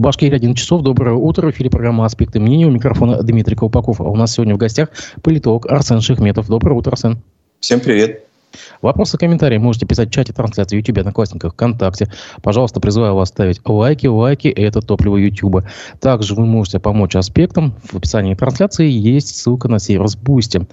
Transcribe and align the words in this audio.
Башкирия 0.00 0.36
11 0.36 0.58
часов. 0.58 0.82
Доброе 0.82 1.14
утро. 1.14 1.46
В 1.46 1.50
эфире 1.50 1.68
программа 1.68 2.06
«Аспекты 2.06 2.40
мнений». 2.40 2.64
У 2.64 2.70
микрофона 2.70 3.22
Дмитрий 3.22 3.54
Колпаков. 3.54 4.00
А 4.00 4.04
у 4.04 4.16
нас 4.16 4.32
сегодня 4.32 4.54
в 4.54 4.58
гостях 4.58 4.88
политолог 5.22 5.66
Арсен 5.66 6.00
Шехметов. 6.00 6.48
Доброе 6.48 6.74
утро, 6.74 6.92
Арсен. 6.92 7.18
Всем 7.60 7.80
привет. 7.80 8.29
Вопросы, 8.82 9.18
комментарии 9.18 9.58
можете 9.58 9.86
писать 9.86 10.08
в 10.08 10.12
чате 10.12 10.32
трансляции 10.32 10.76
в 10.76 10.78
YouTube, 10.78 10.98
Одноклассниках, 10.98 11.52
ВКонтакте. 11.52 12.10
Пожалуйста, 12.42 12.80
призываю 12.80 13.14
вас 13.14 13.28
ставить 13.28 13.60
лайки. 13.64 14.06
Лайки– 14.06 14.48
это 14.48 14.80
топливо 14.80 15.16
YouTube. 15.16 15.64
Также 16.00 16.34
вы 16.34 16.46
можете 16.46 16.78
помочь 16.78 17.16
аспектам. 17.16 17.74
В 17.84 17.96
описании 17.96 18.34
трансляции 18.34 18.88
есть 18.88 19.36
ссылка 19.36 19.68
на 19.68 19.78
сервис 19.78 20.16
Boosty. 20.16 20.66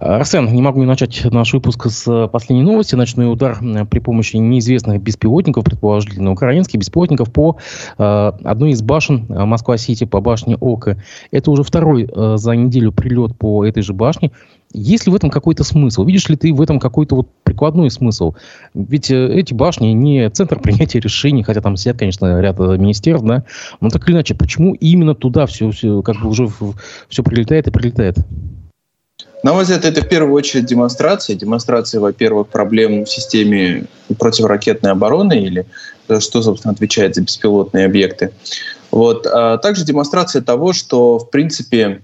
Арсен, 0.00 0.52
не 0.52 0.62
могу 0.62 0.84
начать 0.84 1.24
наш 1.24 1.52
выпуск 1.52 1.86
с 1.90 2.28
последней 2.28 2.62
новости. 2.62 2.94
Ночной 2.94 3.30
удар 3.32 3.58
при 3.90 3.98
помощи 3.98 4.36
неизвестных 4.36 5.02
беспилотников, 5.02 5.64
предположительно 5.64 6.30
украинских 6.30 6.78
беспилотников, 6.78 7.32
по 7.32 7.56
э, 7.98 8.32
одной 8.44 8.70
из 8.70 8.82
башен 8.82 9.26
Москва-Сити, 9.28 10.04
по 10.04 10.20
башне 10.20 10.56
Ока. 10.60 10.98
Это 11.32 11.50
уже 11.50 11.64
второй 11.64 12.04
э, 12.04 12.36
за 12.36 12.52
неделю 12.52 12.92
прилет 12.92 13.36
по 13.36 13.64
этой 13.64 13.82
же 13.82 13.92
башне. 13.92 14.30
Есть 14.72 15.06
ли 15.06 15.12
в 15.12 15.16
этом 15.16 15.30
какой-то 15.30 15.64
смысл? 15.64 16.04
Видишь 16.04 16.28
ли 16.28 16.36
ты 16.36 16.52
в 16.52 16.60
этом 16.60 16.78
какой-то 16.78 17.16
вот 17.16 17.28
прикладной 17.42 17.90
смысл? 17.90 18.34
Ведь 18.74 19.10
э, 19.10 19.34
эти 19.34 19.54
башни 19.54 19.88
не 19.88 20.28
центр 20.28 20.58
принятия 20.62 21.00
решений, 21.00 21.42
хотя 21.42 21.60
там 21.60 21.76
сидят, 21.76 21.98
конечно, 21.98 22.40
ряд 22.40 22.60
э, 22.60 22.76
министерств, 22.76 23.26
да? 23.26 23.44
Но 23.80 23.88
так 23.88 24.06
или 24.08 24.16
иначе, 24.16 24.34
почему 24.34 24.74
именно 24.74 25.14
туда 25.14 25.46
все, 25.46 25.70
все 25.70 26.02
как 26.02 26.20
бы 26.20 26.28
уже 26.28 26.48
все 27.08 27.22
прилетает 27.22 27.66
и 27.66 27.70
прилетает? 27.70 28.16
На 29.42 29.52
мой 29.54 29.62
взгляд, 29.62 29.84
это 29.84 30.02
в 30.02 30.08
первую 30.08 30.34
очередь 30.34 30.66
демонстрация. 30.66 31.36
Демонстрация, 31.36 32.00
во-первых, 32.00 32.48
проблем 32.48 33.04
в 33.04 33.10
системе 33.10 33.86
противоракетной 34.18 34.90
обороны 34.90 35.40
или 35.40 35.64
э, 36.08 36.20
что, 36.20 36.42
собственно, 36.42 36.72
отвечает 36.72 37.14
за 37.14 37.22
беспилотные 37.22 37.86
объекты. 37.86 38.32
Вот. 38.90 39.26
А 39.26 39.56
также 39.58 39.84
демонстрация 39.84 40.42
того, 40.42 40.72
что, 40.72 41.18
в 41.18 41.30
принципе, 41.30 42.02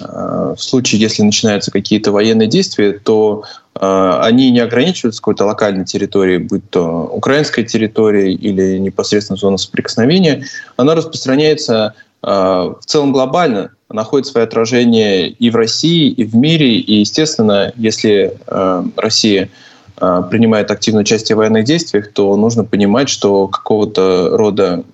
в 0.00 0.56
случае, 0.58 1.00
если 1.00 1.22
начинаются 1.22 1.70
какие-то 1.70 2.12
военные 2.12 2.46
действия, 2.46 2.92
то 2.92 3.42
э, 3.74 4.20
они 4.22 4.50
не 4.50 4.60
ограничиваются 4.60 5.20
какой-то 5.20 5.44
локальной 5.44 5.84
территорией, 5.84 6.38
будь 6.38 6.68
то 6.70 7.10
украинская 7.12 7.64
территория 7.64 8.32
или 8.32 8.78
непосредственно 8.78 9.36
зона 9.36 9.56
соприкосновения, 9.56 10.44
она 10.76 10.94
распространяется 10.94 11.94
э, 12.22 12.28
в 12.28 12.80
целом 12.86 13.12
глобально, 13.12 13.70
находит 13.90 14.26
свое 14.26 14.44
отражение 14.44 15.28
и 15.28 15.50
в 15.50 15.56
России, 15.56 16.08
и 16.10 16.24
в 16.24 16.36
мире. 16.36 16.76
И, 16.76 17.00
естественно, 17.00 17.72
если 17.74 18.34
Россия 18.96 19.48
принимает 19.96 20.70
активное 20.70 21.00
участие 21.00 21.36
в 21.36 21.38
военных 21.38 21.64
действиях, 21.64 22.12
то 22.12 22.36
нужно 22.36 22.64
понимать, 22.64 23.08
что 23.08 23.48
какого-то 23.48 24.36
рода 24.36 24.84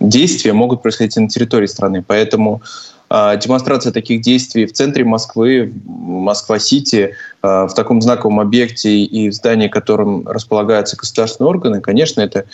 действия 0.00 0.52
могут 0.52 0.82
происходить 0.82 1.16
и 1.16 1.20
на 1.20 1.28
территории 1.28 1.66
страны. 1.66 2.04
Поэтому 2.06 2.62
демонстрация 3.36 3.92
таких 3.92 4.22
действий 4.22 4.66
в 4.66 4.72
центре 4.72 5.04
Москвы, 5.04 5.72
Москва-Сити, 5.84 7.14
а, 7.42 7.66
в 7.68 7.74
таком 7.74 8.02
знаковом 8.02 8.40
объекте 8.40 8.90
и 8.90 9.28
в 9.28 9.34
здании, 9.34 9.68
в 9.68 9.70
котором 9.70 10.26
располагаются 10.26 10.96
государственные 10.96 11.50
органы, 11.50 11.80
конечно, 11.80 12.20
это 12.22 12.40
а, 12.40 12.44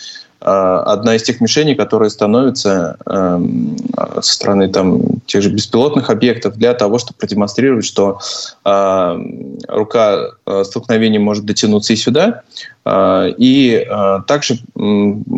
одна 0.41 1.15
из 1.15 1.23
тех 1.23 1.39
мишеней, 1.39 1.75
которые 1.75 2.09
становятся 2.09 2.97
эм, 3.05 3.77
со 4.21 4.33
стороны 4.33 4.69
там, 4.69 5.19
тех 5.27 5.41
же 5.41 5.49
беспилотных 5.49 6.09
объектов 6.09 6.57
для 6.57 6.73
того, 6.73 6.97
чтобы 6.97 7.17
продемонстрировать, 7.17 7.85
что 7.85 8.19
рука 9.67 10.31
столкновения 10.63 11.19
может 11.19 11.45
дотянуться 11.45 11.93
и 11.93 11.95
сюда, 11.95 12.41
и 12.87 13.87
также 14.27 14.59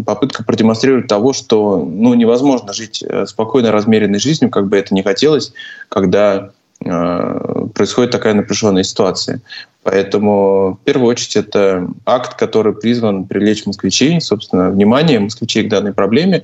попытка 0.06 0.44
продемонстрировать 0.44 1.08
того, 1.08 1.34
что 1.34 1.78
ну, 1.78 2.14
невозможно 2.14 2.73
жить 2.73 3.04
э, 3.04 3.26
спокойно 3.26 3.72
размеренной 3.72 4.20
жизнью, 4.20 4.50
как 4.50 4.67
бы 4.67 4.78
это 4.78 4.94
ни 4.94 5.02
хотелось, 5.02 5.54
когда 5.90 6.52
Э, 6.62 6.62
происходит 6.84 8.12
такая 8.12 8.34
напряженная 8.34 8.83
ситуация. 8.83 9.42
Поэтому 9.83 10.80
в 10.82 10.86
первую 10.86 11.10
очередь 11.10 11.36
это 11.36 11.88
акт, 12.05 12.36
который 12.36 12.73
призван 12.73 13.26
привлечь 13.26 13.66
москвичей, 13.66 14.20
собственно, 14.21 14.70
внимание 14.70 15.20
москвичей 15.20 15.66
к 15.66 15.70
данной 15.70 15.94
проблеме, 15.94 16.44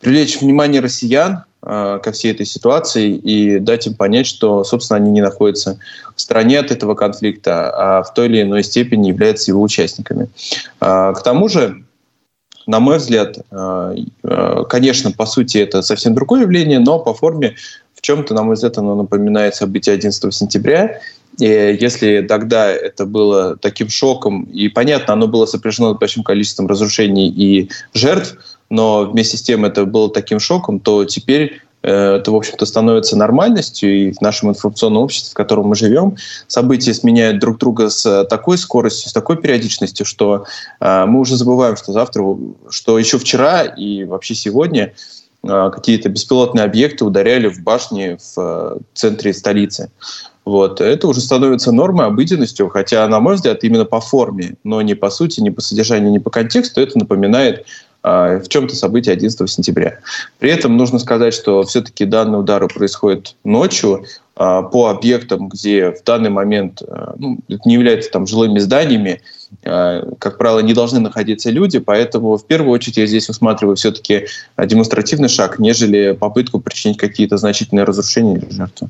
привлечь 0.00 0.40
внимание 0.40 0.80
россиян 0.80 1.44
э, 1.62 1.98
ко 2.02 2.12
всей 2.12 2.30
этой 2.32 2.46
ситуации 2.46 3.10
и 3.10 3.58
дать 3.58 3.88
им 3.88 3.94
понять, 3.94 4.26
что, 4.26 4.62
собственно, 4.62 4.98
они 4.98 5.10
не 5.10 5.20
находятся 5.20 5.80
в 6.14 6.20
стороне 6.20 6.60
от 6.60 6.70
этого 6.70 6.94
конфликта, 6.94 7.70
а 7.70 8.02
в 8.04 8.14
той 8.14 8.26
или 8.26 8.42
иной 8.42 8.62
степени 8.62 9.08
являются 9.08 9.50
его 9.50 9.62
участниками. 9.62 10.28
Э, 10.80 11.12
к 11.12 11.22
тому 11.24 11.48
же, 11.48 11.82
на 12.68 12.78
мой 12.78 12.98
взгляд, 12.98 13.36
э, 13.50 13.96
э, 14.22 14.64
конечно, 14.68 15.10
по 15.10 15.26
сути, 15.26 15.58
это 15.58 15.82
совсем 15.82 16.14
другое 16.14 16.42
явление, 16.42 16.78
но 16.78 17.00
по 17.00 17.14
форме 17.14 17.56
в 17.96 18.02
чем-то, 18.02 18.34
на 18.34 18.42
мой 18.42 18.54
взгляд, 18.54 18.78
оно 18.78 18.94
напоминает 18.94 19.54
события 19.54 19.92
11 19.92 20.32
сентября. 20.32 21.00
И 21.38 21.44
если 21.44 22.24
тогда 22.26 22.70
это 22.70 23.04
было 23.04 23.56
таким 23.56 23.88
шоком, 23.88 24.44
и 24.44 24.68
понятно, 24.68 25.14
оно 25.14 25.26
было 25.26 25.46
сопряжено 25.46 25.94
с 25.94 25.98
большим 25.98 26.22
количеством 26.22 26.66
разрушений 26.66 27.28
и 27.28 27.70
жертв, 27.92 28.36
но 28.70 29.04
вместе 29.04 29.36
с 29.36 29.42
тем 29.42 29.64
это 29.64 29.84
было 29.84 30.10
таким 30.10 30.40
шоком, 30.40 30.80
то 30.80 31.04
теперь 31.04 31.60
э, 31.82 32.16
это, 32.16 32.30
в 32.30 32.36
общем-то, 32.36 32.64
становится 32.64 33.16
нормальностью, 33.16 33.94
и 33.94 34.12
в 34.12 34.20
нашем 34.22 34.50
информационном 34.50 35.02
обществе, 35.02 35.30
в 35.30 35.34
котором 35.34 35.66
мы 35.66 35.74
живем, 35.74 36.16
события 36.48 36.94
сменяют 36.94 37.38
друг 37.38 37.58
друга 37.58 37.90
с 37.90 38.24
такой 38.24 38.56
скоростью, 38.56 39.10
с 39.10 39.12
такой 39.12 39.36
периодичностью, 39.36 40.06
что 40.06 40.46
э, 40.80 41.04
мы 41.06 41.20
уже 41.20 41.36
забываем, 41.36 41.76
что 41.76 41.92
завтра, 41.92 42.24
что 42.70 42.98
еще 42.98 43.18
вчера 43.18 43.62
и 43.62 44.04
вообще 44.04 44.34
сегодня 44.34 44.86
Э, 44.86 44.92
какие-то 45.46 46.08
беспилотные 46.08 46.64
объекты 46.64 47.04
ударяли 47.04 47.48
в 47.48 47.62
башни 47.62 48.16
в 48.18 48.38
э, 48.38 48.78
центре 48.94 49.32
столицы. 49.32 49.90
Вот. 50.44 50.80
Это 50.80 51.08
уже 51.08 51.20
становится 51.20 51.72
нормой, 51.72 52.06
обыденностью, 52.06 52.68
хотя, 52.68 53.06
на 53.08 53.20
мой 53.20 53.34
взгляд, 53.34 53.64
именно 53.64 53.84
по 53.84 54.00
форме, 54.00 54.54
но 54.64 54.80
не 54.82 54.94
по 54.94 55.10
сути, 55.10 55.40
не 55.40 55.50
по 55.50 55.60
содержанию, 55.60 56.10
не 56.10 56.20
по 56.20 56.30
контексту, 56.30 56.80
это 56.80 56.98
напоминает 56.98 57.66
э, 58.04 58.40
в 58.40 58.48
чем-то 58.48 58.76
событие 58.76 59.12
11 59.12 59.50
сентября. 59.50 59.98
При 60.38 60.50
этом 60.50 60.76
нужно 60.76 60.98
сказать, 60.98 61.34
что 61.34 61.62
все-таки 61.64 62.04
данные 62.04 62.40
удары 62.40 62.68
происходят 62.68 63.34
ночью, 63.44 64.04
а, 64.38 64.62
по 64.62 64.88
объектам, 64.88 65.48
где 65.48 65.92
в 65.92 66.04
данный 66.04 66.28
момент 66.28 66.82
а, 66.82 67.14
ну, 67.18 67.38
не 67.64 67.74
являются 67.74 68.10
там 68.10 68.26
жилыми 68.26 68.58
зданиями, 68.58 69.22
как 69.62 70.38
правило, 70.38 70.60
не 70.60 70.74
должны 70.74 71.00
находиться 71.00 71.50
люди, 71.50 71.78
поэтому 71.78 72.36
в 72.36 72.46
первую 72.46 72.72
очередь 72.72 72.96
я 72.96 73.06
здесь 73.06 73.28
усматриваю 73.28 73.76
все-таки 73.76 74.26
демонстративный 74.58 75.28
шаг, 75.28 75.58
нежели 75.58 76.12
попытку 76.12 76.60
причинить 76.60 76.98
какие-то 76.98 77.36
значительные 77.36 77.84
разрушения 77.84 78.38
или 78.38 78.50
жертвы. 78.50 78.88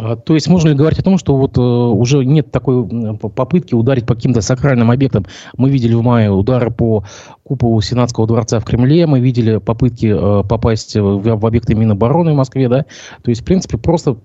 А, 0.00 0.14
то 0.14 0.34
есть 0.34 0.46
можно 0.46 0.68
ли 0.68 0.74
говорить 0.74 1.00
о 1.00 1.02
том, 1.02 1.18
что 1.18 1.36
вот 1.36 1.58
э, 1.58 1.60
уже 1.60 2.24
нет 2.24 2.52
такой 2.52 2.86
попытки 3.16 3.74
ударить 3.74 4.06
по 4.06 4.14
каким-то 4.14 4.40
сакральным 4.40 4.90
объектам? 4.92 5.26
Мы 5.56 5.70
видели 5.70 5.94
в 5.94 6.02
мае 6.02 6.30
удары 6.30 6.70
по 6.70 7.04
куполу 7.42 7.80
Сенатского 7.80 8.26
дворца 8.26 8.60
в 8.60 8.64
Кремле, 8.64 9.06
мы 9.06 9.18
видели 9.18 9.56
попытки 9.56 10.06
э, 10.06 10.46
попасть 10.46 10.94
в, 10.94 11.18
в 11.18 11.46
объекты 11.46 11.74
Минобороны 11.74 12.32
в 12.32 12.36
Москве, 12.36 12.68
да? 12.68 12.84
То 13.22 13.30
есть, 13.30 13.42
в 13.42 13.44
принципе, 13.44 13.76
просто 13.76 14.16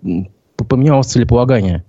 поменялось 0.57 1.07
целеполагание. 1.07 1.83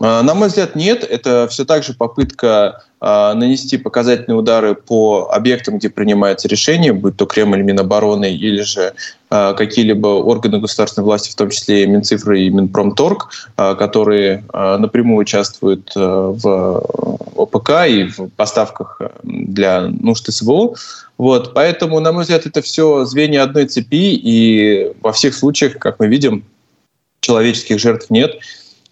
А, 0.00 0.22
на 0.22 0.34
мой 0.34 0.48
взгляд, 0.48 0.74
нет. 0.74 1.04
Это 1.04 1.46
все 1.48 1.64
так 1.64 1.84
же 1.84 1.92
попытка 1.92 2.82
э, 3.00 3.32
нанести 3.34 3.76
показательные 3.76 4.38
удары 4.38 4.74
по 4.74 5.30
объектам, 5.30 5.78
где 5.78 5.90
принимается 5.90 6.48
решение, 6.48 6.92
будь 6.92 7.16
то 7.16 7.26
Кремль, 7.26 7.62
Минобороны 7.62 8.34
или 8.34 8.62
же 8.62 8.94
э, 9.30 9.54
какие-либо 9.54 10.06
органы 10.06 10.60
государственной 10.60 11.04
власти, 11.04 11.30
в 11.30 11.34
том 11.34 11.50
числе 11.50 11.84
и 11.84 11.86
Минцифры 11.86 12.40
и 12.40 12.50
Минпромторг, 12.50 13.28
э, 13.56 13.74
которые 13.74 14.44
э, 14.52 14.76
напрямую 14.78 15.18
участвуют 15.18 15.92
в 15.94 16.86
ОПК 17.36 17.70
и 17.86 18.04
в 18.04 18.28
поставках 18.30 19.00
для 19.22 19.82
нужд 19.82 20.32
СВО. 20.32 20.74
Вот. 21.18 21.52
Поэтому, 21.54 22.00
на 22.00 22.12
мой 22.12 22.22
взгляд, 22.22 22.46
это 22.46 22.62
все 22.62 23.04
звенья 23.04 23.42
одной 23.42 23.66
цепи, 23.66 24.14
и 24.14 24.92
во 25.02 25.12
всех 25.12 25.34
случаях, 25.34 25.78
как 25.78 26.00
мы 26.00 26.06
видим, 26.06 26.44
человеческих 27.20 27.78
жертв 27.78 28.10
нет. 28.10 28.40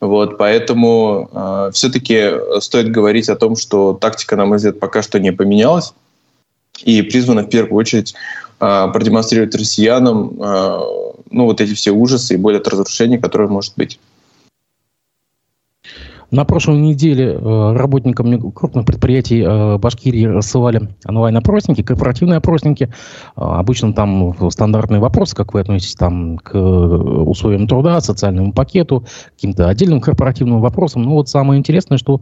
Вот, 0.01 0.39
поэтому 0.39 1.29
э, 1.31 1.71
все-таки 1.75 2.33
стоит 2.61 2.91
говорить 2.91 3.29
о 3.29 3.37
том, 3.37 3.55
что 3.55 3.93
тактика, 3.93 4.35
на 4.35 4.47
мой 4.47 4.57
взгляд, 4.57 4.81
пока 4.81 5.03
что 5.03 5.21
не 5.21 5.31
поменялась 5.31 5.93
и 6.83 7.03
призвана 7.03 7.43
в 7.43 7.51
первую 7.51 7.79
очередь 7.79 8.15
э, 8.61 8.89
продемонстрировать 8.93 9.55
россиянам 9.55 10.43
э, 10.43 10.81
ну, 11.31 11.45
вот 11.45 11.61
эти 11.61 11.75
все 11.75 11.91
ужасы 11.91 12.35
и 12.35 12.39
боль 12.39 12.57
от 12.57 12.67
разрушений, 12.67 13.19
которые 13.19 13.49
может 13.49 13.75
быть. 13.77 14.01
На 16.31 16.45
прошлой 16.45 16.79
неделе 16.79 17.33
э, 17.33 17.73
работникам 17.75 18.53
крупных 18.53 18.87
предприятий 18.87 19.43
э, 19.43 19.79
Башкирии 19.79 20.27
рассылали 20.27 20.89
онлайн-опросники, 21.05 21.83
корпоративные 21.83 22.37
опросники. 22.37 22.85
Э, 22.85 23.41
обычно 23.41 23.93
там 23.93 24.37
стандартные 24.51 25.01
вопросы, 25.01 25.35
как 25.35 25.55
вы 25.55 25.61
относитесь 25.61 25.97
там, 25.97 26.39
к 26.39 26.57
условиям 26.57 27.67
труда, 27.67 28.01
социальному 28.01 28.53
пакету, 28.53 29.05
каким-то 29.35 29.69
отдельным 29.69 30.01
корпоративным 30.01 30.61
вопросам. 30.61 31.03
Но 31.03 31.15
вот 31.15 31.29
самое 31.29 31.59
интересное, 31.59 31.99
что 31.99 32.21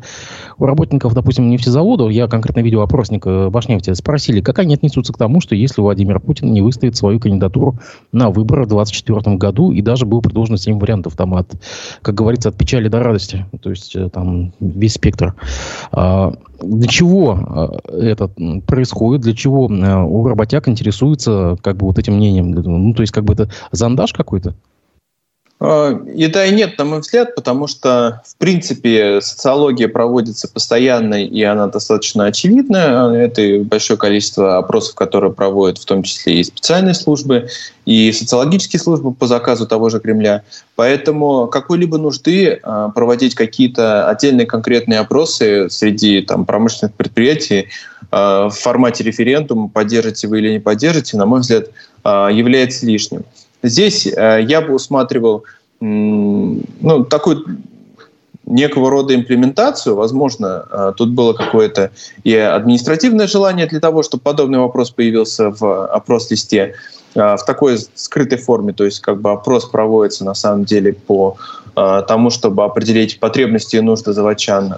у 0.56 0.64
работников, 0.64 1.12
допустим, 1.12 1.50
нефтезавода, 1.50 2.08
я 2.08 2.28
конкретно 2.28 2.60
видел 2.60 2.80
опросник 2.80 3.26
Башнефти, 3.26 3.92
спросили, 3.92 4.40
как 4.40 4.58
они 4.58 4.74
отнесутся 4.74 5.12
к 5.12 5.18
тому, 5.18 5.42
что 5.42 5.54
если 5.54 5.82
Владимир 5.82 6.18
Путин 6.18 6.50
не 6.54 6.62
выставит 6.62 6.96
свою 6.96 7.20
кандидатуру 7.20 7.78
на 8.12 8.30
выборы 8.30 8.64
в 8.64 8.68
2024 8.68 9.36
году, 9.36 9.70
и 9.70 9.82
даже 9.82 10.06
был 10.06 10.22
предложено 10.22 10.56
7 10.56 10.78
вариантов, 10.78 11.14
там 11.14 11.34
от, 11.34 11.52
как 12.00 12.14
говорится, 12.14 12.48
от 12.48 12.56
печали 12.56 12.88
до 12.88 13.02
радости. 13.02 13.44
То 13.60 13.68
есть 13.68 13.97
там 14.12 14.52
весь 14.60 14.94
спектр. 14.94 15.34
А, 15.92 16.32
для 16.62 16.88
чего 16.88 17.78
э, 17.88 18.10
это 18.10 18.30
происходит? 18.66 19.22
Для 19.22 19.34
чего 19.34 19.68
э, 19.68 20.02
у 20.02 20.26
работяг 20.26 20.68
интересуется 20.68 21.56
как 21.62 21.76
бы 21.76 21.86
вот 21.86 21.98
этим 21.98 22.14
мнением? 22.14 22.50
Ну, 22.50 22.94
то 22.94 23.02
есть 23.02 23.12
как 23.12 23.24
бы 23.24 23.34
это 23.34 23.50
зандаж 23.72 24.12
какой-то? 24.12 24.54
И 25.60 26.28
да, 26.28 26.46
и 26.46 26.52
нет, 26.52 26.78
на 26.78 26.84
мой 26.84 27.00
взгляд, 27.00 27.34
потому 27.34 27.66
что, 27.66 28.22
в 28.24 28.36
принципе, 28.36 29.20
социология 29.20 29.88
проводится 29.88 30.46
постоянно, 30.46 31.24
и 31.24 31.42
она 31.42 31.66
достаточно 31.66 32.26
очевидна. 32.26 33.12
Это 33.12 33.64
большое 33.64 33.98
количество 33.98 34.58
опросов, 34.58 34.94
которые 34.94 35.32
проводят 35.32 35.78
в 35.78 35.84
том 35.84 36.04
числе 36.04 36.40
и 36.40 36.44
специальные 36.44 36.94
службы, 36.94 37.48
и 37.86 38.12
социологические 38.12 38.78
службы 38.78 39.12
по 39.12 39.26
заказу 39.26 39.66
того 39.66 39.88
же 39.88 39.98
Кремля. 39.98 40.44
Поэтому 40.76 41.48
какой-либо 41.48 41.98
нужды 41.98 42.60
а, 42.62 42.90
проводить 42.90 43.34
какие-то 43.34 44.08
отдельные 44.08 44.46
конкретные 44.46 45.00
опросы 45.00 45.68
среди 45.70 46.22
там, 46.22 46.44
промышленных 46.44 46.94
предприятий 46.94 47.66
а, 48.12 48.48
в 48.48 48.54
формате 48.54 49.02
референдума, 49.02 49.68
поддержите 49.68 50.28
вы 50.28 50.38
или 50.38 50.52
не 50.52 50.60
поддержите, 50.60 51.16
на 51.16 51.26
мой 51.26 51.40
взгляд, 51.40 51.66
является 52.04 52.86
лишним. 52.86 53.24
Здесь 53.62 54.06
э, 54.06 54.44
я 54.46 54.60
бы 54.60 54.74
усматривал 54.74 55.44
ну, 55.80 57.04
такую 57.08 57.44
некого 58.48 58.90
рода 58.90 59.14
имплементацию. 59.14 59.94
Возможно, 59.94 60.64
э, 60.70 60.92
тут 60.96 61.10
было 61.10 61.32
какое-то 61.32 61.90
и 62.24 62.34
административное 62.34 63.26
желание 63.26 63.66
для 63.66 63.80
того, 63.80 64.02
чтобы 64.02 64.22
подобный 64.22 64.58
вопрос 64.58 64.90
появился 64.90 65.50
в 65.50 65.86
опрос-листе 65.86 66.74
э, 67.14 67.36
в 67.36 67.44
такой 67.44 67.78
скрытой 67.94 68.38
форме, 68.38 68.72
то 68.72 68.84
есть 68.84 69.00
как 69.00 69.20
бы 69.20 69.30
опрос 69.30 69.66
проводится 69.66 70.24
на 70.24 70.34
самом 70.34 70.64
деле 70.64 70.92
по 70.92 71.36
тому, 72.08 72.30
чтобы 72.30 72.64
определить 72.64 73.20
потребности 73.20 73.76
и 73.76 73.80
нужды 73.80 74.12
заводчан, 74.12 74.74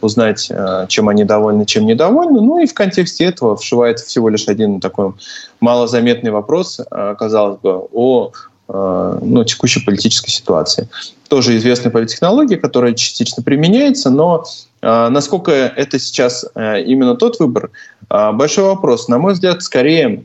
узнать, 0.00 0.48
чем 0.86 1.08
они 1.08 1.24
довольны, 1.24 1.66
чем 1.66 1.86
недовольны. 1.86 2.40
Ну 2.40 2.60
и 2.60 2.66
в 2.66 2.74
контексте 2.74 3.24
этого 3.24 3.56
вшивается 3.56 4.06
всего 4.06 4.28
лишь 4.28 4.46
один 4.46 4.80
такой 4.80 5.14
малозаметный 5.58 6.30
вопрос, 6.30 6.80
казалось 7.18 7.58
бы, 7.58 7.82
о 7.92 8.30
ну, 8.72 9.44
текущей 9.44 9.84
политической 9.84 10.30
ситуации. 10.30 10.88
Тоже 11.28 11.56
известная 11.56 11.90
политтехнология, 11.90 12.56
которая 12.56 12.94
частично 12.94 13.42
применяется, 13.42 14.10
но 14.10 14.44
насколько 14.80 15.50
это 15.50 15.98
сейчас 15.98 16.44
именно 16.54 17.16
тот 17.16 17.40
выбор, 17.40 17.70
большой 18.08 18.64
вопрос. 18.64 19.08
На 19.08 19.18
мой 19.18 19.32
взгляд, 19.32 19.62
скорее 19.62 20.24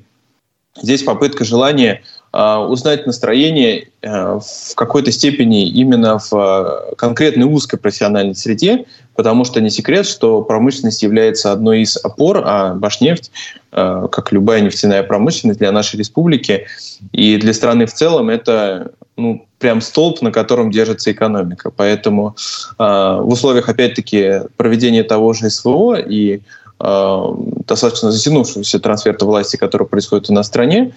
здесь 0.80 1.04
попытка 1.04 1.44
желания 1.44 2.04
узнать 2.36 3.06
настроение 3.06 3.88
э, 4.02 4.40
в 4.40 4.76
какой-то 4.76 5.10
степени 5.12 5.70
именно 5.70 6.20
в 6.20 6.34
э, 6.34 6.96
конкретной 6.98 7.46
узкой 7.46 7.78
профессиональной 7.78 8.36
среде, 8.36 8.86
потому 9.16 9.46
что 9.46 9.62
не 9.62 9.70
секрет, 9.70 10.06
что 10.06 10.42
промышленность 10.42 11.02
является 11.02 11.54
одной 11.54 11.82
из 11.82 11.96
опор, 11.96 12.42
а 12.46 12.74
Башнефть, 12.74 13.32
э, 13.72 14.08
как 14.12 14.34
любая 14.34 14.60
нефтяная 14.60 15.04
промышленность 15.04 15.60
для 15.60 15.72
нашей 15.72 15.98
республики 15.98 16.68
и 17.14 17.38
для 17.38 17.54
страны 17.54 17.86
в 17.86 17.94
целом, 17.94 18.30
это 18.30 18.92
ну, 19.16 19.46
прям 19.60 19.80
столб, 19.80 20.22
на 20.22 20.34
котором 20.34 20.72
держится 20.72 21.14
экономика. 21.14 21.72
Поэтому 21.72 22.36
в 22.78 23.28
условиях, 23.28 23.70
опять-таки, 23.70 24.42
проведения 24.58 25.04
того 25.04 25.32
же 25.32 25.50
СВО 25.50 25.96
и 25.96 26.42
достаточно 26.78 28.12
затянувшегося 28.12 28.80
трансферта 28.80 29.26
власти, 29.26 29.56
который 29.56 29.88
происходит 29.88 30.30
у 30.30 30.34
нас 30.34 30.48
в 30.48 30.50
стране, 30.50 30.94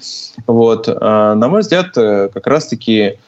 вот, 0.47 0.89
э, 0.89 0.93
на 0.93 1.49
мой 1.49 1.61
взгляд, 1.61 1.97
э, 1.97 2.29
как 2.33 2.47
раз-таки 2.47 3.19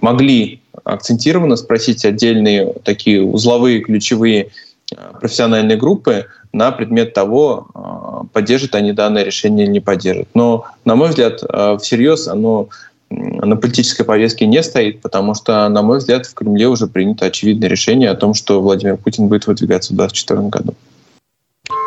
могли 0.00 0.62
акцентированно 0.84 1.56
спросить 1.56 2.06
отдельные 2.06 2.72
такие 2.82 3.22
узловые, 3.22 3.80
ключевые 3.80 4.52
профессиональные 5.20 5.76
группы 5.76 6.28
на 6.54 6.70
предмет 6.70 7.12
того, 7.12 8.26
поддержат 8.32 8.74
они 8.74 8.92
данное 8.92 9.22
решение 9.22 9.66
или 9.66 9.72
не 9.72 9.80
поддержат. 9.80 10.28
Но, 10.32 10.64
на 10.86 10.96
мой 10.96 11.10
взгляд, 11.10 11.42
всерьез 11.82 12.26
оно 12.26 12.70
на 13.10 13.56
политической 13.56 14.04
повестке 14.04 14.46
не 14.46 14.62
стоит, 14.62 15.00
потому 15.00 15.34
что, 15.34 15.68
на 15.68 15.82
мой 15.82 15.98
взгляд, 15.98 16.26
в 16.26 16.34
Кремле 16.34 16.68
уже 16.68 16.86
принято 16.86 17.26
очевидное 17.26 17.68
решение 17.68 18.10
о 18.10 18.16
том, 18.16 18.34
что 18.34 18.60
Владимир 18.60 18.96
Путин 18.96 19.28
будет 19.28 19.46
выдвигаться 19.46 19.92
в 19.92 19.96
2024 19.96 20.48
году. 20.48 20.74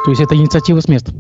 То 0.05 0.11
есть 0.11 0.21
это 0.21 0.35
инициатива 0.35 0.79
с 0.79 0.87
места? 0.87 1.13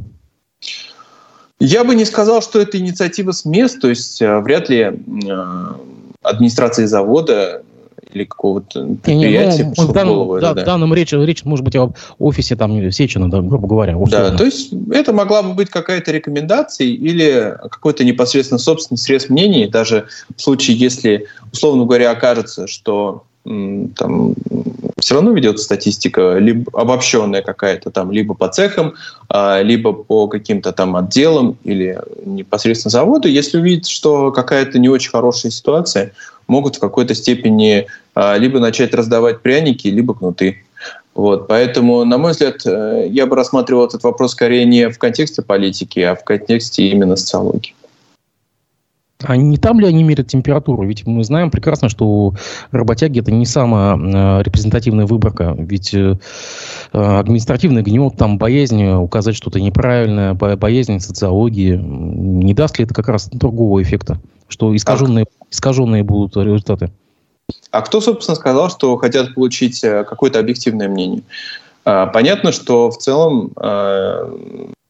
Я 1.59 1.83
бы 1.83 1.93
не 1.93 2.05
сказал, 2.05 2.41
что 2.41 2.59
это 2.59 2.79
инициатива 2.79 3.31
с 3.31 3.45
мест, 3.45 3.79
то 3.79 3.89
есть 3.89 4.19
э, 4.21 4.39
вряд 4.39 4.69
ли 4.69 4.79
э, 4.79 4.93
администрация 6.23 6.87
завода 6.87 7.61
или 8.13 8.25
какого-то 8.25 8.83
предприятия 9.03 9.65
не, 9.65 9.73
ну, 9.77 9.87
в 9.87 9.93
данном, 9.93 10.13
голову, 10.15 10.39
да, 10.39 10.53
да. 10.53 10.63
В 10.63 10.65
данном 10.65 10.93
речь, 10.93 11.13
речь 11.13 11.45
может 11.45 11.63
быть 11.63 11.75
о 11.75 11.93
офисе 12.19 12.55
там 12.55 12.91
Сечина, 12.91 13.29
да, 13.29 13.41
грубо 13.41 13.67
говоря. 13.67 13.97
Условно. 13.97 14.31
Да, 14.31 14.37
то 14.37 14.43
есть 14.43 14.73
это 14.91 15.13
могла 15.13 15.43
бы 15.43 15.53
быть 15.53 15.69
какая-то 15.69 16.11
рекомендация 16.11 16.87
или 16.87 17.55
какой-то 17.69 18.03
непосредственно 18.03 18.57
собственный 18.57 18.97
средств 18.97 19.29
мнений, 19.29 19.67
даже 19.67 20.07
в 20.35 20.41
случае, 20.41 20.77
если, 20.77 21.27
условно 21.53 21.85
говоря, 21.85 22.11
окажется, 22.11 22.67
что 22.67 23.23
там 23.43 24.35
все 24.99 25.15
равно 25.15 25.31
ведется 25.31 25.65
статистика, 25.65 26.37
либо 26.37 26.71
обобщенная 26.79 27.41
какая-то 27.41 27.89
там, 27.89 28.11
либо 28.11 28.35
по 28.35 28.47
цехам, 28.47 28.93
а, 29.29 29.61
либо 29.61 29.93
по 29.93 30.27
каким-то 30.27 30.71
там 30.71 30.95
отделам 30.95 31.57
или 31.63 31.99
непосредственно 32.23 32.91
заводу. 32.91 33.27
Если 33.27 33.57
увидят, 33.57 33.87
что 33.87 34.31
какая-то 34.31 34.77
не 34.77 34.89
очень 34.89 35.09
хорошая 35.09 35.51
ситуация, 35.51 36.11
могут 36.47 36.75
в 36.75 36.79
какой-то 36.79 37.15
степени 37.15 37.87
а, 38.13 38.37
либо 38.37 38.59
начать 38.59 38.93
раздавать 38.93 39.41
пряники, 39.41 39.87
либо 39.87 40.13
кнуты. 40.13 40.57
Вот, 41.13 41.47
поэтому, 41.47 42.05
на 42.05 42.17
мой 42.17 42.31
взгляд, 42.31 42.61
э, 42.65 43.07
я 43.09 43.25
бы 43.25 43.35
рассматривал 43.35 43.85
этот 43.85 44.01
вопрос 44.03 44.31
скорее 44.31 44.63
не 44.63 44.89
в 44.89 44.97
контексте 44.97 45.41
политики, 45.41 45.99
а 45.99 46.15
в 46.15 46.23
контексте 46.23 46.87
именно 46.87 47.17
социологии. 47.17 47.73
А 49.23 49.35
не 49.37 49.57
там 49.57 49.79
ли 49.79 49.87
они 49.87 50.03
мерят 50.03 50.27
температуру? 50.27 50.85
Ведь 50.85 51.05
мы 51.05 51.23
знаем 51.23 51.51
прекрасно, 51.51 51.89
что 51.89 52.33
работяги 52.71 53.19
это 53.19 53.31
не 53.31 53.45
самая 53.45 53.97
э, 53.97 54.43
репрезентативная 54.43 55.05
выборка. 55.05 55.55
Ведь 55.57 55.93
э, 55.93 56.15
административный 56.91 57.83
гнет, 57.83 58.17
там 58.17 58.37
боязнь 58.37 58.83
указать 58.83 59.35
что-то 59.35 59.59
неправильное, 59.59 60.33
боязнь 60.33 60.99
социологии. 60.99 61.75
Не 61.75 62.53
даст 62.53 62.77
ли 62.77 62.85
это 62.85 62.93
как 62.93 63.07
раз 63.07 63.29
другого 63.29 63.81
эффекта? 63.81 64.19
Что 64.47 64.75
искаженные, 64.75 65.25
искаженные 65.49 66.03
будут 66.03 66.35
результаты? 66.35 66.91
А 67.71 67.81
кто, 67.81 68.01
собственно, 68.01 68.35
сказал, 68.35 68.69
что 68.69 68.97
хотят 68.97 69.33
получить 69.33 69.83
э, 69.83 70.03
какое-то 70.03 70.39
объективное 70.39 70.89
мнение? 70.89 71.23
А, 71.83 72.07
понятно, 72.07 72.51
что 72.51 72.91
в 72.91 72.97
целом 72.97 73.51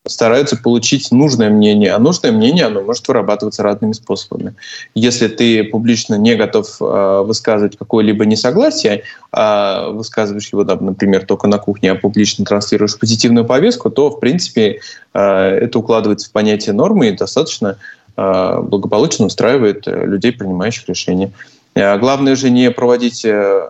стараются 0.08 0.58
получить 0.58 1.12
нужное 1.12 1.50
мнение. 1.50 1.94
А 1.94 2.00
нужное 2.00 2.32
мнение, 2.32 2.66
оно 2.66 2.82
может 2.82 3.08
вырабатываться 3.08 3.62
разными 3.62 3.94
способами. 3.94 4.56
Если 4.96 5.28
ты 5.28 5.64
публично 5.64 6.16
не 6.16 6.36
готов 6.36 6.78
э, 6.82 7.22
высказывать 7.24 7.78
какое-либо 7.78 8.26
несогласие, 8.26 9.04
а 9.32 9.90
высказываешь 9.90 10.52
его, 10.52 10.64
например, 10.64 11.26
только 11.26 11.48
на 11.48 11.60
кухне, 11.60 11.92
а 11.92 11.96
публично 11.96 12.46
транслируешь 12.46 12.98
позитивную 12.98 13.46
повестку, 13.46 13.92
то, 13.92 14.10
в 14.10 14.20
принципе, 14.20 14.80
э, 15.14 15.20
это 15.20 15.78
укладывается 15.78 16.30
в 16.30 16.32
понятие 16.32 16.74
нормы 16.74 17.10
и 17.10 17.12
достаточно 17.12 17.78
э, 18.18 18.60
благополучно 18.62 19.28
устраивает 19.28 19.86
людей, 19.86 20.32
принимающих 20.32 20.90
решения. 20.90 21.32
Главное 21.74 22.36
же 22.36 22.50
не 22.50 22.70
проводить, 22.70 23.24
э, 23.24 23.70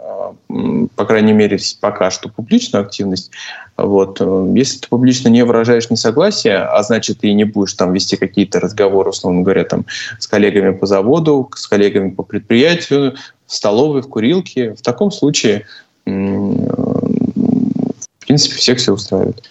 по 0.96 1.06
крайней 1.06 1.34
мере, 1.34 1.60
пока 1.80 2.10
что 2.10 2.30
публичную 2.30 2.84
активность. 2.84 3.32
Вот. 3.84 4.22
Если 4.56 4.80
ты 4.80 4.88
публично 4.88 5.30
не 5.30 5.44
выражаешь 5.44 5.90
несогласие, 5.90 6.58
а 6.58 6.82
значит, 6.84 7.20
ты 7.20 7.34
не 7.34 7.44
будешь 7.44 7.74
там 7.74 7.94
вести 7.94 8.16
какие-то 8.16 8.60
разговоры, 8.60 9.10
условно 9.10 9.42
говоря, 9.42 9.64
там, 9.64 9.86
с 10.20 10.28
коллегами 10.28 10.72
по 10.72 10.86
заводу, 10.86 11.50
с 11.56 11.68
коллегами 11.68 12.12
по 12.12 12.24
предприятию, 12.24 13.16
в 13.48 13.54
столовой, 13.54 14.02
в 14.02 14.08
курилке, 14.08 14.74
в 14.74 14.82
таком 14.82 15.12
случае, 15.12 15.66
в 16.06 16.96
принципе, 18.20 18.56
всех 18.56 18.78
все 18.78 18.94
устраивает. 18.94 19.44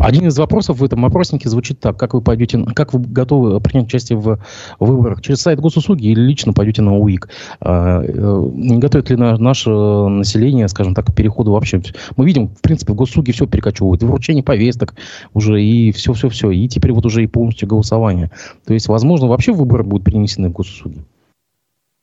Один 0.00 0.26
из 0.26 0.38
вопросов 0.38 0.78
в 0.78 0.84
этом 0.84 1.04
опроснике 1.04 1.50
звучит 1.50 1.78
так. 1.78 1.98
Как 1.98 2.14
вы 2.14 2.22
пойдете, 2.22 2.64
как 2.74 2.94
вы 2.94 3.00
готовы 3.00 3.60
принять 3.60 3.86
участие 3.86 4.18
в 4.18 4.38
выборах? 4.78 5.20
Через 5.20 5.42
сайт 5.42 5.60
госуслуги 5.60 6.06
или 6.06 6.20
лично 6.20 6.54
пойдете 6.54 6.80
на 6.80 6.96
УИК? 6.96 7.28
А, 7.60 8.02
э, 8.02 8.50
не 8.54 8.78
готовит 8.78 9.10
ли 9.10 9.16
наше 9.16 9.70
население, 9.70 10.68
скажем 10.68 10.94
так, 10.94 11.06
к 11.06 11.14
переходу 11.14 11.52
вообще? 11.52 11.82
Мы 12.16 12.24
видим, 12.24 12.48
в 12.48 12.62
принципе, 12.62 12.94
в 12.94 12.96
госуслуги 12.96 13.32
все 13.32 13.46
перекочевывают. 13.46 14.02
И 14.02 14.06
вручение 14.06 14.42
повесток 14.42 14.94
уже, 15.34 15.62
и 15.62 15.92
все-все-все. 15.92 16.50
И 16.50 16.66
теперь 16.66 16.92
вот 16.92 17.04
уже 17.04 17.22
и 17.22 17.26
полностью 17.26 17.68
голосование. 17.68 18.30
То 18.66 18.72
есть, 18.72 18.88
возможно, 18.88 19.26
вообще 19.28 19.52
выборы 19.52 19.84
будут 19.84 20.06
перенесены 20.06 20.48
в 20.48 20.52
госуслуги? 20.52 21.04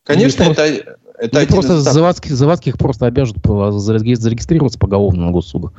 Конечно, 0.05 0.43
или 0.43 0.51
это... 0.51 0.97
Это 1.19 1.41
Или 1.41 1.47
просто 1.47 1.81
заводских, 1.81 2.31
заводских 2.31 2.77
просто 2.77 3.07
обяжут 3.07 3.37
зарегистрироваться 3.43 4.77
поголовно 4.77 5.25
на 5.25 5.31
госсудах. 5.31 5.73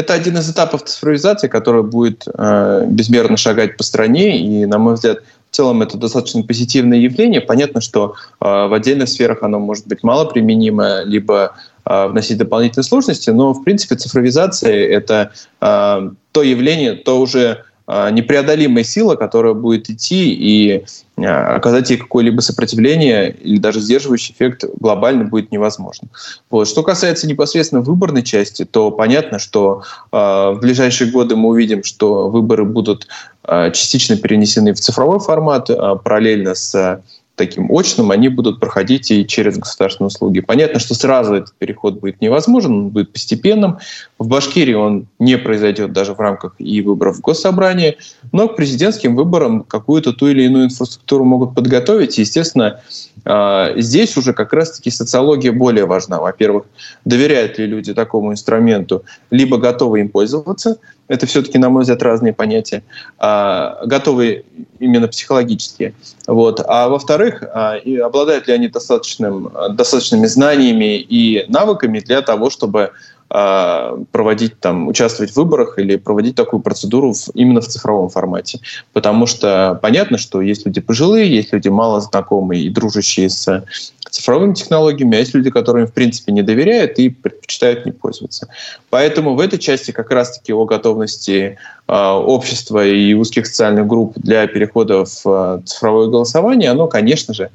Это 0.00 0.14
один 0.14 0.38
из 0.38 0.48
этапов 0.50 0.84
цифровизации, 0.84 1.46
который 1.48 1.82
будет 1.82 2.24
э, 2.26 2.86
безмерно 2.88 3.36
шагать 3.36 3.76
по 3.76 3.82
стране, 3.82 4.40
и, 4.40 4.64
на 4.64 4.78
мой 4.78 4.94
взгляд, 4.94 5.18
в 5.50 5.54
целом 5.54 5.82
это 5.82 5.98
достаточно 5.98 6.42
позитивное 6.42 6.96
явление. 6.96 7.42
Понятно, 7.42 7.82
что 7.82 8.14
э, 8.40 8.44
в 8.46 8.72
отдельных 8.72 9.10
сферах 9.10 9.42
оно 9.42 9.58
может 9.58 9.86
быть 9.86 10.02
мало 10.02 10.24
применимо, 10.24 11.02
либо 11.02 11.54
э, 11.84 12.06
вносить 12.06 12.38
дополнительные 12.38 12.84
сложности, 12.84 13.28
но, 13.28 13.52
в 13.52 13.62
принципе, 13.62 13.94
цифровизация— 13.94 14.88
это 14.90 15.32
э, 15.60 16.10
то 16.32 16.42
явление, 16.42 16.94
то 16.94 17.20
уже 17.20 17.64
непреодолимая 18.10 18.84
сила, 18.84 19.16
которая 19.16 19.54
будет 19.54 19.90
идти 19.90 20.32
и 20.32 20.84
а, 21.24 21.56
оказать 21.56 21.90
ей 21.90 21.96
какое-либо 21.96 22.40
сопротивление 22.40 23.30
или 23.30 23.58
даже 23.58 23.80
сдерживающий 23.80 24.34
эффект 24.34 24.64
глобально 24.78 25.24
будет 25.24 25.52
невозможно. 25.52 26.08
Вот. 26.50 26.68
Что 26.68 26.82
касается 26.82 27.26
непосредственно 27.26 27.82
выборной 27.82 28.22
части, 28.22 28.64
то 28.64 28.90
понятно, 28.90 29.38
что 29.38 29.82
э, 30.12 30.16
в 30.16 30.58
ближайшие 30.60 31.10
годы 31.10 31.36
мы 31.36 31.50
увидим, 31.50 31.84
что 31.84 32.28
выборы 32.28 32.64
будут 32.64 33.08
э, 33.44 33.70
частично 33.72 34.16
перенесены 34.16 34.72
в 34.72 34.80
цифровой 34.80 35.20
формат 35.20 35.68
э, 35.68 35.74
параллельно 36.02 36.54
с 36.54 37.02
таким 37.40 37.72
очным, 37.72 38.10
они 38.10 38.28
будут 38.28 38.60
проходить 38.60 39.10
и 39.10 39.26
через 39.26 39.56
государственные 39.56 40.08
услуги. 40.08 40.40
Понятно, 40.40 40.78
что 40.78 40.94
сразу 40.94 41.36
этот 41.36 41.54
переход 41.54 41.98
будет 41.98 42.20
невозможен, 42.20 42.72
он 42.72 42.88
будет 42.90 43.14
постепенным. 43.14 43.78
В 44.18 44.28
Башкирии 44.28 44.74
он 44.74 45.06
не 45.18 45.38
произойдет 45.38 45.94
даже 45.94 46.12
в 46.12 46.20
рамках 46.20 46.54
и 46.58 46.82
выборов 46.82 47.16
в 47.16 47.20
Госсобрание, 47.22 47.96
но 48.32 48.46
к 48.46 48.56
президентским 48.56 49.16
выборам 49.16 49.62
какую-то 49.62 50.12
ту 50.12 50.26
или 50.26 50.42
иную 50.42 50.66
инфраструктуру 50.66 51.24
могут 51.24 51.54
подготовить. 51.54 52.18
Естественно, 52.18 52.82
а, 53.24 53.72
здесь 53.76 54.18
уже 54.18 54.34
как 54.34 54.52
раз-таки 54.52 54.90
социология 54.90 55.52
более 55.52 55.86
важна. 55.86 56.20
Во-первых, 56.20 56.64
доверяют 57.06 57.58
ли 57.58 57.64
люди 57.64 57.94
такому 57.94 58.32
инструменту, 58.32 59.04
либо 59.30 59.56
готовы 59.56 60.00
им 60.00 60.10
пользоваться, 60.10 60.76
это 61.10 61.26
все-таки, 61.26 61.58
на 61.58 61.70
мой 61.70 61.82
взгляд, 61.82 62.02
разные 62.02 62.32
понятия, 62.32 62.84
а, 63.18 63.84
готовы 63.84 64.44
именно 64.78 65.08
психологически. 65.08 65.92
Вот. 66.28 66.62
А 66.64 66.88
во-вторых, 66.88 67.42
а, 67.42 67.78
обладают 68.04 68.46
ли 68.46 68.54
они 68.54 68.68
достаточным, 68.68 69.50
достаточными 69.72 70.26
знаниями 70.26 70.98
и 70.98 71.44
навыками 71.48 71.98
для 71.98 72.22
того, 72.22 72.48
чтобы 72.48 72.92
а, 73.28 73.98
проводить 74.12 74.60
там, 74.60 74.86
участвовать 74.86 75.32
в 75.32 75.36
выборах 75.36 75.80
или 75.80 75.96
проводить 75.96 76.36
такую 76.36 76.60
процедуру 76.60 77.12
в, 77.12 77.30
именно 77.34 77.60
в 77.60 77.66
цифровом 77.66 78.08
формате. 78.08 78.60
Потому 78.92 79.26
что 79.26 79.80
понятно, 79.82 80.16
что 80.16 80.40
есть 80.40 80.64
люди 80.64 80.80
пожилые, 80.80 81.28
есть 81.28 81.52
люди 81.52 81.68
мало 81.68 82.00
знакомые 82.00 82.62
и 82.62 82.70
дружащие 82.70 83.28
с 83.30 83.64
цифровыми 84.10 84.54
технологиями, 84.54 85.16
а 85.16 85.20
есть 85.20 85.34
люди, 85.34 85.50
которым 85.50 85.86
в 85.86 85.92
принципе 85.92 86.32
не 86.32 86.42
доверяют 86.42 86.98
и 86.98 87.08
предпочитают 87.08 87.86
не 87.86 87.92
пользоваться. 87.92 88.48
Поэтому 88.90 89.34
в 89.34 89.40
этой 89.40 89.58
части 89.58 89.90
как 89.90 90.10
раз-таки 90.10 90.52
о 90.52 90.64
готовности 90.64 91.58
э, 91.88 91.92
общества 91.92 92.86
и 92.86 93.14
узких 93.14 93.46
социальных 93.46 93.86
групп 93.86 94.14
для 94.16 94.46
перехода 94.46 95.04
в 95.04 95.22
э, 95.24 95.62
цифровое 95.64 96.08
голосование, 96.08 96.70
оно, 96.70 96.86
конечно 96.86 97.34
же, 97.34 97.50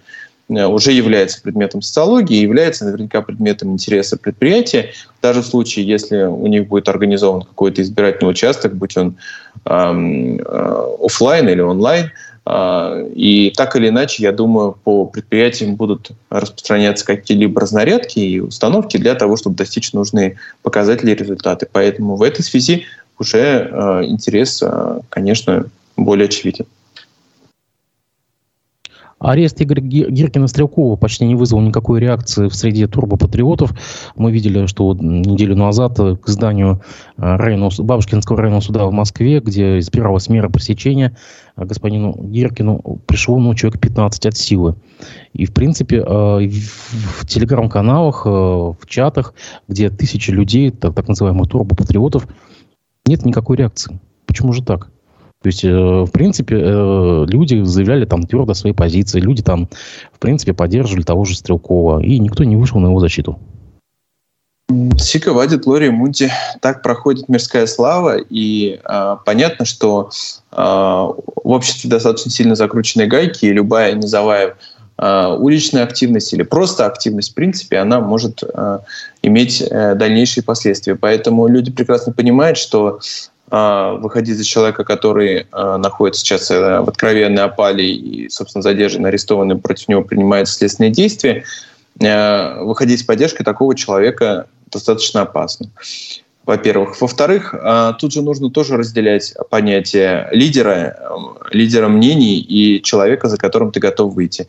Э, 0.49 0.65
уже 0.67 0.91
является 0.91 1.41
предметом 1.41 1.81
социологии, 1.81 2.37
является 2.37 2.85
наверняка 2.85 3.21
предметом 3.21 3.71
интереса 3.71 4.17
предприятия, 4.17 4.91
даже 5.21 5.41
в 5.41 5.45
случае, 5.45 5.87
если 5.87 6.23
у 6.23 6.45
них 6.47 6.67
будет 6.67 6.87
организован 6.87 7.41
какой-то 7.41 7.81
избирательный 7.81 8.29
участок, 8.29 8.75
будь 8.75 8.95
он 8.95 9.17
эм, 9.65 10.37
э, 10.37 10.95
офлайн 11.01 11.49
или 11.49 11.61
онлайн, 11.61 12.05
э, 12.05 12.09
и 12.47 13.53
так 13.57 13.75
или 13.75 13.89
иначе, 13.89 14.21
я 14.21 14.31
думаю, 14.31 14.77
по 14.83 15.05
предприятиям 15.05 15.75
будут 15.75 16.11
распространяться 16.29 17.03
какие-либо 17.03 17.59
разнарядки 17.59 18.19
и 18.19 18.39
установки 18.39 18.97
для 18.97 19.15
того, 19.15 19.35
чтобы 19.35 19.55
достичь 19.55 19.93
нужные 19.93 20.37
показатели 20.61 21.11
и 21.11 21.15
результаты. 21.15 21.67
Поэтому 21.71 22.15
в 22.15 22.21
этой 22.21 22.43
связи 22.43 22.85
уже 23.17 23.39
э, 23.71 24.05
интерес, 24.05 24.61
э, 24.61 24.99
конечно, 25.09 25.65
более 25.97 26.25
очевиден. 26.25 26.65
Арест 29.19 29.61
Игоря 29.61 29.81
Гиркина-Стрелкова 29.81 30.97
почти 30.97 31.25
не 31.25 31.35
вызвал 31.35 31.61
никакой 31.61 32.01
реакции 32.01 32.49
в 32.49 32.55
среде 32.55 32.87
турбопатриотов. 32.87 33.71
Мы 34.15 34.31
видели, 34.31 34.65
что 34.65 34.93
неделю 34.93 35.55
назад 35.55 35.97
к 35.97 36.27
зданию 36.27 36.81
э, 37.17 37.35
районного, 37.37 37.71
Бабушкинского 37.81 38.37
районного 38.37 38.61
суда 38.61 38.85
в 38.85 38.91
Москве, 38.91 39.39
где 39.39 39.79
избиралась 39.79 40.27
мера 40.27 40.49
пресечения, 40.49 41.15
э, 41.55 41.63
господину 41.63 42.13
Гиркину 42.19 42.99
пришло 43.05 43.39
ну, 43.39 43.55
человек 43.55 43.79
15 43.79 44.25
от 44.25 44.35
силы. 44.35 44.75
И, 45.31 45.45
в 45.45 45.53
принципе, 45.53 45.97
э, 45.97 46.01
в 46.03 47.25
телеграм-каналах, 47.25 48.25
в 48.25 48.77
чатах, 48.85 49.33
где 49.69 49.89
тысячи 49.89 50.31
людей, 50.31 50.71
так, 50.71 50.93
так 50.93 51.07
называемых 51.07 51.47
турбопатриотов, 51.47 52.27
нет 53.05 53.25
никакой 53.25 53.57
реакции. 53.57 53.99
Почему 54.25 54.51
же 54.51 54.61
так? 54.61 54.89
То 55.41 55.47
есть, 55.47 55.63
э, 55.63 55.69
в 55.69 56.09
принципе, 56.11 56.55
э, 56.57 57.25
люди 57.27 57.63
заявляли 57.63 58.05
там 58.05 58.23
твердо 58.23 58.53
свои 58.53 58.73
позиции, 58.73 59.19
люди 59.19 59.43
там, 59.43 59.69
в 60.11 60.19
принципе, 60.19 60.53
поддерживали 60.53 61.03
того 61.03 61.25
же 61.25 61.35
Стрелкова, 61.35 62.01
и 62.01 62.17
никто 62.19 62.43
не 62.43 62.55
вышел 62.55 62.79
на 62.79 62.87
его 62.87 62.99
защиту. 62.99 63.39
Сика 64.97 65.31
вадит 65.31 65.67
Лори 65.67 65.89
Мунти. 65.89 66.31
Так 66.59 66.81
проходит 66.81 67.29
мирская 67.29 67.67
слава, 67.67 68.17
и 68.17 68.79
э, 68.83 69.17
понятно, 69.23 69.65
что 69.65 70.09
э, 70.51 70.55
в 70.55 71.13
обществе 71.43 71.89
достаточно 71.89 72.31
сильно 72.31 72.55
закрученные 72.55 73.07
гайки, 73.07 73.45
и 73.45 73.53
любая 73.53 73.93
низовая 73.93 74.55
э, 74.97 75.35
уличная 75.37 75.83
активность 75.83 76.33
или 76.33 76.41
просто 76.41 76.87
активность, 76.87 77.31
в 77.31 77.35
принципе, 77.35 77.77
она 77.77 77.99
может 77.99 78.41
э, 78.41 78.79
иметь 79.21 79.61
э, 79.61 79.93
дальнейшие 79.93 80.43
последствия. 80.43 80.95
Поэтому 80.95 81.47
люди 81.47 81.71
прекрасно 81.71 82.11
понимают, 82.11 82.57
что 82.57 82.99
выходить 83.49 84.37
за 84.37 84.43
человека, 84.43 84.83
который 84.83 85.45
а, 85.51 85.77
находится 85.77 86.21
сейчас 86.21 86.49
э, 86.49 86.79
в 86.81 86.89
откровенной 86.89 87.43
опале 87.43 87.93
и, 87.93 88.27
собственно, 88.29 88.63
задержан, 88.63 89.05
арестован, 89.05 89.51
и 89.51 89.61
против 89.61 89.87
него 89.87 90.01
принимаются 90.01 90.55
следственные 90.55 90.91
действия, 90.91 91.43
э, 91.99 92.63
выходить 92.63 93.01
с 93.01 93.03
поддержкой 93.03 93.43
такого 93.43 93.75
человека 93.75 94.47
достаточно 94.71 95.21
опасно. 95.21 95.69
Во-первых. 96.45 97.01
Во-вторых, 97.01 97.55
а, 97.57 97.93
тут 97.93 98.13
же 98.13 98.21
нужно 98.21 98.51
тоже 98.51 98.77
разделять 98.77 99.33
понятие 99.49 100.27
лидера, 100.31 100.71
э, 100.71 100.95
лидера 101.51 101.87
мнений 101.87 102.39
и 102.39 102.83
человека, 102.83 103.29
за 103.29 103.37
которым 103.37 103.71
ты 103.71 103.79
готов 103.79 104.13
выйти. 104.13 104.47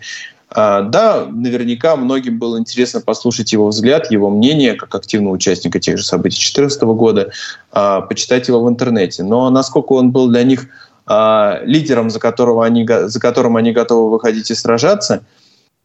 А, 0.56 0.80
да, 0.80 1.26
наверняка 1.30 1.96
многим 1.96 2.38
было 2.38 2.58
интересно 2.58 3.02
послушать 3.02 3.52
его 3.52 3.68
взгляд, 3.68 4.10
его 4.10 4.30
мнение, 4.30 4.72
как 4.74 4.94
активного 4.94 5.34
участника 5.34 5.78
тех 5.78 5.98
же 5.98 6.04
событий 6.04 6.38
2014 6.38 6.82
года, 6.94 7.30
а, 7.72 8.00
почитать 8.00 8.48
его 8.48 8.64
в 8.64 8.68
интернете. 8.68 9.22
Но 9.22 9.50
насколько 9.50 9.92
он 9.92 10.12
был 10.12 10.28
для 10.28 10.44
них 10.44 10.68
а, 11.04 11.60
лидером, 11.62 12.08
за, 12.08 12.20
которого 12.20 12.64
они, 12.64 12.86
за 12.88 13.20
которым 13.20 13.58
они 13.58 13.72
готовы 13.72 14.10
выходить 14.10 14.50
и 14.50 14.54
сражаться, 14.54 15.22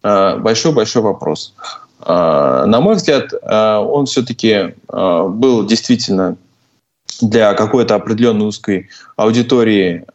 большой-большой 0.04 1.04
вопрос. 1.04 1.54
На 2.08 2.80
мой 2.82 2.96
взгляд, 2.96 3.32
он 3.44 4.08
все-таки 4.08 4.74
был 4.92 5.64
действительно 5.68 6.38
для 7.22 7.54
какой-то 7.54 7.94
определенной 7.94 8.48
узкой 8.48 8.90
аудитории 9.16 10.08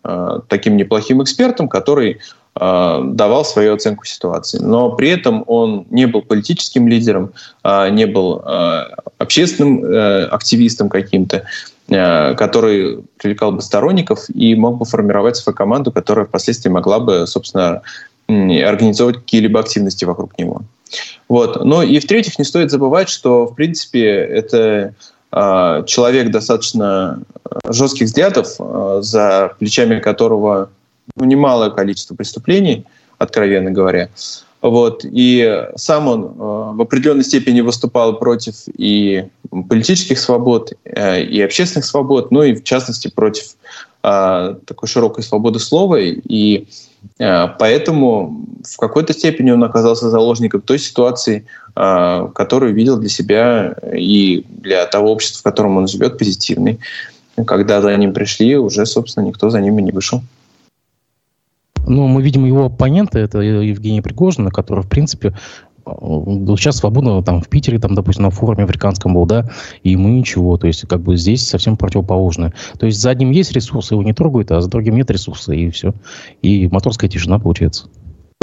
таким 0.48 0.76
неплохим 0.76 1.22
экспертом, 1.22 1.68
который 1.68 2.18
давал 2.58 3.44
свою 3.44 3.74
оценку 3.74 4.06
ситуации. 4.06 4.58
Но 4.58 4.90
при 4.90 5.10
этом 5.10 5.44
он 5.46 5.86
не 5.90 6.06
был 6.06 6.22
политическим 6.22 6.88
лидером, 6.88 7.32
а 7.62 7.90
не 7.90 8.06
был 8.06 8.40
э, 8.40 8.84
общественным 9.18 9.84
э, 9.84 10.24
активистом 10.24 10.88
каким-то, 10.88 11.44
который 11.88 13.04
привлекал 13.18 13.52
бы 13.52 13.60
сторонников 13.60 14.24
и 14.34 14.54
мог 14.54 14.78
бы 14.78 14.86
формировать 14.86 15.36
свою 15.36 15.54
команду, 15.54 15.92
которая 15.92 16.24
впоследствии 16.24 16.70
могла 16.70 16.98
бы, 16.98 17.26
собственно, 17.26 17.82
организовывать 18.26 19.18
какие-либо 19.18 19.60
активности 19.60 20.04
вокруг 20.04 20.36
него. 20.38 20.62
Вот. 21.28 21.64
Ну 21.64 21.82
и 21.82 22.00
в-третьих, 22.00 22.38
не 22.38 22.44
стоит 22.44 22.70
забывать, 22.72 23.08
что, 23.08 23.46
в 23.46 23.54
принципе, 23.54 24.08
это 24.08 24.94
человек 25.30 26.30
достаточно 26.32 27.20
жестких 27.68 28.06
взглядов, 28.06 28.56
за 29.04 29.52
плечами 29.58 30.00
которого 30.00 30.70
ну, 31.14 31.24
немалое 31.24 31.70
количество 31.70 32.14
преступлений, 32.14 32.84
откровенно 33.18 33.70
говоря. 33.70 34.10
Вот. 34.62 35.04
И 35.04 35.64
сам 35.76 36.08
он 36.08 36.24
э, 36.24 36.28
в 36.76 36.80
определенной 36.80 37.24
степени 37.24 37.60
выступал 37.60 38.18
против 38.18 38.54
и 38.76 39.26
политических 39.68 40.18
свобод, 40.18 40.72
э, 40.84 41.22
и 41.22 41.40
общественных 41.40 41.84
свобод, 41.84 42.30
ну 42.30 42.42
и 42.42 42.54
в 42.54 42.64
частности 42.64 43.08
против 43.08 43.56
э, 44.02 44.56
такой 44.64 44.88
широкой 44.88 45.22
свободы 45.22 45.58
слова. 45.58 46.00
И 46.00 46.66
э, 47.18 47.48
поэтому 47.58 48.44
в 48.64 48.76
какой-то 48.78 49.12
степени 49.12 49.50
он 49.52 49.62
оказался 49.62 50.10
заложником 50.10 50.62
той 50.62 50.78
ситуации, 50.78 51.46
э, 51.76 52.28
которую 52.34 52.74
видел 52.74 52.96
для 52.96 53.10
себя 53.10 53.76
и 53.94 54.44
для 54.48 54.86
того 54.86 55.12
общества, 55.12 55.40
в 55.40 55.44
котором 55.44 55.76
он 55.76 55.86
живет, 55.86 56.18
позитивной. 56.18 56.80
Когда 57.46 57.82
за 57.82 57.94
ним 57.96 58.14
пришли, 58.14 58.56
уже, 58.56 58.86
собственно, 58.86 59.26
никто 59.26 59.50
за 59.50 59.60
ними 59.60 59.82
не 59.82 59.92
вышел. 59.92 60.22
Но 61.86 62.06
мы 62.06 62.22
видим 62.22 62.44
его 62.44 62.66
оппонента, 62.66 63.18
это 63.18 63.40
Евгений 63.40 64.00
Пригожин, 64.00 64.48
который, 64.48 64.82
в 64.82 64.88
принципе, 64.88 65.34
э, 65.86 65.90
сейчас 65.90 66.78
свободно 66.78 67.22
там 67.22 67.40
в 67.40 67.48
Питере, 67.48 67.78
там, 67.78 67.94
допустим, 67.94 68.24
на 68.24 68.30
форуме 68.30 68.64
африканском 68.64 69.14
был, 69.14 69.26
да, 69.26 69.48
и 69.82 69.90
ему 69.90 70.08
ничего, 70.08 70.56
то 70.56 70.66
есть 70.66 70.86
как 70.88 71.00
бы 71.00 71.16
здесь 71.16 71.46
совсем 71.46 71.76
противоположное. 71.76 72.52
То 72.78 72.86
есть 72.86 73.00
за 73.00 73.10
одним 73.10 73.30
есть 73.30 73.52
ресурсы, 73.52 73.94
его 73.94 74.02
не 74.02 74.12
трогают, 74.12 74.50
а 74.50 74.60
за 74.60 74.68
другим 74.68 74.96
нет 74.96 75.10
ресурса, 75.10 75.52
и 75.52 75.70
все. 75.70 75.94
И 76.42 76.68
моторская 76.68 77.08
тишина 77.08 77.38
получается. 77.38 77.88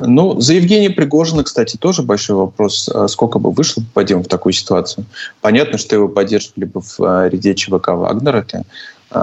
Ну, 0.05 0.39
за 0.39 0.55
Евгения 0.55 0.89
Пригожина, 0.89 1.43
кстати, 1.43 1.77
тоже 1.77 2.01
большой 2.01 2.35
вопрос. 2.35 2.89
А 2.93 3.07
сколько 3.07 3.39
бы 3.39 3.51
вышло, 3.51 3.81
попадем 3.81 4.23
в 4.23 4.27
такую 4.27 4.53
ситуацию? 4.53 5.05
Понятно, 5.39 5.77
что 5.77 5.95
его 5.95 6.07
поддерживали 6.07 6.65
бы 6.65 6.81
в 6.81 6.99
а, 6.99 7.29
ряде 7.29 7.53
ЧВК 7.53 7.89
«Вагнер». 7.89 8.35
Это 8.35 8.59
а, 8.59 8.63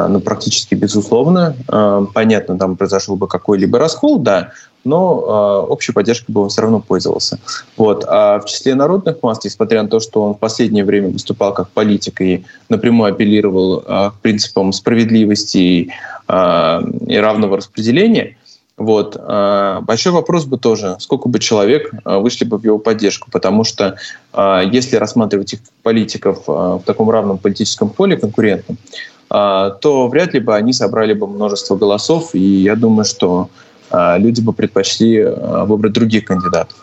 ну, 0.08 0.20
практически 0.20 0.74
безусловно. 0.74 1.56
А, 1.68 2.04
понятно, 2.14 2.58
там 2.58 2.76
произошел 2.76 3.16
бы 3.16 3.26
какой-либо 3.26 3.78
раскол, 3.78 4.18
да, 4.18 4.52
но 4.84 5.64
э, 5.66 5.70
общей 5.70 5.92
поддержкой 5.92 6.32
бы 6.32 6.42
он 6.42 6.48
все 6.48 6.62
равно 6.62 6.80
пользовался. 6.80 7.38
Вот. 7.76 8.04
А 8.08 8.40
в 8.40 8.46
числе 8.46 8.74
народных 8.74 9.22
масс, 9.22 9.44
несмотря 9.44 9.82
на 9.82 9.88
то, 9.88 10.00
что 10.00 10.22
он 10.22 10.34
в 10.34 10.38
последнее 10.38 10.84
время 10.84 11.10
выступал 11.10 11.52
как 11.52 11.68
политик 11.70 12.20
и 12.20 12.44
напрямую 12.68 13.12
апеллировал 13.12 13.80
к 13.80 14.14
принципам 14.22 14.72
справедливости 14.72 15.58
и 15.58 15.90
равного 16.28 17.58
распределения, 17.58 18.36
вот. 18.78 19.14
Большой 19.16 20.12
вопрос 20.12 20.46
бы 20.46 20.56
тоже, 20.56 20.96
сколько 21.00 21.28
бы 21.28 21.38
человек 21.38 21.92
вышли 22.02 22.46
бы 22.46 22.56
в 22.56 22.64
его 22.64 22.78
поддержку, 22.78 23.30
потому 23.30 23.64
что 23.64 23.96
если 24.34 24.96
рассматривать 24.96 25.52
их 25.52 25.60
политиков 25.82 26.44
в 26.46 26.82
таком 26.86 27.10
равном 27.10 27.36
политическом 27.36 27.90
поле 27.90 28.16
конкурентном, 28.16 28.78
а, 28.78 29.09
то 29.30 30.08
вряд 30.10 30.34
ли 30.34 30.40
бы 30.40 30.56
они 30.56 30.72
собрали 30.72 31.14
бы 31.14 31.28
множество 31.28 31.76
голосов, 31.76 32.34
и 32.34 32.40
я 32.40 32.74
думаю, 32.74 33.04
что 33.04 33.48
а, 33.90 34.18
люди 34.18 34.40
бы 34.40 34.52
предпочли 34.52 35.22
а, 35.22 35.64
выбрать 35.64 35.92
других 35.92 36.24
кандидатов. 36.24 36.76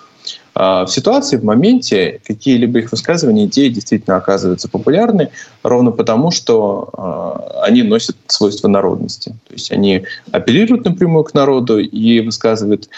В 0.55 0.87
ситуации, 0.87 1.37
в 1.37 1.43
моменте, 1.43 2.19
какие-либо 2.25 2.79
их 2.79 2.91
высказывания, 2.91 3.45
идеи 3.45 3.69
действительно 3.69 4.17
оказываются 4.17 4.67
популярны, 4.67 5.29
ровно 5.61 5.91
потому, 5.91 6.31
что 6.31 7.61
они 7.61 7.83
носят 7.83 8.17
свойства 8.25 8.67
народности. 8.67 9.35
То 9.47 9.53
есть 9.53 9.71
они 9.71 10.05
апеллируют 10.31 10.83
напрямую 10.83 11.25
к 11.25 11.35
народу 11.35 11.77
и 11.77 12.21
высказывают 12.21 12.89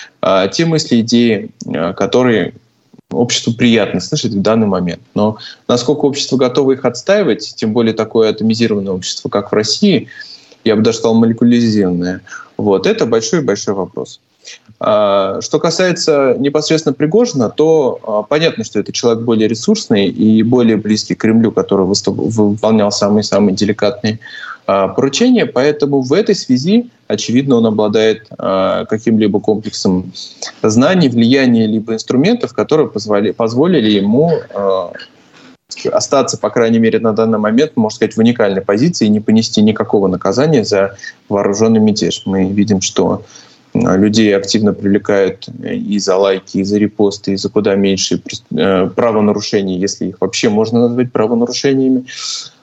те 0.53 0.65
мысли, 0.65 1.01
идеи, 1.01 1.51
которые 1.97 2.53
обществу 3.19 3.53
приятно 3.53 3.99
слышать 3.99 4.33
в 4.33 4.41
данный 4.41 4.67
момент. 4.67 5.01
Но 5.15 5.37
насколько 5.67 6.05
общество 6.05 6.37
готово 6.37 6.73
их 6.73 6.85
отстаивать, 6.85 7.53
тем 7.55 7.73
более 7.73 7.93
такое 7.93 8.29
атомизированное 8.29 8.93
общество, 8.93 9.29
как 9.29 9.51
в 9.51 9.55
России, 9.55 10.07
я 10.63 10.75
бы 10.75 10.81
даже 10.81 10.97
сказал 10.97 11.15
молекуляризированное, 11.15 12.21
вот, 12.57 12.85
это 12.85 13.05
большой-большой 13.05 13.73
вопрос. 13.73 14.19
А, 14.79 15.41
что 15.41 15.59
касается 15.59 16.35
непосредственно 16.39 16.93
Пригожина, 16.93 17.49
то 17.49 17.99
а, 18.03 18.23
понятно, 18.23 18.63
что 18.63 18.79
это 18.79 18.91
человек 18.91 19.23
более 19.23 19.47
ресурсный 19.47 20.07
и 20.07 20.41
более 20.43 20.77
близкий 20.77 21.15
к 21.15 21.19
Кремлю, 21.19 21.51
который 21.51 21.85
выполнял 21.85 22.91
самые-самые 22.91 23.55
деликатные 23.55 24.19
а, 24.71 24.87
поручения, 24.89 25.47
поэтому 25.47 26.01
в 26.01 26.13
этой 26.13 26.35
связи, 26.35 26.91
очевидно, 27.07 27.55
он 27.55 27.65
обладает 27.65 28.29
каким-либо 28.37 29.39
комплексом 29.39 30.13
знаний, 30.61 31.09
влияния, 31.09 31.65
либо 31.65 31.95
инструментов, 31.95 32.53
которые 32.53 32.87
позволи, 32.87 33.31
позволили 33.31 33.89
ему 33.89 34.31
остаться, 35.91 36.37
по 36.37 36.51
крайней 36.51 36.77
мере, 36.77 36.99
на 36.99 37.13
данный 37.13 37.39
момент, 37.39 37.71
можно 37.77 37.95
сказать, 37.95 38.15
в 38.15 38.19
уникальной 38.19 38.61
позиции 38.61 39.05
и 39.05 39.09
не 39.09 39.19
понести 39.19 39.61
никакого 39.63 40.07
наказания 40.07 40.63
за 40.63 40.97
вооруженный 41.29 41.79
мятеж. 41.79 42.23
Мы 42.25 42.49
видим, 42.49 42.81
что 42.81 43.23
людей 43.73 44.35
активно 44.35 44.73
привлекают 44.73 45.47
и 45.63 45.97
за 45.97 46.15
лайки, 46.15 46.57
и 46.57 46.63
за 46.63 46.77
репосты, 46.77 47.33
и 47.33 47.37
за 47.37 47.49
куда 47.49 47.75
меньше 47.75 48.21
э, 48.51 48.89
правонарушений, 48.95 49.79
если 49.79 50.09
их 50.09 50.17
вообще 50.19 50.49
можно 50.49 50.87
назвать 50.87 51.11
правонарушениями. 51.11 52.05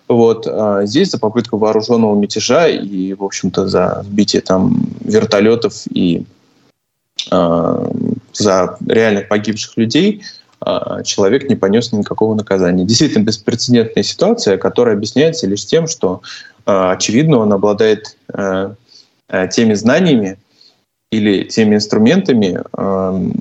Вот. 0.09 0.47
А 0.47 0.87
здесь 0.87 1.11
за 1.11 1.19
попытку 1.19 1.59
вооруженного 1.59 2.19
мятежа 2.19 2.69
и, 2.69 3.15
в 3.15 3.25
общем-то, 3.25 3.67
за 3.67 4.03
сбитие 4.05 4.43
там 4.43 4.87
вертолетов 5.01 5.83
и 5.91 6.25
э, 7.31 7.91
за 8.33 8.79
реально 8.87 9.23
погибших 9.23 9.77
людей 9.77 10.23
э, 10.65 11.03
человек 11.05 11.49
не 11.49 11.57
понес 11.57 11.93
никакого 11.93 12.35
наказания. 12.35 12.85
Действительно 12.85 13.25
беспрецедентная 13.25 14.05
ситуация, 14.05 14.59
которая 14.59 14.95
объясняется 14.95 15.47
лишь 15.47 15.67
тем, 15.67 15.89
что, 15.89 16.23
э, 16.67 16.91
очевидно, 16.93 17.39
он 17.39 17.53
обладает 17.53 18.17
э, 18.33 18.75
теми 19.51 19.75
знаниями, 19.75 20.39
или 21.11 21.45
теми 21.45 21.77
инструментами, 21.77 22.61
эм, 22.77 23.33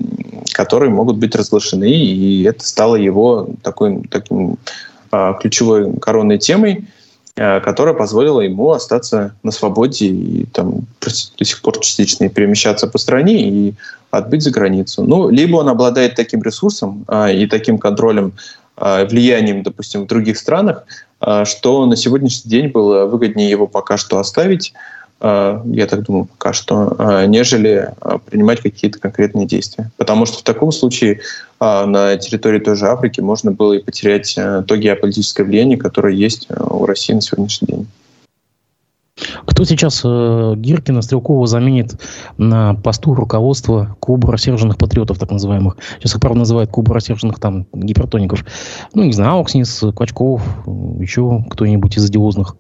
которые 0.53 0.91
могут 0.91 1.17
быть 1.17 1.35
разглашены, 1.35 1.89
и 1.89 2.43
это 2.43 2.65
стало 2.65 2.95
его 2.95 3.49
такой, 3.63 4.03
таким 4.09 4.57
ключевой 5.39 5.97
коронной 5.99 6.37
темой, 6.37 6.85
э, 7.35 7.59
которая 7.61 7.93
позволила 7.93 8.41
ему 8.41 8.71
остаться 8.71 9.35
на 9.43 9.51
свободе 9.51 10.07
и 10.07 10.45
там 10.45 10.81
до 11.01 11.45
сих 11.45 11.61
пор 11.61 11.79
частично 11.79 12.29
перемещаться 12.29 12.87
по 12.87 12.97
стране 12.97 13.49
и 13.49 13.73
отбыть 14.11 14.43
за 14.43 14.51
границу. 14.51 15.03
Ну, 15.03 15.29
либо 15.29 15.57
он 15.57 15.69
обладает 15.69 16.15
таким 16.15 16.41
ресурсом 16.41 17.05
а, 17.07 17.29
и 17.29 17.47
таким 17.47 17.77
контролем, 17.77 18.33
а, 18.77 19.05
влиянием, 19.05 19.63
допустим, 19.63 20.03
в 20.03 20.07
других 20.07 20.37
странах, 20.37 20.85
что 21.45 21.85
на 21.85 21.95
сегодняшний 21.95 22.49
день 22.49 22.67
было 22.67 23.05
выгоднее 23.05 23.49
его 23.49 23.67
пока 23.67 23.97
что 23.97 24.19
оставить, 24.19 24.73
я 25.21 25.87
так 25.89 26.03
думаю, 26.03 26.25
пока 26.25 26.51
что, 26.53 27.25
нежели 27.25 27.89
принимать 28.25 28.59
какие-то 28.61 28.99
конкретные 28.99 29.47
действия. 29.47 29.89
Потому 29.97 30.25
что 30.25 30.39
в 30.39 30.43
таком 30.43 30.73
случае 30.73 31.21
на 31.59 32.17
территории 32.17 32.59
той 32.59 32.75
же 32.75 32.87
Африки 32.87 33.21
можно 33.21 33.51
было 33.51 33.73
и 33.73 33.83
потерять 33.83 34.33
то 34.35 34.75
геополитическое 34.75 35.45
влияние, 35.45 35.77
которое 35.77 36.13
есть 36.13 36.47
у 36.49 36.85
России 36.85 37.13
на 37.13 37.21
сегодняшний 37.21 37.67
день. 37.67 37.87
Кто 39.45 39.63
сейчас 39.63 40.01
э, 40.03 40.53
Гиркина, 40.57 41.01
Стрелкова 41.01 41.47
заменит 41.47 41.95
на 42.37 42.73
посту 42.73 43.13
руководства 43.13 43.95
клуба 44.01 44.31
рассерженных 44.31 44.77
патриотов, 44.77 45.17
так 45.17 45.31
называемых? 45.31 45.77
Сейчас 45.97 46.15
их, 46.15 46.19
правда, 46.19 46.39
называют 46.39 46.69
клуб 46.69 46.91
рассерженных 46.91 47.39
там 47.39 47.65
гипертоников. 47.73 48.43
Ну, 48.93 49.03
не 49.03 49.13
знаю, 49.13 49.35
Аукснис, 49.35 49.83
Квачков, 49.95 50.41
еще 50.99 51.45
кто-нибудь 51.49 51.95
из 51.97 52.05
одиозных. 52.05 52.57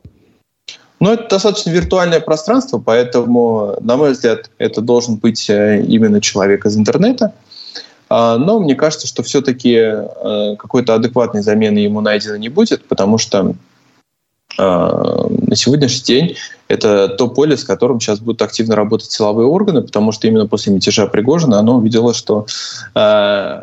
Но 1.01 1.11
это 1.11 1.27
достаточно 1.29 1.71
виртуальное 1.71 2.21
пространство, 2.21 2.79
поэтому, 2.79 3.75
на 3.81 3.97
мой 3.97 4.13
взгляд, 4.13 4.49
это 4.57 4.79
должен 4.79 5.17
быть 5.17 5.49
э, 5.49 5.83
именно 5.85 6.21
человек 6.21 6.65
из 6.65 6.77
интернета. 6.77 7.33
А, 8.17 8.37
но 8.37 8.59
мне 8.61 8.75
кажется, 8.75 9.07
что 9.07 9.23
все-таки 9.23 9.73
э, 9.73 10.55
какой-то 10.57 10.95
адекватной 10.95 11.41
замены 11.41 11.79
ему 11.79 11.99
найдено 11.99 12.37
не 12.37 12.47
будет, 12.47 12.85
потому 12.85 13.17
что 13.17 13.55
а, 14.57 15.27
на 15.27 15.55
сегодняшний 15.57 16.05
день 16.05 16.37
это 16.67 17.09
то 17.09 17.27
поле, 17.27 17.57
с 17.57 17.63
которым 17.63 17.99
сейчас 17.99 18.19
будут 18.19 18.41
активно 18.41 18.75
работать 18.75 19.11
силовые 19.11 19.47
органы, 19.47 19.81
потому 19.81 20.11
что 20.11 20.27
именно 20.27 20.47
после 20.47 20.73
мятежа 20.73 21.05
Пригожина 21.05 21.59
оно 21.59 21.77
увидело, 21.77 22.13
что 22.13 22.47
э, 22.95 23.61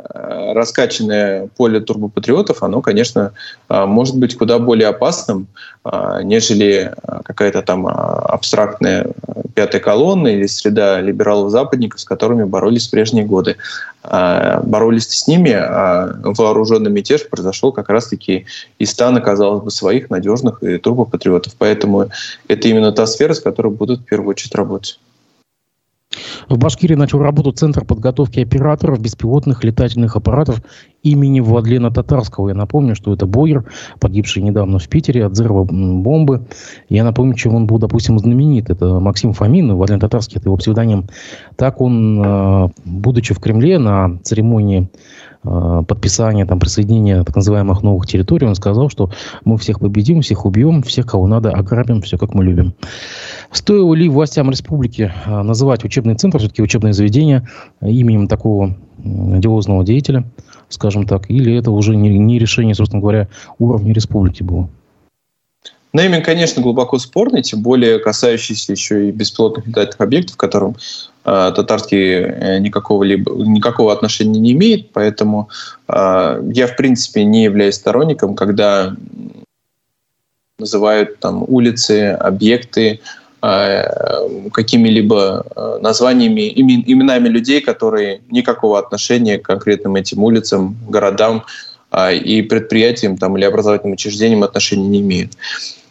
раскачанное 0.55 1.49
поле 1.57 1.81
турбопатриотов, 1.81 2.63
оно, 2.63 2.81
конечно, 2.81 3.33
э, 3.69 3.85
может 3.87 4.17
быть 4.17 4.37
куда 4.39 4.59
более 4.59 4.89
опасным, 4.89 5.49
э, 5.85 6.21
нежели 6.23 6.93
какая-то 7.25 7.63
там 7.63 7.87
абстрактная 7.89 9.09
пятая 9.55 9.81
колонна 9.81 10.29
или 10.29 10.47
среда 10.47 11.01
либералов-западников, 11.01 12.01
с 12.01 12.05
которыми 12.05 12.45
боролись 12.45 12.89
в 12.89 12.91
прежние 12.91 13.25
годы. 13.25 13.57
Э, 14.05 14.61
боролись 14.63 15.09
с 15.09 15.29
ними, 15.29 15.53
а 15.53 16.15
вооруженный 16.23 16.91
мятеж 16.91 17.29
произошел 17.29 17.73
как 17.73 17.89
раз-таки 17.89 18.47
из 18.79 18.91
стана, 18.91 19.21
казалось 19.21 19.63
бы, 19.63 19.71
своих 19.71 20.11
надежных 20.11 20.63
и 20.63 20.79
турбопатриотов. 20.79 21.55
Поэтому 21.59 22.09
это 22.49 22.69
именно 22.69 22.92
та 22.93 23.07
сфера, 23.07 23.35
с 23.35 23.41
которой 23.41 23.73
будут 23.73 24.01
в 24.01 24.05
первую 24.05 24.31
очередь 24.31 24.55
работать. 24.55 24.99
В 26.49 26.59
Башкирии 26.59 26.95
начал 26.95 27.21
работу 27.21 27.53
Центр 27.53 27.85
подготовки 27.85 28.41
операторов 28.41 29.01
беспилотных 29.01 29.65
летательных 29.65 30.17
аппаратов 30.17 30.61
имени 31.03 31.41
Владлена 31.41 31.91
Татарского. 31.91 32.49
Я 32.51 32.55
напомню, 32.55 32.95
что 32.95 33.13
это 33.13 33.27
Бойер, 33.27 33.65
погибший 34.01 34.43
недавно 34.43 34.79
в 34.79 34.89
Питере 34.89 35.27
от 35.27 35.33
взрыва 35.33 35.65
бомбы. 35.65 36.47
Я 36.89 37.05
напомню, 37.05 37.35
чем 37.35 37.55
он 37.55 37.67
был, 37.67 37.79
допустим, 37.79 38.19
знаменит. 38.19 38.71
Это 38.71 39.01
Максим 39.01 39.33
Фомин, 39.33 39.75
Владлен 39.75 40.01
Татарский, 40.01 40.39
это 40.39 40.49
его 40.49 40.57
псевдоним. 40.57 41.07
Так 41.57 41.81
он, 41.81 42.23
э, 42.23 42.69
будучи 42.85 43.35
в 43.35 43.41
Кремле 43.41 43.79
на 43.79 44.19
церемонии 44.23 44.91
подписания, 45.43 46.47
там, 46.47 46.61
присоединения 46.61 47.25
так 47.25 47.35
называемых 47.35 47.83
новых 47.83 48.07
территорий, 48.07 48.47
он 48.47 48.55
сказал, 48.55 48.89
что 48.89 49.11
мы 49.45 49.59
всех 49.59 49.81
победим, 49.81 50.23
всех 50.23 50.45
убьем, 50.47 50.83
всех, 50.83 51.07
кого 51.07 51.27
надо, 51.27 51.51
ограбим, 51.51 52.03
все 52.03 52.17
как 52.19 52.35
мы 52.35 52.45
любим. 52.45 52.75
Стоило 53.51 53.93
ли 53.95 54.09
властям 54.09 54.51
республики 54.51 55.13
э, 55.25 55.43
называть 55.43 55.85
учебный 55.85 56.15
центр, 56.15 56.39
все-таки 56.39 56.63
учебное 56.63 56.93
заведение, 56.93 57.49
именем 57.81 58.29
такого 58.29 58.77
одиозного 59.05 59.85
деятеля, 59.85 60.25
скажем 60.69 61.07
так, 61.07 61.31
или 61.31 61.57
это 61.57 61.71
уже 61.71 61.97
не, 61.97 62.19
не 62.19 62.39
решение, 62.39 62.75
собственно 62.75 63.01
говоря, 63.01 63.29
уровня 63.59 63.93
республики 63.93 64.43
было? 64.43 64.69
Нейминг, 65.93 66.25
конечно, 66.25 66.63
глубоко 66.63 66.99
спорный, 66.99 67.43
тем 67.43 67.63
более 67.63 67.99
касающийся 67.99 68.73
еще 68.73 69.09
и 69.09 69.13
беспилотных 69.13 69.67
летательных 69.67 70.01
объектов, 70.01 70.37
которым 70.39 70.71
э, 70.71 70.75
татарский 71.25 72.15
э, 72.15 72.59
никакого, 72.59 73.05
либо, 73.05 73.33
никакого 73.33 73.93
отношения 73.93 74.41
не 74.41 74.53
имеет. 74.53 74.91
Поэтому 74.93 75.49
э, 75.89 76.43
я, 76.53 76.67
в 76.67 76.77
принципе, 76.77 77.25
не 77.25 77.45
являюсь 77.45 77.77
сторонником, 77.77 78.35
когда 78.35 78.95
называют 80.59 81.19
там 81.21 81.45
улицы, 81.47 82.11
объекты 82.13 83.01
э, 83.43 84.49
какими-либо 84.53 85.45
э, 85.55 85.79
названиями, 85.81 86.49
имен, 86.49 86.83
именами 86.87 87.29
людей, 87.29 87.61
которые 87.61 88.21
никакого 88.31 88.79
отношения 88.79 89.39
к 89.39 89.43
конкретным 89.43 89.97
этим 89.97 90.23
улицам, 90.25 90.77
городам 90.89 91.45
э, 91.93 92.17
и 92.17 92.43
предприятиям 92.43 93.17
там, 93.17 93.37
или 93.37 93.45
образовательным 93.45 93.95
учреждениям 93.95 94.43
отношения 94.43 94.89
не 94.89 95.01
имеют. 95.01 95.33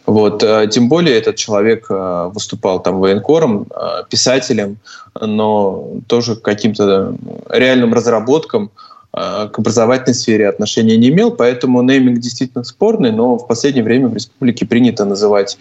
Вот, 0.06 0.42
э, 0.42 0.68
тем 0.70 0.88
более 0.88 1.16
этот 1.16 1.36
человек 1.36 1.86
э, 1.88 2.30
выступал 2.34 2.82
там 2.82 2.98
военкором, 2.98 3.66
э, 3.70 4.02
писателем, 4.10 4.78
но 5.20 5.92
тоже 6.08 6.34
каким-то 6.36 7.14
реальным 7.48 7.94
разработкам 7.94 8.70
к 9.14 9.58
образовательной 9.58 10.14
сфере 10.14 10.48
отношения 10.48 10.96
не 10.96 11.10
имел, 11.10 11.32
поэтому 11.32 11.82
нейминг 11.82 12.18
действительно 12.18 12.64
спорный, 12.64 13.12
но 13.12 13.36
в 13.36 13.46
последнее 13.46 13.84
время 13.84 14.08
в 14.08 14.14
республике 14.14 14.64
принято 14.64 15.04
называть 15.04 15.58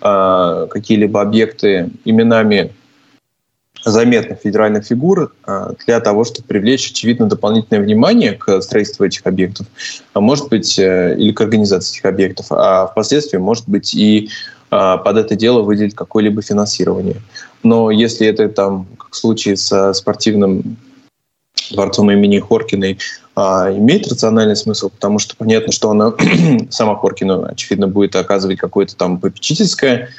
какие-либо 0.00 1.22
объекты 1.22 1.88
именами 2.04 2.74
заметных 3.84 4.40
федеральных 4.40 4.86
фигур 4.86 5.32
а, 5.44 5.72
для 5.86 6.00
того, 6.00 6.24
чтобы 6.24 6.46
привлечь, 6.46 6.90
очевидно, 6.90 7.26
дополнительное 7.26 7.82
внимание 7.82 8.32
к 8.32 8.60
строительству 8.60 9.04
этих 9.04 9.26
объектов, 9.26 9.66
а 10.12 10.20
может 10.20 10.48
быть, 10.48 10.78
э, 10.78 11.16
или 11.16 11.32
к 11.32 11.40
организации 11.40 11.94
этих 11.94 12.04
объектов, 12.04 12.46
а 12.50 12.86
впоследствии, 12.86 13.38
может 13.38 13.68
быть, 13.68 13.94
и 13.94 14.28
а, 14.70 14.98
под 14.98 15.16
это 15.16 15.34
дело 15.34 15.62
выделить 15.62 15.94
какое-либо 15.94 16.42
финансирование. 16.42 17.16
Но 17.62 17.90
если 17.90 18.26
это 18.26 18.48
там, 18.48 18.86
как 18.98 19.12
в 19.12 19.16
случае 19.16 19.56
со 19.56 19.92
спортивным 19.94 20.76
дворцом 21.70 22.10
имени 22.10 22.38
Хоркиной, 22.38 22.98
имеет 23.36 24.08
рациональный 24.08 24.56
смысл, 24.56 24.90
потому 24.90 25.18
что 25.18 25.36
понятно, 25.36 25.72
что 25.72 25.90
она 25.90 26.12
сама 26.70 26.96
Хоркина, 26.96 27.48
очевидно, 27.48 27.86
будет 27.86 28.16
оказывать 28.16 28.58
какое-то 28.58 28.96
там 28.96 29.18
попечительское 29.18 30.10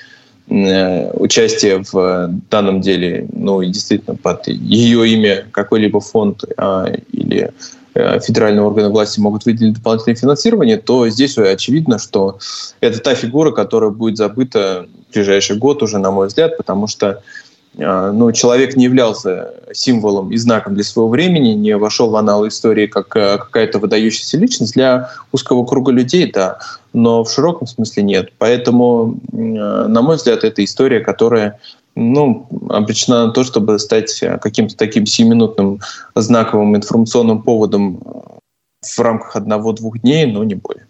участие 0.47 1.84
в 1.91 2.30
данном 2.49 2.82
деле, 2.82 3.27
ну 3.32 3.62
и 3.62 3.67
действительно 3.67 4.15
под 4.15 4.47
ее 4.47 5.08
имя 5.08 5.45
какой-либо 5.51 6.01
фонд 6.01 6.43
а, 6.58 6.91
или 7.12 7.51
э, 7.93 8.19
федеральные 8.19 8.63
органы 8.63 8.89
власти 8.89 9.19
могут 9.19 9.45
выделить 9.45 9.75
дополнительное 9.75 10.15
финансирование, 10.15 10.77
то 10.77 11.08
здесь 11.08 11.38
очевидно, 11.38 11.99
что 11.99 12.39
это 12.82 12.99
та 12.99 13.15
фигура, 13.15 13.51
которая 13.51 13.91
будет 13.91 14.17
забыта 14.17 14.88
в 15.10 15.13
ближайший 15.13 15.58
год 15.58 15.84
уже, 15.84 15.99
на 15.99 16.12
мой 16.12 16.27
взгляд, 16.27 16.58
потому 16.58 16.88
что 16.88 17.21
а, 17.79 18.12
ну, 18.12 18.31
человек 18.31 18.75
не 18.75 18.86
являлся 18.86 19.53
символом 19.73 20.31
и 20.31 20.38
знаком 20.38 20.75
для 20.75 20.84
своего 20.84 21.10
времени, 21.10 21.53
не 21.53 21.77
вошел 21.77 22.10
в 22.10 22.15
аналы 22.15 22.49
истории 22.49 22.88
как 22.88 23.15
э, 23.15 23.38
какая-то 23.38 23.79
выдающаяся 23.79 24.38
личность. 24.38 24.73
Для 24.73 25.10
узкого 25.31 25.65
круга 25.65 25.91
людей, 25.91 26.29
да, 26.31 26.60
но 26.93 27.23
в 27.23 27.31
широком 27.31 27.67
смысле 27.67 28.03
нет. 28.03 28.34
Поэтому, 28.38 29.19
э, 29.31 29.36
на 29.36 30.01
мой 30.01 30.17
взгляд, 30.17 30.43
это 30.43 30.63
история, 30.63 30.99
которая 30.99 31.60
ну, 31.95 32.47
обречена 32.69 33.27
на 33.27 33.31
то, 33.31 33.43
чтобы 33.43 33.77
стать 33.79 34.17
каким-то 34.41 34.75
таким 34.77 35.05
сиюминутным 35.05 35.79
знаковым 36.15 36.75
информационным 36.75 37.41
поводом 37.41 38.01
в 38.81 38.99
рамках 38.99 39.36
одного-двух 39.36 39.99
дней, 39.99 40.25
но 40.25 40.43
не 40.43 40.55
более. 40.55 40.88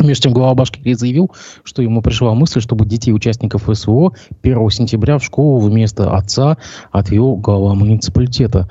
Между 0.00 0.24
тем, 0.24 0.32
глава 0.32 0.54
Башкирии 0.54 0.94
заявил, 0.94 1.30
что 1.62 1.80
ему 1.82 2.02
пришла 2.02 2.34
мысль, 2.34 2.60
чтобы 2.60 2.84
детей 2.84 3.12
участников 3.12 3.68
СВО 3.72 4.12
1 4.42 4.70
сентября 4.70 5.18
в 5.18 5.24
школу 5.24 5.60
вместо 5.60 6.16
отца 6.16 6.58
отвел 6.90 7.36
глава 7.36 7.74
муниципалитета. 7.74 8.68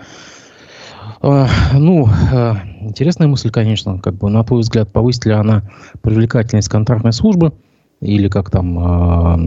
А, 1.22 1.48
ну, 1.74 2.10
а, 2.34 2.58
интересная 2.82 3.28
мысль, 3.28 3.50
конечно, 3.50 4.00
как 4.00 4.16
бы, 4.16 4.30
на 4.30 4.44
твой 4.44 4.62
взгляд, 4.62 4.92
повысит 4.92 5.26
ли 5.26 5.32
она 5.32 5.64
привлекательность 6.02 6.68
контрактной 6.68 7.14
службы, 7.14 7.54
или 8.02 8.28
как 8.28 8.50
там, 8.52 8.78
а, 8.80 9.40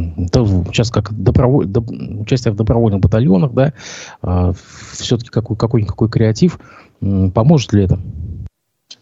сейчас 0.72 0.90
как 0.90 1.12
доброволь, 1.12 1.66
до, 1.66 1.80
участие 1.80 2.54
в 2.54 2.56
добровольных 2.56 3.00
батальонах, 3.00 3.52
да, 3.52 3.74
все-таки 4.92 5.28
какой, 5.28 5.58
какой-никакой 5.58 6.08
креатив, 6.08 6.58
поможет 7.34 7.74
ли 7.74 7.84
это? 7.84 8.00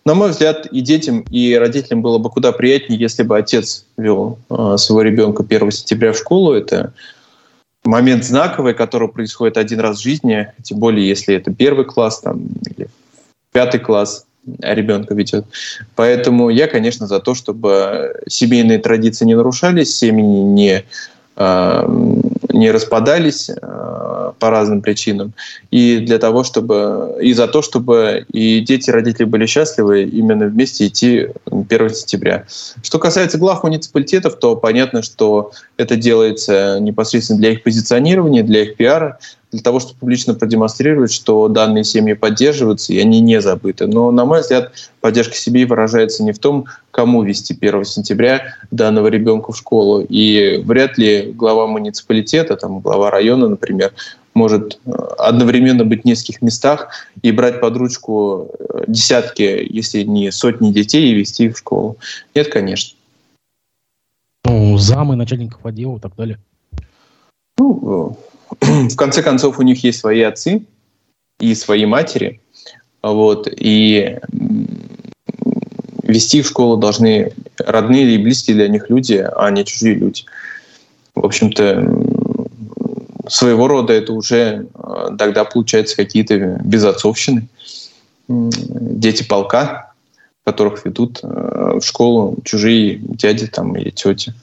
На 0.05 0.15
мой 0.15 0.31
взгляд, 0.31 0.67
и 0.67 0.81
детям, 0.81 1.25
и 1.31 1.55
родителям 1.55 2.03
было 2.03 2.19
бы 2.19 2.31
куда 2.31 2.53
приятнее, 2.53 3.01
если 3.01 3.23
бы 3.23 3.39
отец 3.39 3.87
вел 3.97 4.39
э, 4.51 4.77
своего 4.77 5.03
ребенка 5.03 5.43
1 5.43 5.71
сентября 5.71 6.13
в 6.13 6.19
школу. 6.19 6.53
Это 6.53 6.93
момент 7.85 8.25
знаковый, 8.25 8.75
который 8.75 9.09
происходит 9.09 9.57
один 9.57 9.81
раз 9.81 9.99
в 9.99 10.03
жизни, 10.03 10.53
тем 10.63 10.79
более 10.79 11.09
если 11.09 11.35
это 11.35 11.53
первый 11.55 11.87
класс 11.87 12.21
там, 12.21 12.49
или 12.67 12.89
пятый 13.53 13.81
класс 13.81 14.27
ребенка 14.61 15.15
ведет. 15.15 15.47
Поэтому 15.95 16.51
я, 16.51 16.67
конечно, 16.67 17.07
за 17.07 17.21
то, 17.21 17.35
чтобы 17.35 18.21
семейные 18.29 18.79
традиции 18.79 19.25
не 19.25 19.35
нарушались, 19.35 19.97
семьи 19.97 20.23
не 20.23 20.85
э, 21.37 22.21
не 22.55 22.71
распадались 22.71 23.51
э, 23.51 24.33
по 24.39 24.51
разным 24.51 24.81
причинам, 24.81 25.35
и 25.71 25.99
для 25.99 26.19
того, 26.19 26.45
чтобы 26.45 27.17
и 27.21 27.33
за 27.33 27.49
то, 27.49 27.63
чтобы 27.63 28.25
и 28.33 28.61
дети, 28.61 28.91
и 28.91 28.93
родители 28.93 29.25
были 29.25 29.47
счастливы 29.47 30.05
именно 30.05 30.47
вместе 30.47 30.87
идти 30.87 31.29
1 31.47 31.95
сентября. 31.95 32.45
Что 32.83 32.99
касается 32.99 33.39
глав 33.39 33.63
муниципалитетов, 33.65 34.39
то 34.39 34.57
понятно, 34.57 35.03
что 35.03 35.53
это 35.77 35.97
делается 35.97 36.79
непосредственно 36.81 37.41
для 37.41 37.53
их 37.53 37.63
позиционирования, 37.63 38.43
для 38.43 38.63
их 38.63 38.77
пиара, 38.77 39.19
для 39.55 39.63
того, 39.63 39.79
чтобы 39.79 40.01
публично 40.01 40.35
продемонстрировать, 40.35 41.13
что 41.13 41.47
данные 41.47 41.85
семьи 41.85 42.15
поддерживаются, 42.15 42.93
и 42.93 42.99
они 42.99 43.21
не 43.21 43.41
забыты. 43.41 43.87
Но, 43.87 44.11
на 44.11 44.25
мой 44.25 44.41
взгляд, 44.41 44.73
поддержка 45.01 45.37
семьи 45.37 45.65
выражается 45.65 46.25
не 46.25 46.33
в 46.33 46.41
том, 46.41 46.65
кому 46.91 47.23
вести 47.23 47.57
1 47.59 47.85
сентября 47.85 48.57
данного 48.73 49.07
ребенка 49.07 49.53
в 49.53 49.57
школу. 49.57 50.01
И 50.01 50.61
вряд 50.65 50.99
ли 50.99 51.31
глава 51.33 51.69
муниципалитета, 51.69 52.57
там, 52.57 52.81
глава 52.81 53.13
района, 53.13 53.49
например, 53.49 53.93
может 54.35 54.81
э, 54.85 54.91
одновременно 55.19 55.85
быть 55.85 56.03
в 56.03 56.05
нескольких 56.05 56.43
местах 56.43 56.89
и 57.23 57.31
брать 57.31 57.61
под 57.61 57.77
ручку 57.77 58.51
э, 58.59 58.85
десятки, 58.89 59.65
если 59.71 60.03
не 60.03 60.33
сотни 60.33 60.73
детей 60.73 61.13
и 61.13 61.15
вести 61.15 61.45
их 61.45 61.55
в 61.55 61.59
школу. 61.59 61.97
Нет, 62.35 62.49
конечно. 62.49 62.99
Ну, 64.45 64.77
замы 64.79 65.15
начальников 65.15 65.65
отдела 65.65 65.99
и 65.99 66.01
так 66.01 66.17
далее. 66.17 66.41
Ну, 67.57 68.19
э, 68.19 68.34
в 68.61 68.97
конце 68.97 69.23
концов, 69.23 69.59
у 69.59 69.63
них 69.63 69.83
есть 69.85 70.01
свои 70.01 70.23
отцы 70.23 70.65
и 71.41 71.55
свои 71.55 71.87
матери, 71.87 72.41
вот, 73.03 73.49
и 73.51 74.19
вести 76.03 76.43
в 76.43 76.47
школу 76.47 76.77
должны 76.77 77.33
родные 77.59 78.15
и 78.15 78.19
близкие 78.19 78.57
для 78.57 78.69
них 78.69 78.91
люди, 78.91 79.27
а 79.37 79.51
не 79.51 79.65
чужие 79.65 79.95
люди. 79.95 80.25
В 81.15 81.25
общем-то, 81.25 82.05
своего 83.29 83.69
рода 83.69 83.93
это 83.93 84.13
уже 84.13 84.67
э, 84.75 85.09
тогда 85.19 85.45
получается 85.45 85.97
какие-то 85.97 86.61
безотцовщины. 86.65 87.49
Дети 88.29 89.23
полка, 89.23 89.93
которых 90.45 90.85
ведут 90.85 91.21
э, 91.23 91.79
в 91.81 91.83
школу 91.83 92.37
чужие 92.45 92.97
дяди 92.99 93.47
там, 93.47 93.77
или 93.77 93.91
тети. 93.91 94.35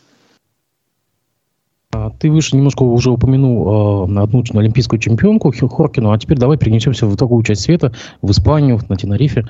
А, 1.91 2.09
ты 2.09 2.31
выше 2.31 2.55
немножко 2.55 2.83
уже 2.83 3.11
упомянул 3.11 4.07
э, 4.09 4.19
одну 4.21 4.43
олимпийскую 4.53 4.99
чемпионку 4.99 5.51
Хоркину, 5.51 6.11
а 6.11 6.17
теперь 6.17 6.37
давай 6.37 6.57
перенесемся 6.57 7.05
в 7.05 7.15
другую 7.15 7.43
часть 7.43 7.61
света, 7.61 7.93
в 8.21 8.31
Испанию, 8.31 8.79
на 8.87 8.95
Тенерифе. 8.95 9.45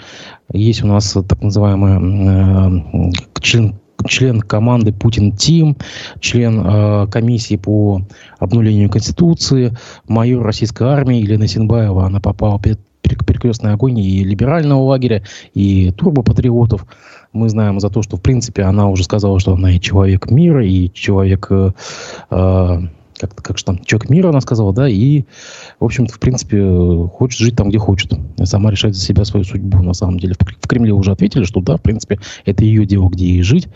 Есть 0.52 0.84
у 0.84 0.88
нас 0.88 1.16
так 1.28 1.42
называемая 1.42 2.00
э, 2.00 3.12
член 3.42 3.76
член 4.08 4.42
команды 4.42 4.92
Путин 4.92 5.32
Тим, 5.34 5.78
член 6.20 6.60
э, 6.66 7.08
комиссии 7.08 7.56
по 7.56 8.02
обнулению 8.40 8.90
Конституции, 8.90 9.78
майор 10.08 10.44
российской 10.44 10.88
армии 10.88 11.22
Елена 11.22 11.48
Синбаева. 11.48 12.08
Она 12.08 12.20
попала 12.20 12.58
под 12.58 12.80
перекрестный 13.02 13.74
огонь 13.74 14.00
и 14.00 14.24
либерального 14.24 14.82
лагеря, 14.82 15.24
и 15.54 15.92
турбопатриотов. 15.92 16.86
Мы 17.34 17.48
знаем 17.50 17.80
за 17.80 17.90
то, 17.90 18.02
что, 18.02 18.18
в 18.18 18.22
принципе, 18.22 18.64
она 18.64 18.90
уже 18.90 19.04
сказала, 19.04 19.40
что 19.40 19.54
она 19.54 19.72
и 19.72 19.80
человек 19.80 20.30
мира, 20.30 20.66
и 20.66 20.92
человек... 20.94 21.48
Э, 21.50 21.72
э, 22.30 22.82
как, 23.22 23.36
как 23.36 23.58
же 23.60 23.66
там, 23.66 23.80
человек 23.86 24.10
мира, 24.10 24.30
она 24.30 24.42
сказала, 24.42 24.74
да, 24.74 24.90
и, 24.90 25.24
в 25.80 25.86
общем-то, 25.86 26.14
в 26.14 26.20
принципе, 26.20 27.08
хочет 27.14 27.40
жить 27.40 27.56
там, 27.56 27.70
где 27.70 27.78
хочет. 27.78 28.14
Сама 28.44 28.72
решает 28.72 28.96
за 28.96 29.02
себя 29.02 29.26
свою 29.26 29.46
судьбу, 29.46 29.84
на 29.84 29.94
самом 29.94 30.20
деле. 30.20 30.34
В 30.40 30.68
Кремле 30.68 30.92
уже 30.92 31.12
ответили, 31.12 31.44
что 31.44 31.62
да, 31.62 31.78
в 31.78 31.82
принципе, 31.82 32.20
это 32.46 32.66
ее 32.66 32.86
дело, 32.86 33.10
где 33.10 33.28
ей 33.28 33.44
жить. 33.44 33.68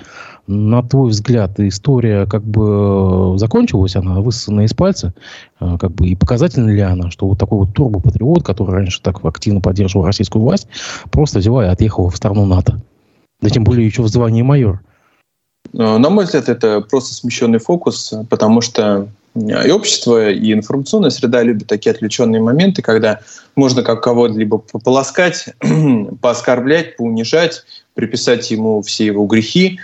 На 0.47 0.81
твой 0.81 1.09
взгляд, 1.09 1.59
история 1.59 2.25
как 2.25 2.43
бы 2.43 3.37
закончилась, 3.37 3.95
она 3.95 4.19
высосана 4.19 4.61
из 4.61 4.73
пальца, 4.73 5.13
э, 5.59 5.77
как 5.79 5.91
бы, 5.91 6.07
и 6.07 6.15
показательна 6.15 6.71
ли 6.71 6.81
она, 6.81 7.11
что 7.11 7.27
вот 7.27 7.37
такой 7.37 7.59
вот 7.59 7.73
турбопатриот, 7.73 8.43
который 8.43 8.73
раньше 8.73 9.01
так 9.01 9.23
активно 9.23 9.61
поддерживал 9.61 10.05
российскую 10.05 10.43
власть, 10.43 10.67
просто 11.11 11.39
взяла 11.39 11.65
и 11.65 11.69
отъехала 11.69 12.09
в 12.09 12.17
страну 12.17 12.45
НАТО. 12.45 12.81
Да 13.41 13.49
тем 13.49 13.63
более 13.63 13.85
еще 13.85 14.01
в 14.01 14.07
звании 14.07 14.41
майор. 14.41 14.81
Э, 15.73 15.97
на 15.97 16.09
мой 16.09 16.25
взгляд, 16.25 16.49
это 16.49 16.81
просто 16.81 17.13
смещенный 17.13 17.59
фокус, 17.59 18.13
потому 18.29 18.61
что 18.61 19.09
и 19.35 19.69
общество, 19.69 20.31
и 20.31 20.53
информационная 20.53 21.09
среда 21.09 21.43
любят 21.43 21.67
такие 21.67 21.91
отвлеченные 21.91 22.41
моменты, 22.41 22.81
когда 22.81 23.19
можно 23.55 23.83
как 23.83 24.01
кого-либо 24.01 24.59
пополоскать, 24.59 25.47
пооскорблять, 26.21 26.95
поунижать, 26.95 27.65
приписать 27.95 28.49
ему 28.49 28.81
все 28.81 29.07
его 29.07 29.25
грехи 29.25 29.79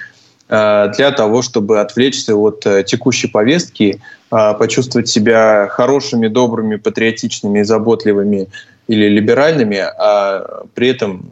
э, 0.48 0.92
для 0.96 1.12
того, 1.12 1.42
чтобы 1.42 1.82
отвлечься 1.82 2.34
от 2.36 2.66
э, 2.66 2.84
текущей 2.86 3.28
повестки, 3.28 4.00
э, 4.32 4.54
почувствовать 4.58 5.10
себя 5.10 5.68
хорошими, 5.70 6.30
добрыми, 6.30 6.78
патриотичными, 6.78 7.62
заботливыми 7.64 8.48
или 8.88 9.10
либеральными, 9.10 9.80
а 9.80 10.64
при 10.74 10.88
этом 10.88 11.26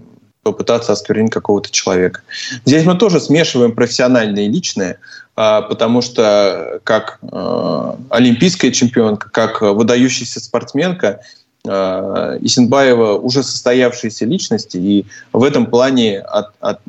попытаться 0.43 0.93
осквернить 0.93 1.32
какого-то 1.32 1.69
человека. 1.71 2.21
Здесь 2.65 2.86
мы 2.86 2.95
тоже 2.95 3.19
смешиваем 3.19 3.73
профессиональное 3.73 4.43
и 4.43 4.49
личное, 4.49 4.97
а, 5.36 5.62
потому 5.62 6.02
что 6.02 6.80
как 6.84 7.19
а, 7.32 7.97
олимпийская 8.10 8.71
чемпионка, 8.71 9.30
как 9.30 9.62
выдающаяся 9.62 10.39
спортсменка, 10.39 11.19
а, 11.67 12.38
Исенбаева 12.41 13.17
уже 13.17 13.43
состоявшаяся 13.43 14.25
личность, 14.25 14.75
и 14.75 15.06
в 15.34 15.43
этом 15.43 15.65
плане 15.65 16.19
от, 16.19 16.52
от, 16.62 16.80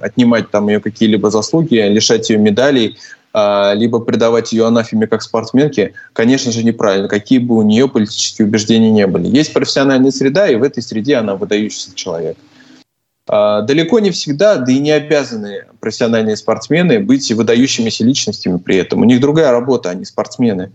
отнимать 0.00 0.50
там 0.50 0.68
ее 0.68 0.80
какие-либо 0.80 1.30
заслуги, 1.30 1.74
лишать 1.74 2.30
ее 2.30 2.38
медалей, 2.38 2.98
либо 3.34 3.98
предавать 4.00 4.52
ее 4.52 4.66
анафеме 4.66 5.06
как 5.06 5.22
спортсменке, 5.22 5.94
конечно 6.12 6.52
же, 6.52 6.62
неправильно, 6.62 7.08
какие 7.08 7.38
бы 7.38 7.56
у 7.56 7.62
нее 7.62 7.88
политические 7.88 8.46
убеждения 8.46 8.90
не 8.90 9.06
были. 9.06 9.26
Есть 9.26 9.54
профессиональная 9.54 10.10
среда, 10.10 10.48
и 10.48 10.56
в 10.56 10.62
этой 10.62 10.82
среде 10.82 11.16
она 11.16 11.34
выдающийся 11.34 11.94
человек. 11.94 12.36
А, 13.28 13.62
далеко 13.62 14.00
не 14.00 14.10
всегда, 14.10 14.56
да 14.56 14.72
и 14.72 14.78
не 14.78 14.90
обязаны 14.90 15.66
профессиональные 15.80 16.36
спортсмены 16.36 16.98
быть 17.00 17.30
выдающимися 17.30 18.04
личностями 18.04 18.58
при 18.58 18.76
этом. 18.76 19.00
У 19.00 19.04
них 19.04 19.20
другая 19.20 19.50
работа, 19.52 19.90
они 19.90 20.04
спортсмены. 20.04 20.72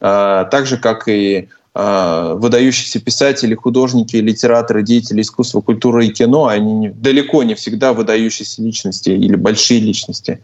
А, 0.00 0.44
так 0.44 0.66
же, 0.66 0.76
как 0.76 1.06
и 1.08 1.48
а, 1.72 2.34
выдающиеся 2.34 2.98
писатели, 3.00 3.54
художники, 3.54 4.16
литераторы, 4.16 4.82
деятели 4.82 5.22
искусства, 5.22 5.60
культуры 5.60 6.06
и 6.06 6.12
кино, 6.12 6.48
они 6.48 6.88
далеко 6.88 7.44
не 7.44 7.54
всегда 7.54 7.92
выдающиеся 7.92 8.60
личности 8.62 9.10
или 9.10 9.36
большие 9.36 9.80
личности. 9.80 10.40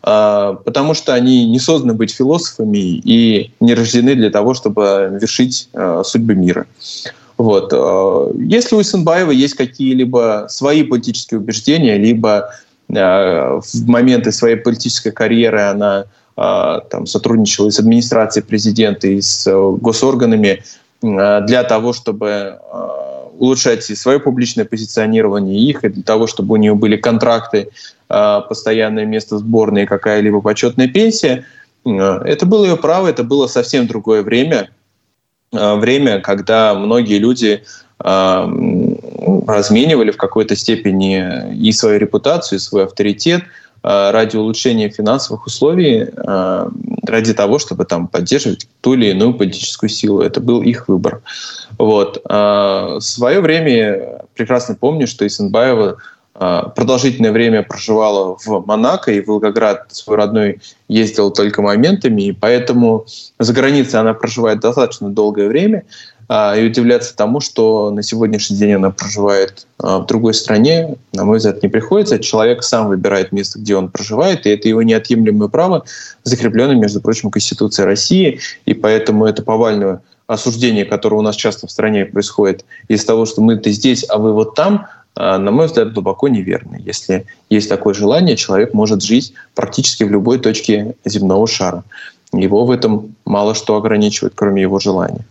Потому 0.00 0.94
что 0.94 1.14
они 1.14 1.46
не 1.46 1.60
созданы 1.60 1.94
быть 1.94 2.10
философами 2.10 2.78
и 2.78 3.52
не 3.60 3.74
рождены 3.74 4.16
для 4.16 4.30
того, 4.30 4.54
чтобы 4.54 5.16
вершить 5.20 5.68
судьбы 6.02 6.34
мира. 6.34 6.66
Вот. 7.38 7.72
Э, 7.72 8.32
если 8.38 8.76
у 8.76 8.80
Исенбаева 8.80 9.30
есть 9.30 9.54
какие-либо 9.54 10.46
свои 10.48 10.82
политические 10.82 11.40
убеждения, 11.40 11.98
либо 11.98 12.50
э, 12.88 12.94
в 12.94 13.88
моменты 13.88 14.32
своей 14.32 14.56
политической 14.56 15.10
карьеры 15.10 15.60
она 15.60 16.06
э, 16.36 16.80
там, 16.90 17.06
сотрудничала 17.06 17.68
и 17.68 17.70
с 17.70 17.78
администрацией 17.78 18.44
президента, 18.44 19.06
и 19.06 19.20
с 19.20 19.46
госорганами 19.78 20.62
для 21.02 21.62
того, 21.68 21.92
чтобы 21.92 22.58
улучшать 23.38 23.88
и 23.90 23.94
свое 23.94 24.18
публичное 24.18 24.64
позиционирование 24.64 25.60
их, 25.60 25.84
и 25.84 25.90
для 25.90 26.02
того, 26.02 26.26
чтобы 26.26 26.54
у 26.54 26.56
нее 26.56 26.74
были 26.74 26.96
контракты, 26.96 27.68
постоянное 28.08 29.04
место 29.04 29.36
сборной, 29.36 29.86
какая-либо 29.86 30.40
почетная 30.40 30.88
пенсия. 30.88 31.44
Это 31.84 32.46
было 32.46 32.64
ее 32.64 32.78
право, 32.78 33.08
это 33.08 33.24
было 33.24 33.46
совсем 33.46 33.86
другое 33.86 34.22
время. 34.22 34.70
Э, 35.52 35.76
время, 35.76 36.20
когда 36.20 36.74
многие 36.74 37.18
люди 37.18 37.62
э, 38.04 38.46
разменивали 39.46 40.10
в 40.10 40.16
какой-то 40.16 40.56
степени 40.56 41.54
и 41.54 41.72
свою 41.72 41.98
репутацию, 41.98 42.58
и 42.58 42.60
свой 42.60 42.84
авторитет 42.84 43.42
э, 43.82 44.10
ради 44.10 44.36
улучшения 44.36 44.88
финансовых 44.88 45.46
условий, 45.46 46.08
ради 47.06 47.34
того, 47.34 47.58
чтобы 47.58 47.84
там 47.84 48.08
поддерживать 48.08 48.68
ту 48.80 48.94
или 48.94 49.10
иную 49.10 49.34
политическую 49.34 49.88
силу. 49.88 50.20
Это 50.20 50.40
был 50.40 50.62
их 50.62 50.88
выбор. 50.88 51.22
Вот. 51.78 52.20
В 52.24 53.00
свое 53.00 53.40
время 53.40 54.24
прекрасно 54.34 54.74
помню, 54.74 55.06
что 55.06 55.24
Исенбаева 55.24 55.98
продолжительное 56.38 57.32
время 57.32 57.62
проживала 57.62 58.36
в 58.36 58.66
Монако, 58.66 59.12
и 59.12 59.20
в 59.20 59.28
Волгоград 59.28 59.86
свой 59.88 60.16
родной 60.16 60.60
ездила 60.88 61.30
только 61.30 61.62
моментами, 61.62 62.22
и 62.22 62.32
поэтому 62.32 63.06
за 63.38 63.52
границей 63.52 64.00
она 64.00 64.12
проживает 64.14 64.60
достаточно 64.60 65.08
долгое 65.08 65.48
время. 65.48 65.84
А, 66.28 66.56
и 66.56 66.66
удивляться 66.66 67.14
тому, 67.14 67.40
что 67.40 67.90
на 67.90 68.02
сегодняшний 68.02 68.56
день 68.56 68.72
она 68.72 68.90
проживает 68.90 69.66
а, 69.78 70.00
в 70.00 70.06
другой 70.06 70.34
стране, 70.34 70.96
на 71.12 71.24
мой 71.24 71.38
взгляд, 71.38 71.62
не 71.62 71.68
приходится. 71.68 72.18
Человек 72.18 72.64
сам 72.64 72.88
выбирает 72.88 73.30
место, 73.30 73.60
где 73.60 73.76
он 73.76 73.90
проживает, 73.90 74.44
и 74.46 74.50
это 74.50 74.68
его 74.68 74.82
неотъемлемое 74.82 75.48
право, 75.48 75.84
закрепленное, 76.24 76.74
между 76.74 77.00
прочим, 77.00 77.30
Конституцией 77.30 77.86
России, 77.86 78.40
и 78.64 78.74
поэтому 78.74 79.24
это 79.24 79.42
повальное 79.42 80.02
осуждение, 80.26 80.84
которое 80.84 81.16
у 81.16 81.22
нас 81.22 81.36
часто 81.36 81.68
в 81.68 81.70
стране 81.70 82.04
происходит 82.04 82.64
из 82.88 83.04
того, 83.04 83.26
что 83.26 83.40
мы-то 83.40 83.70
здесь, 83.70 84.04
а 84.08 84.18
вы 84.18 84.32
вот 84.32 84.56
там, 84.56 84.88
а, 85.04 85.05
на 85.16 85.50
мой 85.50 85.66
взгляд, 85.66 85.92
глубоко 85.92 86.28
неверно. 86.28 86.76
Если 86.76 87.26
есть 87.48 87.68
такое 87.68 87.94
желание, 87.94 88.36
человек 88.36 88.74
может 88.74 89.02
жить 89.02 89.32
практически 89.54 90.04
в 90.04 90.10
любой 90.10 90.38
точке 90.38 90.94
земного 91.04 91.46
шара. 91.46 91.84
Его 92.32 92.64
в 92.66 92.70
этом 92.70 93.14
мало 93.24 93.54
что 93.54 93.76
ограничивает, 93.76 94.34
кроме 94.34 94.62
его 94.62 94.78
желания 94.78 95.24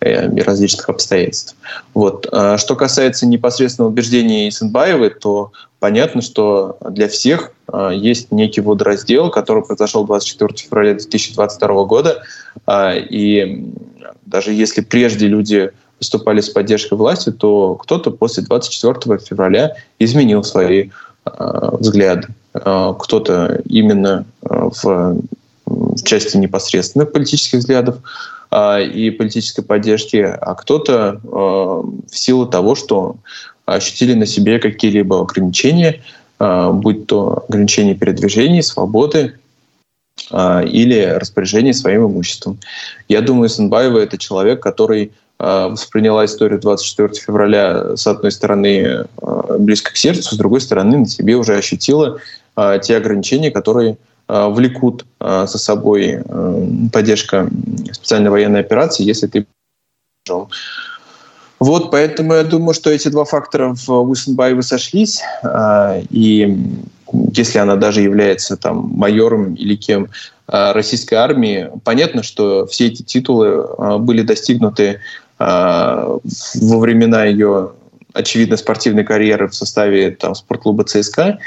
э, 0.00 0.34
и 0.34 0.40
различных 0.40 0.88
обстоятельств. 0.88 1.54
Вот. 1.94 2.26
А 2.32 2.58
что 2.58 2.74
касается 2.74 3.26
непосредственно 3.26 3.88
убеждений 3.88 4.48
Исенбаевой, 4.48 5.10
то 5.10 5.52
понятно, 5.78 6.22
что 6.22 6.78
для 6.88 7.08
всех 7.08 7.52
а, 7.68 7.90
есть 7.90 8.32
некий 8.32 8.60
водораздел, 8.62 9.30
который 9.30 9.62
произошел 9.62 10.04
24 10.04 10.54
февраля 10.56 10.94
2022 10.94 11.84
года. 11.84 12.22
И 12.70 13.72
даже 14.26 14.52
если 14.52 14.80
прежде 14.80 15.26
люди 15.26 15.70
выступали 16.00 16.40
с 16.40 16.48
поддержкой 16.48 16.94
власти, 16.94 17.30
то 17.30 17.76
кто-то 17.76 18.10
после 18.10 18.42
24 18.42 19.18
февраля 19.18 19.76
изменил 19.98 20.42
свои 20.42 20.88
э, 21.26 21.70
взгляды. 21.78 22.28
Э, 22.54 22.94
кто-то 22.98 23.60
именно 23.66 24.24
э, 24.42 24.68
в, 24.82 25.16
в 25.66 26.02
части 26.02 26.38
непосредственных 26.38 27.12
политических 27.12 27.58
взглядов 27.58 27.98
э, 28.50 28.86
и 28.86 29.10
политической 29.10 29.62
поддержки, 29.62 30.16
а 30.16 30.54
кто-то 30.54 31.20
э, 31.22 31.28
в 31.28 32.16
силу 32.16 32.46
того, 32.46 32.74
что 32.74 33.16
ощутили 33.66 34.14
на 34.14 34.26
себе 34.26 34.58
какие-либо 34.58 35.20
ограничения, 35.20 36.00
э, 36.38 36.70
будь 36.72 37.06
то 37.06 37.44
ограничения 37.46 37.94
передвижений, 37.94 38.62
свободы, 38.62 39.34
или 40.30 41.16
распоряжение 41.18 41.72
своим 41.72 42.06
имуществом. 42.06 42.58
Я 43.08 43.22
думаю, 43.22 43.48
Санбаева— 43.48 43.98
это 44.00 44.18
человек, 44.18 44.62
который 44.62 45.12
Э, 45.12 45.29
восприняла 45.40 46.26
историю 46.26 46.60
24 46.60 47.14
февраля 47.14 47.96
с 47.96 48.06
одной 48.06 48.30
стороны 48.30 49.06
э, 49.22 49.56
близко 49.58 49.92
к 49.92 49.96
сердцу, 49.96 50.34
с 50.34 50.38
другой 50.38 50.60
стороны 50.60 50.98
на 50.98 51.08
себе 51.08 51.34
уже 51.34 51.56
ощутила 51.56 52.18
э, 52.56 52.78
те 52.82 52.96
ограничения, 52.96 53.50
которые 53.50 53.96
влекут 54.28 55.06
за 55.18 55.58
собой 55.58 56.22
поддержка 56.92 57.50
специальной 57.90 58.30
военной 58.30 58.60
операции, 58.60 59.02
если 59.02 59.26
ты 59.26 59.44
вот, 61.58 61.90
поэтому 61.90 62.34
я 62.34 62.44
думаю, 62.44 62.72
что 62.74 62.90
эти 62.90 63.08
два 63.08 63.24
фактора 63.24 63.74
в 63.74 63.90
Усенбаеве 64.08 64.62
сошлись, 64.62 65.20
и 66.10 66.58
если 67.32 67.58
она 67.58 67.74
даже 67.74 68.02
является 68.02 68.56
там 68.56 68.92
майором 68.94 69.54
или 69.54 69.74
кем 69.74 70.08
российской 70.46 71.14
армии, 71.14 71.70
понятно, 71.84 72.22
что 72.22 72.66
все 72.66 72.86
эти 72.86 73.02
титулы 73.02 73.98
были 73.98 74.22
достигнуты 74.22 75.00
во 75.40 76.78
времена 76.78 77.24
ее, 77.24 77.72
очевидно, 78.12 78.58
спортивной 78.58 79.04
карьеры 79.04 79.48
в 79.48 79.54
составе 79.54 80.10
там, 80.10 80.34
спортклуба 80.34 80.84
ЦСКА. 80.84 81.38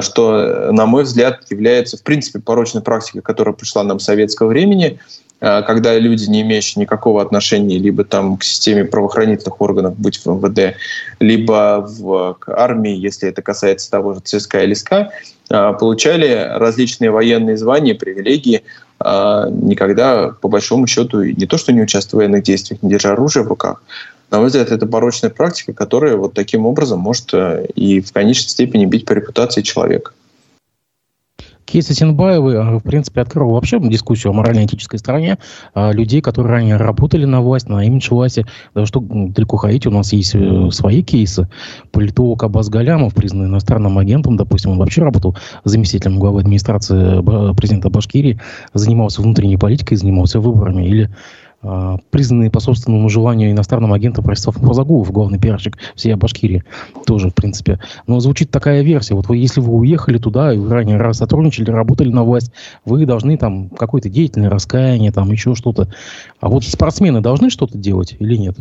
что, 0.00 0.70
на 0.72 0.86
мой 0.86 1.02
взгляд, 1.02 1.40
является, 1.50 1.96
в 1.96 2.02
принципе, 2.02 2.38
порочной 2.38 2.82
практикой, 2.82 3.22
которая 3.22 3.54
пришла 3.54 3.82
нам 3.82 3.98
советского 3.98 4.48
времени, 4.48 5.00
когда 5.40 5.98
люди, 5.98 6.30
не 6.30 6.40
имеющие 6.42 6.80
никакого 6.80 7.20
отношения 7.20 7.78
либо 7.78 8.04
там 8.04 8.38
к 8.38 8.44
системе 8.44 8.84
правоохранительных 8.84 9.60
органов, 9.60 9.98
будь 9.98 10.18
в 10.18 10.26
МВД, 10.26 10.76
либо 11.20 11.86
в, 11.86 12.36
к 12.38 12.48
армии, 12.48 12.96
если 12.96 13.28
это 13.28 13.42
касается 13.42 13.90
того 13.90 14.14
же 14.14 14.20
ЦСКА 14.20 14.62
или 14.62 14.74
СКА, 14.74 15.10
получали 15.48 16.48
различные 16.58 17.10
военные 17.10 17.56
звания, 17.56 17.94
привилегии, 17.94 18.62
никогда, 19.00 20.30
по 20.40 20.48
большому 20.48 20.86
счету, 20.86 21.22
не 21.22 21.46
то, 21.46 21.58
что 21.58 21.72
не 21.72 21.82
участвуя 21.82 22.18
в 22.18 22.22
военных 22.22 22.42
действиях, 22.44 22.82
не 22.82 22.90
держа 22.90 23.12
оружие 23.12 23.44
в 23.44 23.48
руках, 23.48 23.82
на 24.30 24.38
мой 24.38 24.48
взгляд, 24.48 24.72
это 24.72 24.86
порочная 24.86 25.30
практика, 25.30 25.72
которая 25.72 26.16
вот 26.16 26.34
таким 26.34 26.66
образом 26.66 26.98
может 26.98 27.32
э, 27.32 27.66
и 27.74 28.00
в 28.00 28.12
конечной 28.12 28.50
степени 28.50 28.84
бить 28.84 29.04
по 29.04 29.12
репутации 29.12 29.62
человека. 29.62 30.12
Кейс 31.66 31.88
Синбаевой, 31.88 32.54
э, 32.54 32.78
в 32.78 32.82
принципе, 32.82 33.20
открыл 33.20 33.50
вообще 33.50 33.80
дискуссию 33.80 34.30
о 34.30 34.34
морально-этической 34.34 34.98
стороне 34.98 35.38
а, 35.74 35.90
людей, 35.92 36.22
которые 36.22 36.52
ранее 36.52 36.76
работали 36.76 37.24
на 37.24 37.42
власть, 37.42 37.68
на 37.68 37.84
имидж 37.84 38.08
власти. 38.10 38.46
Даже 38.74 38.86
что 38.86 39.00
далеко 39.00 39.56
ходить, 39.56 39.86
у 39.86 39.90
нас 39.90 40.12
есть 40.12 40.34
э, 40.34 40.70
свои 40.70 41.02
кейсы. 41.02 41.48
Политолог 41.90 42.44
Абаз 42.44 42.68
Галямов, 42.68 43.14
признанный 43.14 43.48
иностранным 43.48 43.98
агентом, 43.98 44.36
допустим, 44.36 44.70
он 44.70 44.78
вообще 44.78 45.02
работал 45.02 45.36
заместителем 45.64 46.20
главы 46.20 46.40
администрации 46.40 47.20
президента 47.54 47.90
Башкирии, 47.90 48.40
занимался 48.72 49.20
внутренней 49.20 49.56
политикой, 49.56 49.96
занимался 49.96 50.38
выборами. 50.38 50.84
Или 50.84 51.10
признанный 52.10 52.50
по 52.50 52.60
собственному 52.60 53.08
желанию 53.08 53.50
иностранным 53.50 53.92
агентом 53.92 54.26
Ростислав 54.26 54.60
Мурзагулов, 54.62 55.10
главный 55.10 55.38
пиарщик 55.38 55.78
всей 55.94 56.14
Башкирии, 56.14 56.64
тоже, 57.06 57.30
в 57.30 57.34
принципе. 57.34 57.80
Но 58.06 58.20
звучит 58.20 58.50
такая 58.50 58.82
версия. 58.82 59.14
Вот 59.14 59.28
вы, 59.28 59.38
если 59.38 59.60
вы 59.60 59.72
уехали 59.72 60.18
туда, 60.18 60.52
и 60.52 60.58
вы 60.58 60.68
ранее 60.70 60.96
раз 60.96 61.18
сотрудничали, 61.18 61.70
работали 61.70 62.10
на 62.10 62.24
власть, 62.24 62.52
вы 62.84 63.04
должны 63.06 63.36
там 63.36 63.68
какое-то 63.70 64.08
деятельное 64.08 64.50
раскаяние, 64.50 65.12
там 65.12 65.30
еще 65.32 65.54
что-то. 65.54 65.88
А 66.40 66.48
вот 66.48 66.64
спортсмены 66.64 67.20
должны 67.20 67.50
что-то 67.50 67.78
делать 67.78 68.16
или 68.18 68.36
нет? 68.36 68.56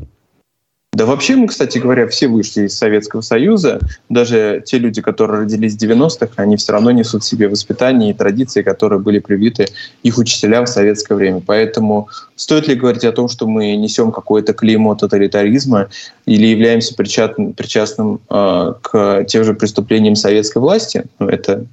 Да 0.95 1.05
вообще 1.05 1.35
мы, 1.35 1.47
кстати 1.47 1.77
говоря, 1.77 2.07
все 2.07 2.29
вышли 2.29 2.67
из 2.67 2.77
Советского 2.77 3.19
Союза. 3.19 3.81
Даже 4.07 4.63
те 4.65 4.77
люди, 4.77 5.01
которые 5.01 5.41
родились 5.41 5.75
в 5.75 5.83
90-х, 5.83 6.29
они 6.37 6.55
все 6.55 6.71
равно 6.71 6.89
несут 6.91 7.23
в 7.23 7.27
себе 7.27 7.49
воспитание 7.49 8.11
и 8.11 8.13
традиции, 8.13 8.61
которые 8.61 8.99
были 8.99 9.19
привиты 9.19 9.67
их 10.03 10.17
учителям 10.17 10.63
в 10.63 10.69
советское 10.69 11.15
время. 11.15 11.41
Поэтому 11.45 12.07
стоит 12.37 12.69
ли 12.69 12.75
говорить 12.75 13.03
о 13.03 13.11
том, 13.11 13.27
что 13.27 13.45
мы 13.45 13.75
несем 13.75 14.13
какое-то 14.13 14.53
клеймо 14.53 14.95
тоталитаризма 14.95 15.89
или 16.25 16.47
являемся 16.47 16.95
причастным, 16.95 17.51
причастным 17.51 18.21
э, 18.29 18.73
к 18.81 19.25
тем 19.25 19.43
же 19.43 19.53
преступлениям 19.53 20.15
советской 20.15 20.59
власти? 20.59 21.03
Ну, 21.19 21.27
это 21.27 21.65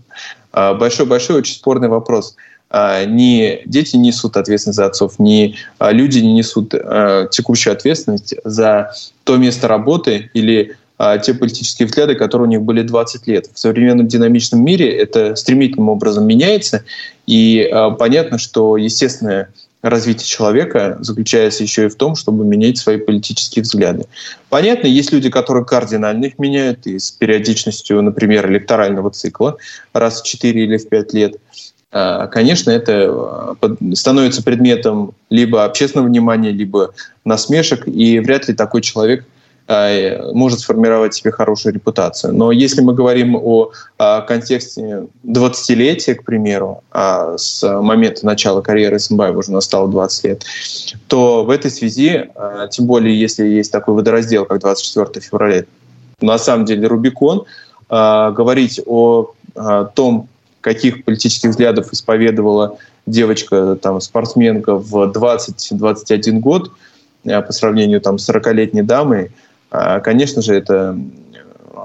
большой-большой, 0.53 1.39
очень 1.39 1.55
спорный 1.55 1.89
вопрос. 1.89 2.35
А, 2.75 3.05
ни 3.05 3.61
дети 3.67 3.97
несут 3.97 4.39
ответственность 4.39 4.79
за 4.79 4.87
отцов, 4.87 5.19
ни 5.19 5.57
а, 5.79 5.93
люди 5.93 6.21
не 6.21 6.33
несут 6.33 6.73
а, 6.75 7.27
текущую 7.27 7.75
ответственность 7.75 8.35
за 8.45 8.93
то 9.25 9.37
место 9.37 9.69
работы 9.69 10.31
или 10.35 10.77
те 11.25 11.35
политические 11.35 11.87
взгляды, 11.87 12.15
которые 12.15 12.47
у 12.47 12.51
них 12.51 12.63
были 12.63 12.83
20 12.83 13.27
лет. 13.27 13.49
В 13.53 13.59
современном 13.59 14.07
динамичном 14.07 14.65
мире 14.65 14.89
это 14.97 15.35
стремительным 15.35 15.89
образом 15.89 16.27
меняется, 16.29 16.85
и 17.27 17.69
понятно, 17.99 18.39
что 18.39 18.77
естественное 18.77 19.49
развитие 19.83 20.29
человека 20.29 20.99
заключается 21.01 21.65
еще 21.65 21.87
и 21.87 21.89
в 21.89 21.97
том, 21.97 22.15
чтобы 22.15 22.45
менять 22.45 22.79
свои 22.79 22.99
политические 22.99 23.65
взгляды. 23.65 24.05
Понятно, 24.49 24.87
есть 24.87 25.13
люди, 25.13 25.29
которые 25.29 25.65
кардинально 25.65 26.27
их 26.27 26.39
меняют, 26.39 26.87
и 26.87 27.01
с 27.01 27.11
периодичностью, 27.11 28.01
например, 28.01 28.49
электорального 28.49 29.11
цикла 29.11 29.57
раз 29.93 30.23
в 30.23 30.25
4 30.25 30.63
или 30.63 30.77
в 30.77 30.89
5 30.89 31.15
лет– 31.15 31.37
а, 31.45 31.72
конечно, 31.93 32.71
это 32.71 33.09
а, 33.11 33.57
становится 33.95 34.43
предметом 34.43 35.13
либо 35.29 35.65
общественного 35.65 36.09
внимания, 36.09 36.51
либо 36.51 36.95
насмешек, 37.27 37.87
и 37.87 38.19
вряд 38.19 38.49
ли 38.49 38.55
такой 38.55 38.81
человек 38.81 39.27
а, 39.69 40.33
может 40.33 40.61
сформировать 40.61 41.13
себе 41.13 41.33
хорошую 41.33 41.75
репутацию. 41.75 42.33
Но 42.33 42.51
если 42.51 42.81
мы 42.81 42.95
говорим 42.95 43.37
о, 43.37 43.73
контексте 44.27 45.07
20-летия, 45.23 46.15
к 46.15 46.25
примеру, 46.25 46.83
а 46.93 47.37
с 47.37 47.63
момента 47.63 48.25
начала 48.25 48.63
карьеры 48.63 48.99
Сымбаева 48.99 49.41
уже 49.41 49.53
настало 49.53 49.87
20 49.87 50.25
лет, 50.25 50.45
то 51.09 51.45
в 51.45 51.51
этой 51.51 51.71
связи, 51.71 52.31
тем 52.71 52.87
более 52.87 53.19
если 53.21 53.45
есть 53.45 53.71
такой 53.71 53.95
водораздел, 53.95 54.47
как 54.47 54.61
24 54.61 55.23
февраля, 55.25 55.65
на 56.23 56.39
самом 56.39 56.65
деле 56.65 56.87
Рубикон, 56.87 57.45
говорить 57.89 58.81
о 58.87 59.35
том, 59.95 60.29
каких 60.63 61.05
политических 61.05 61.51
взглядов 61.51 61.93
исповедовала 61.93 62.79
девочка, 63.05 63.77
там, 63.77 64.01
спортсменка 64.01 64.77
в 64.77 64.95
20-21 65.13 66.39
год 66.39 66.73
э, 67.25 67.43
по 67.43 67.53
сравнению 67.53 68.01
там, 68.01 68.19
с 68.19 68.31
40-летней 68.31 68.83
дамой, 68.83 69.33
а, 69.71 70.01
конечно 70.01 70.41
же, 70.41 70.55
это 70.55 70.97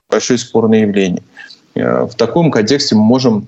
большое 0.09 0.39
спорное 0.39 0.81
явление. 0.81 1.23
Э, 1.75 2.03
в 2.03 2.15
таком 2.15 2.51
контексте 2.51 2.95
мы 2.95 3.01
можем 3.01 3.47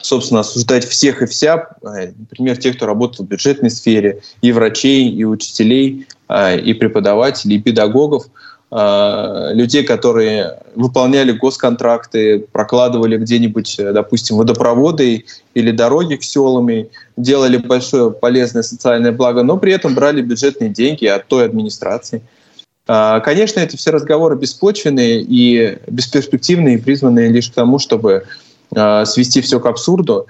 собственно, 0.00 0.40
осуждать 0.40 0.86
всех 0.86 1.22
и 1.22 1.26
вся, 1.26 1.68
э, 1.82 2.12
например, 2.18 2.56
тех, 2.56 2.76
кто 2.76 2.86
работал 2.86 3.26
в 3.26 3.28
бюджетной 3.28 3.70
сфере, 3.70 4.22
и 4.40 4.50
врачей, 4.52 5.08
и 5.10 5.24
учителей, 5.24 6.06
и 6.64 6.72
преподавателей, 6.72 7.56
и 7.56 7.60
педагогов– 7.60 8.24
людей, 8.74 9.84
которые 9.84 10.58
выполняли 10.74 11.32
госконтракты, 11.32 12.46
прокладывали 12.52 13.18
где-нибудь, 13.18 13.78
э, 13.78 13.92
допустим, 13.92 14.38
водопроводы 14.38 15.26
или 15.52 15.70
дороги 15.72 16.16
к 16.16 16.24
селам, 16.24 16.86
делали 17.18 17.58
большое 17.58 18.10
полезное 18.10 18.62
социальное 18.62 19.12
благо, 19.12 19.42
но 19.42 19.58
при 19.58 19.74
этом 19.74 19.94
брали 19.94 20.22
бюджетные 20.22 20.70
деньги 20.70 21.04
от 21.04 21.26
той 21.26 21.44
администрации. 21.44 22.22
Э, 22.88 23.20
конечно, 23.22 23.60
эти 23.60 23.76
все 23.76 23.90
разговоры 23.90 24.36
беспочвенные 24.36 25.20
и 25.20 25.76
бесперспективные, 25.86 26.78
призванные 26.78 27.28
лишь 27.28 27.50
к 27.50 27.54
тому, 27.54 27.78
чтобы 27.78 28.24
свести 29.04 29.42
все 29.42 29.60
к 29.60 29.66
абсурду 29.66 30.28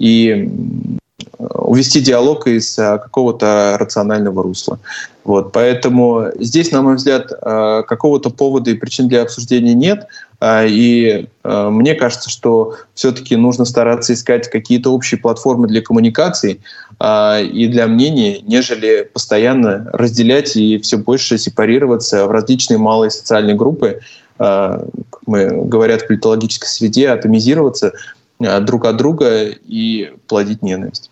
и 0.00 0.98
увести 1.38 2.00
диалог 2.00 2.46
из 2.46 2.78
а, 2.78 2.98
какого-то 2.98 3.76
рационального 3.78 4.42
русла. 4.42 4.78
Вот, 5.24 5.52
поэтому 5.52 6.28
здесь, 6.38 6.70
на 6.70 6.82
мой 6.82 6.96
взгляд, 6.96 7.32
а, 7.40 7.82
какого-то 7.82 8.30
повода 8.30 8.70
и 8.70 8.74
причин 8.74 9.08
для 9.08 9.22
обсуждения 9.22 9.74
нет. 9.74 10.06
А, 10.38 10.64
и 10.66 11.26
мне 11.42 11.94
кажется, 11.94 12.28
что 12.28 12.74
все-таки 12.94 13.36
нужно 13.36 13.64
стараться 13.64 14.12
искать 14.12 14.50
какие-то 14.50 14.92
общие 14.92 15.18
платформы 15.18 15.66
для 15.66 15.80
коммуникаций 15.80 16.60
и 17.00 17.68
для 17.70 17.86
мнений, 17.86 18.42
нежели 18.46 19.08
постоянно 19.10 19.88
разделять 19.92 20.56
и 20.56 20.78
все 20.78 20.98
больше 20.98 21.38
сепарироваться 21.38 22.26
в 22.26 22.30
различные 22.30 22.78
малые 22.78 23.10
социальные 23.10 23.56
группы, 23.56 24.00
как 24.38 24.88
мы 25.26 25.46
говорят 25.64 26.02
в 26.02 26.08
политологической 26.08 26.68
среде, 26.68 27.08
атомизироваться 27.08 27.92
друг 28.38 28.84
от 28.84 28.96
друга 28.96 29.48
и 29.48 30.12
плодить 30.26 30.62
ненависть. 30.62 31.10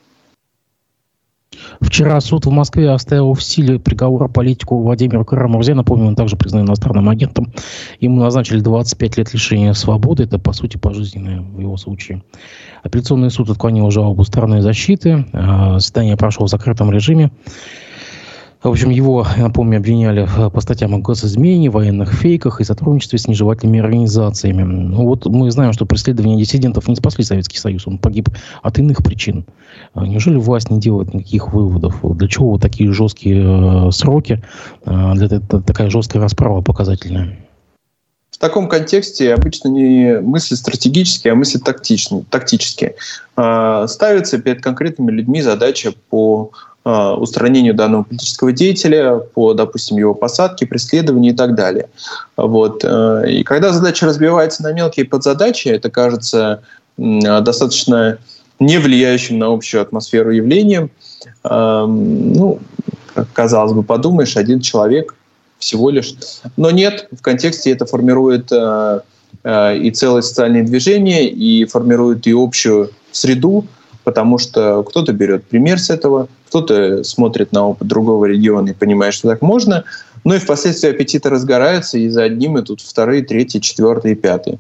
Вчера 1.81 2.21
суд 2.21 2.47
в 2.47 2.51
Москве 2.51 2.91
оставил 2.91 3.35
в 3.35 3.43
силе 3.43 3.79
приговор 3.79 4.29
политику 4.31 4.79
Владимиру 4.79 5.25
Карамурзе. 5.25 5.75
Напомню, 5.75 6.07
он 6.07 6.17
также 6.17 6.37
признан 6.37 6.67
иностранным 6.67 7.09
агентом. 7.09 7.53
Ему 8.01 8.21
назначили 8.21 8.61
25 8.61 9.19
лет 9.19 9.33
лишения 9.33 9.73
свободы. 9.73 10.25
Это, 10.25 10.39
по 10.39 10.53
сути, 10.53 10.77
пожизненное 10.77 11.41
в 11.41 11.61
его 11.61 11.77
случае. 11.77 12.23
Апелляционный 12.83 13.31
суд 13.31 13.51
отклонил 13.51 13.91
жалобу 13.91 14.25
стороны 14.25 14.63
защиты. 14.63 15.27
А, 15.33 15.79
заседание 15.79 16.17
прошло 16.17 16.47
в 16.47 16.51
закрытом 16.51 16.91
режиме. 16.91 17.31
В 18.65 18.69
общем, 18.71 18.89
его, 18.89 19.27
напомню, 19.37 19.77
обвиняли 19.77 20.27
по 20.51 20.59
статьям 20.63 20.95
о 20.95 20.99
госизмене, 20.99 21.69
военных 21.69 22.15
фейках 22.15 22.63
и 22.63 22.65
сотрудничестве 22.65 23.19
с 23.19 23.29
нежелательными 23.29 23.81
организациями. 23.81 24.63
Ну 24.63 25.05
вот 25.05 25.27
мы 25.27 25.51
знаем, 25.51 25.75
что 25.75 25.85
преследование 25.85 26.39
диссидентов 26.39 26.89
не 26.89 26.97
спасли 26.97 27.25
Советский 27.25 27.59
Союз, 27.59 27.87
он 27.87 27.99
погиб 27.99 28.31
от 28.63 28.79
иных 28.79 29.05
причин. 29.05 29.45
А 29.93 30.07
неужели 30.07 30.37
власть 30.37 30.71
не 30.71 30.81
делает 30.81 31.13
никаких 31.13 31.53
выводов? 31.53 32.01
Для 32.17 32.27
чего 32.27 32.53
вот 32.53 32.63
такие 32.63 32.91
жесткие 32.91 33.89
э, 33.89 33.91
сроки, 33.91 34.43
э, 34.87 35.13
для, 35.15 35.41
такая 35.41 35.91
жесткая 35.91 36.23
расправа 36.23 36.63
показательная? 36.63 37.37
В 38.31 38.39
таком 38.39 38.69
контексте 38.69 39.35
обычно 39.35 39.69
не 39.69 40.21
мысли 40.21 40.55
стратегические, 40.55 41.35
а 41.35 41.37
мысли 41.37 41.59
тактичные. 41.59 42.25
тактические. 42.31 42.95
Э, 43.37 43.85
ставится 43.89 44.39
перед 44.39 44.63
конкретными 44.63 45.11
людьми 45.11 45.43
задача 45.43 45.93
по 46.09 46.51
устранению 46.85 47.75
данного 47.75 48.03
политического 48.03 48.53
деятеля, 48.53 49.17
по, 49.17 49.55
допустим, 49.55 49.97
его 49.97 50.15
посадке, 50.15 50.67
преследованию 50.67 51.33
и 51.33 51.37
так 51.37 51.55
далее. 51.55 51.89
Вот. 52.37 52.85
Э, 52.85 53.25
и 53.29 53.43
когда 53.43 53.73
задача 53.73 54.07
разбивается 54.07 54.63
на 54.63 54.73
мелкие 54.73 55.07
подзадачи, 55.07 55.69
это 55.69 55.91
кажется 55.91 56.63
достаточно 56.97 58.19
не 58.61 58.79
влияющим 58.79 59.39
на 59.39 59.53
общую 59.53 59.83
атмосферу 59.83 60.31
явлением. 60.31 60.91
Эм, 61.43 62.33
ну, 62.33 62.61
казалось 63.33 63.73
бы, 63.73 63.83
подумаешь, 63.83 64.37
один 64.37 64.61
человек 64.61 65.15
всего 65.59 65.91
лишь. 65.91 66.15
Но 66.57 66.71
нет, 66.71 67.09
в 67.11 67.23
контексте 67.23 67.73
это 67.73 67.87
формирует 67.87 68.53
э, 68.53 69.01
и 69.77 69.91
целое 69.91 70.23
социальное 70.23 70.63
движение, 70.63 71.29
и 71.29 71.65
формирует 71.65 72.27
и 72.27 72.33
общую 72.33 72.91
среду, 73.11 73.65
потому 74.05 74.39
что 74.39 74.83
кто-то 74.85 75.13
берет 75.13 75.45
пример 75.47 75.81
с 75.81 75.91
этого, 75.91 76.29
кто-то 76.49 77.03
смотрит 77.03 77.53
на 77.53 77.69
опыт 77.69 77.89
другого 77.89 78.27
региона 78.27 78.69
и 78.71 78.75
понимает, 78.75 79.15
что 79.15 79.29
так 79.29 79.43
можно, 79.43 79.85
ну 80.23 80.35
и 80.35 80.39
впоследствии 80.39 80.91
аппетиты 80.91 81.29
разгораются, 81.29 81.99
и 81.99 82.09
за 82.09 82.25
одним 82.25 82.59
идут 82.59 82.81
вторые, 82.81 83.25
третьи, 83.25 83.59
четвертые, 83.59 84.15
пятые. 84.15 84.59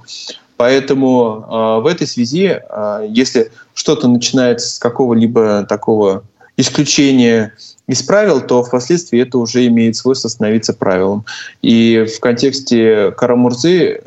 Поэтому 0.57 1.44
э, 1.48 1.83
в 1.83 1.87
этой 1.87 2.06
связи, 2.06 2.58
э, 2.60 3.06
если 3.08 3.50
что-то 3.75 4.08
начинается 4.08 4.75
с 4.75 4.79
какого-либо 4.79 5.66
такого 5.68 6.25
исключения 6.56 7.52
из 7.88 8.02
правил, 8.02 8.40
то 8.40 8.62
впоследствии 8.62 9.21
это 9.21 9.38
уже 9.38 9.66
имеет 9.66 9.96
свойство 9.96 10.29
становиться 10.29 10.73
правилом. 10.73 11.25
И 11.62 12.06
в 12.14 12.21
контексте 12.21 13.10
Карамурзы, 13.12 14.02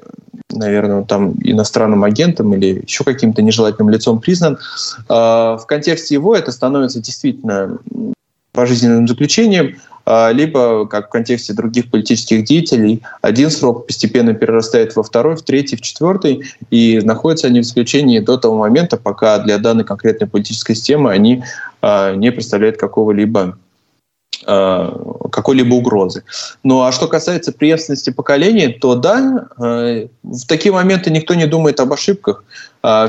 наверное, 0.52 1.04
там 1.04 1.36
иностранным 1.44 2.04
агентом 2.04 2.54
или 2.54 2.82
еще 2.84 3.04
каким-то 3.04 3.42
нежелательным 3.42 3.90
лицом 3.90 4.20
признан, 4.20 4.58
э, 5.10 5.14
в 5.14 5.64
контексте 5.68 6.16
его 6.16 6.36
это 6.36 6.52
становится 6.52 7.00
действительно 7.00 7.78
пожизненным 8.54 9.08
заключением, 9.08 9.76
а, 10.10 10.32
либо, 10.32 10.88
как 10.88 11.08
в 11.08 11.10
контексте 11.10 11.54
других 11.54 11.92
политических 11.92 12.46
деятелей, 12.46 13.04
один 13.22 13.52
срок 13.52 13.88
постепенно 13.88 14.34
перерастает 14.34 14.96
во 14.96 15.04
второй, 15.04 15.36
в 15.36 15.42
третий, 15.42 15.76
в 15.76 15.82
четвертый, 15.82 16.46
и 16.72 17.02
находятся 17.04 17.48
они 17.48 17.60
в 17.60 17.66
заключении 17.66 18.20
до 18.20 18.38
того 18.38 18.58
момента, 18.58 18.96
пока 18.96 19.38
для 19.40 19.58
данной 19.58 19.84
конкретной 19.84 20.28
политической 20.28 20.76
системы 20.76 21.12
они 21.12 21.44
а, 21.82 22.16
не 22.16 22.32
представляют 22.32 22.78
какого-либо 22.78 23.42
а, 23.42 23.58
какой-либо 24.46 25.74
угрозы. 25.74 26.24
Ну 26.64 26.84
а 26.84 26.92
что 26.92 27.08
касается 27.08 27.52
преемственности 27.52 28.12
поколений, 28.12 28.68
то 28.68 28.96
да, 28.96 29.48
в 29.58 30.46
такие 30.48 30.72
моменты 30.72 31.10
никто 31.10 31.34
не 31.34 31.48
думает 31.48 31.80
об 31.80 31.92
ошибках. 31.94 32.44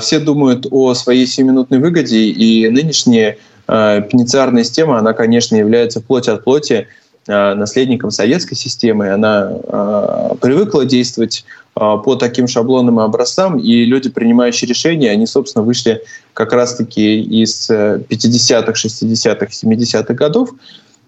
Все 0.00 0.18
думают 0.18 0.66
о 0.70 0.94
своей 0.94 1.26
сиюминутной 1.26 1.78
выгоде, 1.78 2.18
и 2.18 2.68
нынешние 2.68 3.38
Э, 3.68 4.00
пенитенциарная 4.00 4.64
система, 4.64 4.98
она, 4.98 5.12
конечно, 5.12 5.54
является 5.54 6.00
плоть 6.00 6.26
от 6.28 6.42
плоти 6.42 6.88
э, 7.26 7.54
наследником 7.54 8.10
советской 8.10 8.54
системы. 8.54 9.10
Она 9.10 9.52
э, 9.52 10.34
привыкла 10.40 10.84
действовать 10.84 11.44
по 11.74 12.16
таким 12.16 12.48
шаблонным 12.48 12.98
образцам, 12.98 13.56
и 13.56 13.84
люди, 13.84 14.10
принимающие 14.10 14.68
решения, 14.68 15.12
они, 15.12 15.28
собственно, 15.28 15.64
вышли 15.64 16.02
как 16.34 16.52
раз-таки 16.52 17.20
из 17.20 17.70
50-х, 17.70 18.72
60-х, 18.72 19.46
70-х 19.46 20.14
годов, 20.14 20.50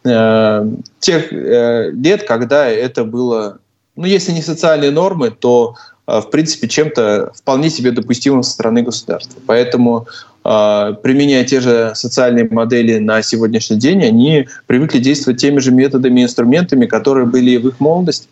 тех 0.03 1.31
лет, 1.31 2.23
когда 2.27 2.67
это 2.67 3.05
было, 3.05 3.59
ну, 3.97 4.07
если 4.07 4.33
не 4.33 4.41
социальные 4.41 4.93
нормы, 4.93 5.31
то, 5.31 5.75
в 6.07 6.23
принципе, 6.31 6.69
чем-то 6.69 7.33
вполне 7.35 7.69
себе 7.69 7.91
допустимым 7.91 8.43
со 8.43 8.53
стороны 8.53 8.83
государства. 8.83 9.39
Поэтому 9.47 10.07
а, 10.43 10.95
применяя 10.95 11.45
те 11.45 11.61
же 11.61 11.93
социальные 11.95 12.49
модели 12.51 12.99
на 12.99 13.23
сегодняшний 13.23 13.77
день, 13.77 14.05
они 14.05 14.49
привыкли 14.67 14.99
действовать 14.99 15.41
теми 15.41 15.59
же 15.59 15.71
методами 15.71 16.21
и 16.21 16.25
инструментами, 16.25 16.87
которые 16.87 17.27
были 17.27 17.57
в 17.59 17.69
их 17.69 17.81
молодость 17.81 18.29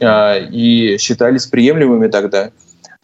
а, 0.00 0.36
и 0.36 0.96
считались 0.98 1.46
приемлемыми 1.46 2.08
тогда. 2.08 2.50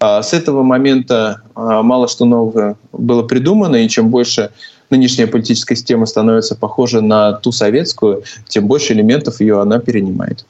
А 0.00 0.22
с 0.22 0.32
этого 0.32 0.62
момента 0.62 1.40
мало 1.54 2.08
что 2.08 2.24
нового 2.24 2.76
было 2.92 3.22
придумано, 3.22 3.76
и 3.76 3.88
чем 3.88 4.10
больше 4.10 4.50
нынешняя 4.90 5.26
политическая 5.26 5.76
система 5.76 6.06
становится 6.06 6.56
похожа 6.56 7.00
на 7.00 7.32
ту 7.32 7.52
советскую, 7.52 8.22
тем 8.48 8.66
больше 8.66 8.92
элементов 8.92 9.40
ее 9.40 9.60
она 9.60 9.78
перенимает. 9.78 10.44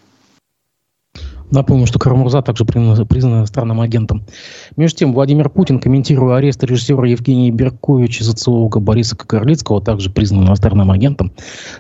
Напомню, 1.51 1.87
что 1.87 2.01
Карамурза 2.01 2.43
также 2.43 2.65
признан, 2.65 3.39
иностранным 3.39 3.81
агентом. 3.81 4.25
Между 4.77 4.99
тем, 4.99 5.13
Владимир 5.13 5.49
Путин, 5.49 5.79
комментируя 5.79 6.39
арест 6.39 6.65
режиссера 6.65 7.07
Евгения 7.07 7.51
Берковича, 7.51 8.25
социолога 8.25 8.81
Бориса 8.81 9.15
Кокорлицкого, 9.15 9.81
также 9.81 10.11
признан 10.11 10.47
иностранным 10.47 10.91
агентом, 10.91 11.33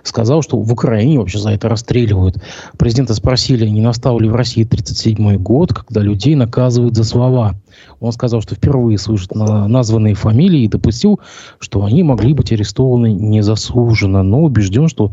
сказал, 0.04 0.42
что 0.42 0.58
в 0.58 0.72
Украине 0.72 1.18
вообще 1.18 1.38
за 1.38 1.50
это 1.50 1.68
расстреливают. 1.68 2.36
Президента 2.78 3.14
спросили, 3.14 3.66
не 3.66 3.80
настал 3.80 4.20
ли 4.20 4.28
в 4.28 4.36
России 4.36 4.62
1937 4.62 5.42
год, 5.42 5.72
когда 5.72 6.02
людей 6.02 6.36
наказывают 6.36 6.94
за 6.94 7.02
слова. 7.02 7.56
Он 8.00 8.12
сказал, 8.12 8.40
что 8.40 8.54
впервые 8.54 8.98
слышит 8.98 9.34
на 9.34 9.68
названные 9.68 10.14
фамилии 10.14 10.62
и 10.62 10.68
допустил, 10.68 11.20
что 11.58 11.84
они 11.84 12.02
могли 12.02 12.34
быть 12.34 12.52
арестованы 12.52 13.12
незаслуженно, 13.12 14.22
но 14.22 14.42
убежден, 14.42 14.88
что 14.88 15.12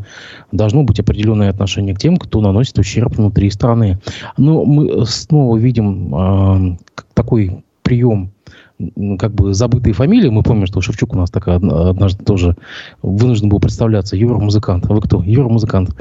должно 0.50 0.82
быть 0.82 1.00
определенное 1.00 1.50
отношение 1.50 1.94
к 1.94 1.98
тем, 1.98 2.16
кто 2.16 2.40
наносит 2.40 2.78
ущерб 2.78 3.16
внутри 3.16 3.50
страны. 3.50 3.98
Но 4.36 4.64
мы 4.64 5.06
снова 5.06 5.56
видим 5.56 6.14
э, 6.14 6.76
такой 7.14 7.64
прием 7.82 8.32
как 9.18 9.34
бы 9.34 9.54
забытые 9.54 9.92
фамилии. 9.92 10.28
Мы 10.28 10.42
помним, 10.42 10.66
что 10.66 10.80
Шевчук 10.80 11.14
у 11.14 11.18
нас 11.18 11.30
так 11.30 11.48
однажды 11.48 12.24
тоже 12.24 12.56
вынужден 13.02 13.48
был 13.48 13.60
представляться. 13.60 14.16
Юра-музыкант. 14.16 14.86
А 14.88 14.94
вы 14.94 15.00
кто? 15.00 15.22
Юра-музыкант. 15.22 15.94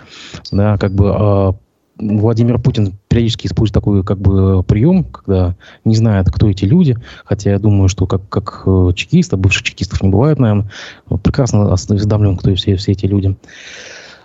Да, 0.52 0.78
как 0.78 0.94
бы 0.94 1.12
а, 1.14 1.56
Владимир 2.02 2.60
Путин 2.60 2.94
периодически 3.08 3.48
использует 3.48 3.74
такой 3.74 4.04
как 4.04 4.20
бы 4.20 4.64
прием, 4.64 5.04
когда 5.04 5.56
не 5.86 5.96
знает, 5.96 6.30
кто 6.32 6.50
эти 6.50 6.66
люди, 6.66 6.98
хотя 7.24 7.52
я 7.52 7.60
думаю, 7.60 7.88
что 7.88 8.08
как, 8.08 8.28
как 8.28 8.64
э, 8.66 8.90
чекист, 8.96 9.34
а 9.34 9.38
бывших 9.38 9.64
чекистов 9.64 10.02
не 10.02 10.10
бывает, 10.10 10.40
наверное, 10.40 10.70
прекрасно 11.24 11.72
осведомлен, 11.72 12.38
кто 12.38 12.54
все, 12.56 12.76
все 12.76 12.92
эти 12.94 13.06
люди. 13.06 13.36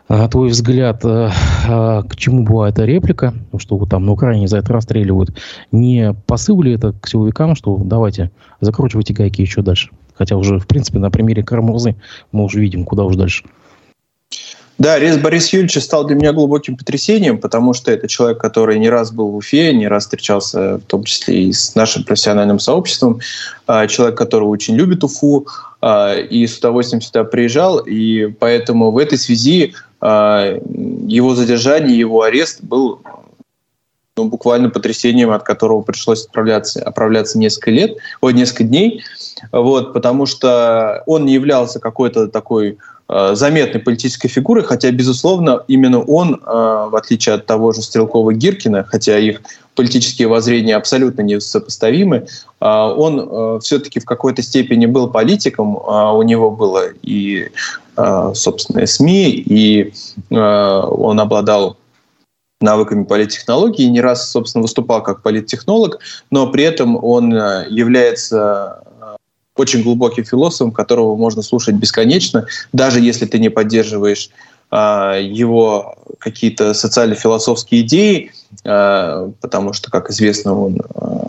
А 0.09 0.29
твой 0.29 0.51
взгляд, 0.51 1.05
а, 1.05 1.33
а, 1.68 2.03
к 2.05 2.14
чему 2.16 2.45
была 2.45 2.68
эта 2.68 2.85
реплика, 2.85 3.35
что 3.59 3.77
вот 3.77 3.91
там 3.91 4.07
на 4.07 4.12
Украине 4.12 4.47
за 4.47 4.59
это 4.59 4.72
расстреливают? 4.72 5.37
Не 5.72 6.14
посыл 6.27 6.62
ли 6.62 6.74
это 6.74 6.93
к 6.93 7.09
силовикам, 7.09 7.57
что 7.57 7.77
давайте 7.77 8.31
закручивайте 8.61 9.14
гайки 9.14 9.41
еще 9.41 9.62
дальше? 9.62 9.91
Хотя 10.14 10.37
уже, 10.37 10.61
в 10.61 10.66
принципе, 10.68 11.01
на 11.01 11.11
примере 11.11 11.43
Кармурзы 11.43 11.97
мы 12.31 12.45
уже 12.45 12.61
видим, 12.61 12.85
куда 12.85 13.05
уж 13.05 13.16
дальше. 13.16 13.45
Да, 14.79 14.95
арест 14.95 15.22
Бориса 15.22 15.57
Юрьевича 15.57 15.81
стал 15.81 16.05
для 16.05 16.16
меня 16.16 16.35
глубоким 16.35 16.77
потрясением, 16.77 17.39
потому 17.39 17.72
что 17.72 17.91
это 17.91 18.09
человек, 18.09 18.39
который 18.39 18.79
не 18.79 18.91
раз 18.91 19.11
был 19.11 19.31
в 19.31 19.37
Уфе, 19.37 19.72
не 19.72 19.89
раз 19.89 20.05
встречался 20.05 20.77
в 20.77 20.83
том 20.83 21.05
числе 21.05 21.45
и 21.45 21.53
с 21.53 21.74
нашим 21.74 22.05
профессиональным 22.05 22.59
сообществом, 22.59 23.20
а, 23.66 23.87
человек, 23.87 24.18
который 24.18 24.45
очень 24.45 24.77
любит 24.77 25.03
Уфу 25.03 25.47
а, 25.81 26.14
и 26.14 26.47
с 26.47 26.59
удовольствием 26.59 27.01
сюда 27.01 27.24
приезжал, 27.24 27.79
и 27.79 28.27
поэтому 28.27 28.91
в 28.91 28.99
этой 28.99 29.16
связи 29.16 29.74
а, 30.03 30.59
его 30.62 31.35
задержание, 31.35 31.99
его 31.99 32.22
арест 32.22 32.62
был 32.62 33.01
ну, 34.14 34.24
буквально 34.24 34.68
потрясением, 34.68 35.31
от 35.31 35.43
которого 35.43 35.81
пришлось 35.81 36.27
отправляться, 36.27 36.83
отправляться 36.83 37.39
несколько 37.39 37.70
лет, 37.70 37.97
ой, 38.20 38.35
несколько 38.35 38.64
дней, 38.64 39.05
вот, 39.53 39.95
потому 39.95 40.27
что 40.27 41.03
он 41.07 41.24
не 41.24 41.33
являлся 41.33 41.81
какой-то 41.81 42.29
такой 42.29 42.77
заметной 43.09 43.80
политической 43.80 44.28
фигурой, 44.28 44.64
хотя, 44.64 44.90
безусловно, 44.90 45.62
именно 45.68 46.02
он, 46.02 46.34
э, 46.34 46.38
в 46.44 46.96
отличие 46.96 47.36
от 47.36 47.46
того 47.46 47.72
же 47.72 47.82
Стрелкова 47.82 48.32
Гиркина, 48.32 48.82
хотя 48.82 49.16
их 49.18 49.42
политические 49.76 50.26
воззрения 50.26 50.74
абсолютно 50.74 51.22
несопоставимы, 51.22 52.26
э, 52.61 52.66
он 52.66 53.61
все-таки 53.61 54.00
в 54.00 54.04
какой-то 54.04 54.42
степени 54.42 54.86
был 54.86 55.09
политиком, 55.09 55.76
у 55.76 56.22
него 56.22 56.50
было 56.50 56.84
и 57.02 57.48
собственные 58.34 58.86
СМИ, 58.86 59.30
и 59.30 59.94
он 60.30 61.18
обладал 61.18 61.78
навыками 62.61 63.04
политтехнологии, 63.04 63.86
не 63.86 64.02
раз, 64.02 64.30
собственно, 64.30 64.62
выступал 64.62 65.02
как 65.02 65.22
политтехнолог, 65.22 65.98
но 66.30 66.46
при 66.48 66.64
этом 66.64 67.02
он 67.02 67.32
является 67.32 68.82
очень 69.57 69.82
глубоким 69.82 70.24
философом, 70.24 70.72
которого 70.72 71.16
можно 71.16 71.42
слушать 71.42 71.74
бесконечно, 71.76 72.46
даже 72.72 73.00
если 73.00 73.26
ты 73.26 73.38
не 73.38 73.48
поддерживаешь 73.48 74.30
а, 74.70 75.18
его 75.18 75.96
какие-то 76.18 76.74
социально-философские 76.74 77.82
идеи, 77.82 78.32
а, 78.64 79.30
потому 79.40 79.72
что, 79.72 79.90
как 79.90 80.11
известно, 80.11 80.59
он 80.59 80.80
а, 80.94 81.26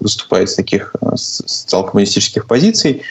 выступает 0.00 0.50
с 0.50 0.54
таких 0.54 0.94
а, 1.00 1.16
социал-коммунистических 1.16 2.46
позиций. 2.46 3.02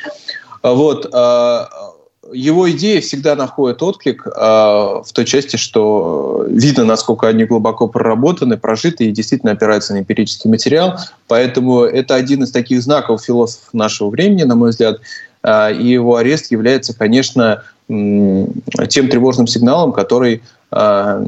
Вот, 0.61 1.09
а, 1.13 1.92
его 2.31 2.69
идеи 2.71 2.99
всегда 2.99 3.35
находят 3.35 3.83
отклик 3.83 4.25
э, 4.25 4.31
в 4.31 5.05
той 5.11 5.25
части, 5.25 5.57
что 5.57 6.45
видно, 6.47 6.85
насколько 6.85 7.27
они 7.27 7.45
глубоко 7.45 7.87
проработаны, 7.87 8.57
прожиты 8.57 9.05
и 9.05 9.11
действительно 9.11 9.51
опираются 9.51 9.93
на 9.93 9.99
эмпирический 9.99 10.49
материал. 10.49 10.97
Поэтому 11.27 11.81
это 11.81 12.15
один 12.15 12.43
из 12.43 12.51
таких 12.51 12.81
знаков 12.81 13.23
философов 13.23 13.73
нашего 13.73 14.09
времени, 14.09 14.43
на 14.43 14.55
мой 14.55 14.69
взгляд. 14.69 14.99
Э, 15.43 15.73
и 15.73 15.85
его 15.87 16.15
арест 16.15 16.51
является, 16.51 16.97
конечно, 16.97 17.63
э, 17.89 18.45
тем 18.89 19.09
тревожным 19.09 19.47
сигналом, 19.47 19.91
который, 19.91 20.41
э, 20.71 21.25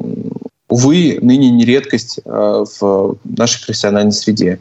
увы, 0.69 1.19
ныне 1.21 1.49
не 1.49 1.65
редкость 1.65 2.19
э, 2.23 2.65
в 2.79 3.17
нашей 3.25 3.65
профессиональной 3.65 4.13
среде. 4.13 4.59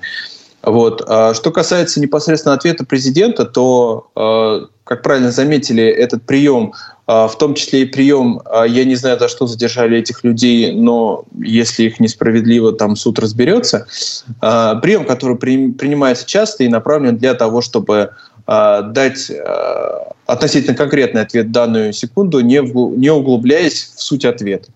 Вот. 0.64 1.04
А 1.06 1.34
что 1.34 1.50
касается 1.50 2.00
непосредственно 2.00 2.54
ответа 2.54 2.84
президента, 2.84 3.44
то, 3.44 4.10
э, 4.16 4.66
как 4.84 5.02
правильно 5.02 5.30
заметили, 5.30 5.84
этот 5.84 6.24
прием 6.24 6.72
в 7.06 7.34
том 7.38 7.52
числе 7.52 7.82
и 7.82 7.84
прием, 7.84 8.40
я 8.66 8.84
не 8.86 8.94
знаю, 8.94 9.18
за 9.18 9.28
что 9.28 9.46
задержали 9.46 9.98
этих 9.98 10.24
людей, 10.24 10.72
но 10.72 11.26
если 11.38 11.82
их 11.82 12.00
несправедливо, 12.00 12.72
там 12.72 12.96
суд 12.96 13.18
разберется. 13.18 13.86
Прием, 14.40 15.04
который 15.04 15.36
принимается 15.36 16.26
часто 16.26 16.64
и 16.64 16.68
направлен 16.68 17.18
для 17.18 17.34
того, 17.34 17.60
чтобы 17.60 18.12
дать 18.46 19.30
относительно 20.24 20.74
конкретный 20.74 21.20
ответ 21.20 21.52
данную 21.52 21.92
секунду, 21.92 22.40
не 22.40 23.10
углубляясь 23.10 23.92
в 23.96 24.02
суть 24.02 24.24
ответа. 24.24 24.70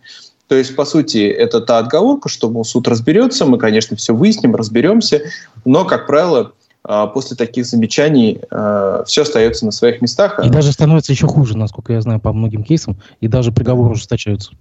То 0.49 0.55
есть, 0.55 0.75
по 0.75 0.85
сути, 0.85 1.29
это 1.29 1.61
та 1.61 1.79
отговорка, 1.79 2.29
что 2.29 2.49
мол, 2.51 2.65
суд 2.65 2.89
разберется, 2.89 3.45
мы, 3.45 3.59
конечно, 3.59 3.97
все 3.97 4.15
выясним, 4.15 4.57
разберемся, 4.57 5.23
но, 5.65 5.85
как 5.85 6.07
правило, 6.07 6.53
а, 6.85 7.07
после 7.07 7.37
таких 7.37 7.67
замечаний 7.67 8.41
а, 8.51 9.05
все 9.05 9.23
остается 9.23 9.67
на 9.67 9.73
своих 9.73 10.01
местах. 10.01 10.41
И 10.43 10.49
даже 10.49 10.73
становится 10.73 11.13
еще 11.13 11.27
хуже, 11.27 11.57
насколько 11.57 11.93
я 11.93 12.01
знаю, 12.01 12.19
по 12.19 12.33
многим 12.33 12.65
кейсам, 12.65 12.97
и 13.21 13.29
даже 13.29 13.53
приговоры 13.53 13.91
ужесточаются. 13.93 14.53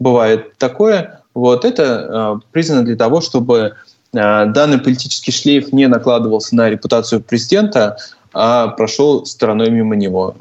Бывает 0.00 0.58
такое. 0.58 1.20
Вот 1.34 1.64
это 1.64 1.84
а, 1.84 2.40
признано 2.50 2.84
для 2.84 2.96
того, 2.96 3.20
чтобы 3.20 3.74
данный 4.12 4.78
политический 4.78 5.30
шлейф 5.30 5.72
не 5.74 5.88
накладывался 5.88 6.56
на 6.56 6.70
репутацию 6.70 7.20
президента, 7.20 7.98
а 8.32 8.68
прошел 8.68 9.26
стороной 9.26 9.68
мимо 9.70 9.94
него. 9.94 10.36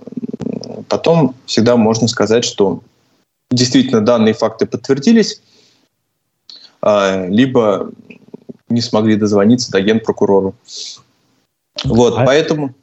Потом 0.87 1.35
всегда 1.45 1.75
можно 1.75 2.07
сказать, 2.07 2.45
что 2.45 2.79
действительно 3.55 4.01
данные 4.01 4.33
факты 4.33 4.65
подтвердились, 4.65 5.41
либо 6.83 7.89
не 8.69 8.81
смогли 8.81 9.15
дозвониться 9.15 9.71
до 9.71 9.81
генпрокурору. 9.81 10.55
Вот, 11.83 12.17
а 12.17 12.25
поэтому... 12.25 12.73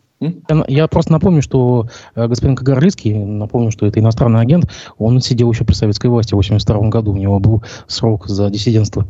Я 0.69 0.87
просто 0.87 1.11
напомню, 1.11 1.43
что 1.43 1.89
э, 2.15 2.29
господин 2.29 2.55
Кагарлицкий, 2.55 3.13
напомню, 3.13 3.73
что 3.73 3.87
это 3.87 3.99
иностранный 3.99 4.41
агент, 4.41 4.71
он 4.97 5.21
сидел 5.21 5.51
еще 5.51 5.65
при 5.65 5.75
советской 5.75 6.07
власти 6.07 6.35
в 6.35 6.37
82 6.37 6.89
году, 6.91 7.13
у 7.13 7.17
него 7.17 7.41
был 7.41 7.65
срок 7.89 8.29
за 8.29 8.49
диссидентство. 8.49 9.05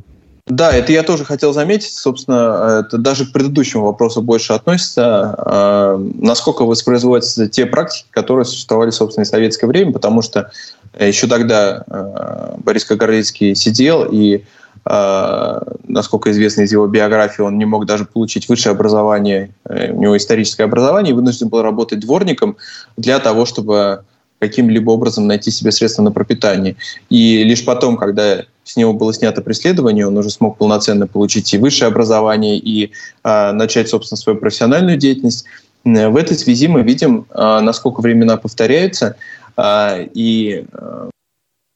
Да, 0.47 0.72
это 0.72 0.93
я 0.93 1.03
тоже 1.05 1.24
хотел 1.24 1.53
заметить. 1.53 1.93
Собственно, 1.93 2.84
это 2.84 2.99
даже 2.99 3.26
к 3.26 3.32
предыдущему 3.32 3.84
вопросу 3.84 4.22
больше 4.22 4.53
относится. 4.53 5.34
Э, 5.38 6.11
насколько 6.16 6.64
воспроизводятся 6.64 7.49
те 7.49 7.64
практики, 7.64 8.07
которые 8.11 8.45
существовали, 8.45 8.90
собственно, 8.90 9.24
в 9.24 9.28
советское 9.28 9.68
время, 9.68 9.93
потому 9.93 10.20
что 10.20 10.51
еще 10.99 11.28
тогда 11.28 11.84
э, 11.86 12.55
Борис 12.59 12.84
Кагарлицкий 12.84 13.55
сидел 13.55 14.07
и 14.11 14.45
а, 14.84 15.62
насколько 15.86 16.30
известно 16.32 16.62
из 16.62 16.72
его 16.72 16.86
биографии, 16.86 17.43
он 17.43 17.57
не 17.57 17.64
мог 17.64 17.86
даже 17.86 18.05
получить 18.05 18.49
высшее 18.49 18.72
образование, 18.72 19.51
э, 19.64 19.93
у 19.93 20.01
него 20.01 20.16
историческое 20.16 20.64
образование, 20.64 21.12
и 21.12 21.14
вынужден 21.14 21.49
был 21.49 21.62
работать 21.62 22.01
дворником 22.01 22.57
для 22.97 23.20
того, 23.20 23.47
чтобы 23.47 24.05
каким-либо 24.40 24.90
образом 24.90 25.28
найти 25.28 25.53
себе 25.53 25.70
средства 25.70 26.03
на 26.03 26.11
пропитание. 26.11 26.74
И 27.11 27.45
лишь 27.45 27.64
потом, 27.64 27.97
когда 27.97 28.43
с 28.64 28.76
него 28.76 28.92
было 28.92 29.12
снято 29.12 29.42
преследование, 29.42 30.06
он 30.06 30.16
уже 30.16 30.30
смог 30.30 30.56
полноценно 30.56 31.06
получить 31.06 31.52
и 31.52 31.58
высшее 31.58 31.88
образование, 31.88 32.58
и 32.58 32.92
э, 33.24 33.52
начать, 33.52 33.88
собственно, 33.88 34.18
свою 34.18 34.38
профессиональную 34.38 34.96
деятельность. 34.96 35.44
В 35.84 36.16
этой 36.16 36.36
связи 36.36 36.68
мы 36.68 36.82
видим, 36.82 37.26
э, 37.30 37.60
насколько 37.60 38.00
времена 38.00 38.36
повторяются, 38.36 39.16
э, 39.56 40.06
и 40.14 40.64
э, 40.72 41.10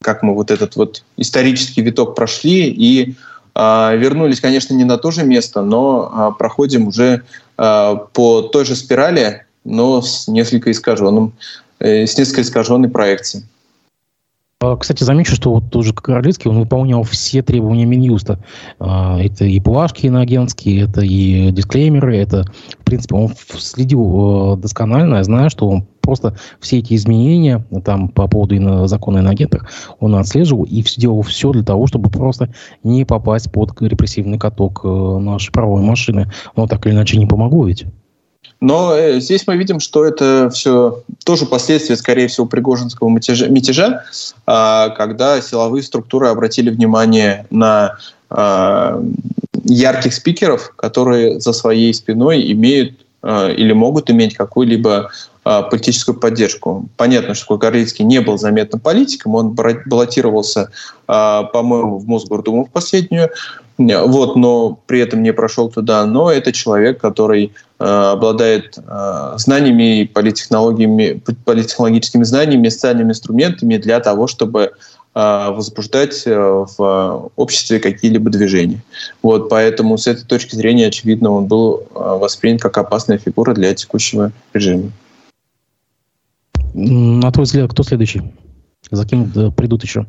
как 0.03 0.23
мы 0.23 0.35
вот 0.35 0.51
этот 0.51 0.77
вот 0.77 1.03
исторический 1.17 1.83
виток 1.83 2.15
прошли 2.15 2.69
и 2.71 3.17
э, 3.55 3.97
вернулись, 3.97 4.41
конечно, 4.41 4.75
не 4.75 4.85
на 4.85 4.97
то 4.97 5.11
же 5.11 5.25
место, 5.25 5.63
но 5.63 6.33
э, 6.35 6.39
проходим 6.39 6.87
уже 6.89 7.23
э, 7.59 7.97
по 8.13 8.43
той 8.43 8.65
же 8.65 8.77
спирали, 8.77 9.45
но 9.65 10.03
с 10.03 10.29
несколько 10.29 10.71
искаженным, 10.71 11.33
э, 11.81 12.07
с 12.07 12.17
несколько 12.17 12.43
искаженной 12.43 12.89
проекцией. 12.89 13.45
Кстати, 14.81 15.05
замечу, 15.05 15.35
что 15.35 15.53
вот 15.53 15.71
тоже 15.71 15.93
Королевский, 15.93 16.51
он 16.51 16.59
выполнял 16.59 17.03
все 17.03 17.43
требования 17.43 17.85
Минюста. 17.85 18.39
Это 18.79 19.45
и 19.45 19.61
плашки 19.61 20.07
иноагентские, 20.07 20.85
это 20.85 21.03
и 21.03 21.51
дисклеймеры, 21.51 22.17
это, 22.17 22.45
в 22.79 22.85
принципе, 22.85 23.17
он 23.17 23.35
следил 23.37 24.55
э, 24.55 24.57
досконально, 24.57 25.17
я 25.17 25.25
знаю, 25.25 25.51
что 25.51 25.69
он 25.69 25.87
просто 26.01 26.37
все 26.59 26.79
эти 26.79 26.95
изменения 26.95 27.67
там 27.85 28.09
по 28.09 28.29
поводу 28.29 28.87
закона 28.87 29.19
иноагентах 29.19 29.69
он 29.99 30.15
отслеживал 30.15 30.65
и 30.65 30.83
сделал 30.83 31.21
все 31.23 31.53
для 31.53 31.65
того, 31.65 31.87
чтобы 31.87 32.09
просто 32.09 32.51
не 32.83 33.05
попасть 33.05 33.53
под 33.53 33.79
репрессивный 33.83 34.39
каток 34.39 34.81
э, 34.85 34.89
нашей 34.89 35.53
правовой 35.53 35.83
машины. 35.83 36.31
Но 36.55 36.67
так 36.67 36.87
или 36.87 36.95
иначе 36.95 37.19
не 37.19 37.27
помогло 37.27 37.67
ведь. 37.67 37.85
Но 38.61 38.95
э, 38.95 39.21
здесь 39.21 39.47
мы 39.47 39.57
видим, 39.57 39.81
что 39.81 40.05
это 40.05 40.51
все 40.51 41.03
тоже 41.25 41.47
последствия, 41.47 41.97
скорее 41.97 42.29
всего, 42.29 42.47
Пригожинского 42.47 43.09
мятежа, 43.09 43.49
мятежа 43.49 44.05
когда 44.45 45.41
силовые 45.41 45.83
структуры 45.83 46.29
обратили 46.29 46.71
внимание 46.71 47.47
на 47.51 47.97
э, 48.31 49.03
ярких 49.65 50.15
спикеров, 50.15 50.73
которые 50.77 51.41
за 51.41 51.53
своей 51.53 51.93
спиной 51.93 52.51
имеют 52.53 52.99
э, 53.23 53.53
или 53.53 53.73
могут 53.73 54.11
иметь 54.11 54.35
какую-либо 54.35 55.11
а, 55.49 55.63
политическую 55.63 56.19
поддержку. 56.19 56.89
Понятно, 56.97 57.35
что 57.35 57.57
Кагарлицкий 57.57 58.05
не 58.05 58.21
был 58.21 58.37
заметным 58.37 58.81
политиком, 58.81 59.37
он 59.37 59.51
баллотировался, 59.53 60.73
а, 61.07 61.45
по-моему, 61.45 61.99
в 61.99 62.09
Мосгордуму 62.09 62.65
в 62.65 62.71
последнюю, 62.71 63.31
вот, 63.79 64.35
но 64.35 64.77
при 64.87 64.99
этом 64.99 65.23
не 65.23 65.33
прошел 65.33 65.71
туда. 65.71 66.05
Но 66.05 66.33
это 66.33 66.51
человек, 66.51 67.01
который 67.01 67.53
а, 67.53 67.66
обладает 67.79 68.79
знаниями 69.37 70.01
и 70.01 70.07
политтехнологиями, 70.07 71.23
политтехнологическими 71.45 72.25
знаниями, 72.25 72.69
социальными 72.71 73.11
инструментами 73.11 73.77
для 73.77 74.01
того, 74.01 74.27
чтобы 74.27 74.73
возбуждать 75.15 76.27
э, 76.27 76.37
в 76.77 77.31
обществе 77.37 77.81
какие-либо 77.81 78.29
движения. 78.29 78.83
Вот, 79.23 79.49
поэтому 79.49 79.97
с 79.97 80.07
этой 80.07 80.27
точки 80.27 80.55
зрения, 80.55 80.89
очевидно, 80.89 81.31
он 81.31 81.47
был 81.47 81.89
воспринят 81.95 82.61
как 82.61 82.77
опасная 82.77 83.17
фигура 83.17 83.55
для 83.55 83.75
текущего 83.75 84.31
режима. 84.53 84.93
На 86.75 87.33
твой 87.33 87.45
взгляд, 87.45 87.71
кто 87.71 87.83
следующий? 87.83 88.23
За 88.91 89.07
кем 89.07 89.31
придут 89.53 89.83
еще? 89.83 90.07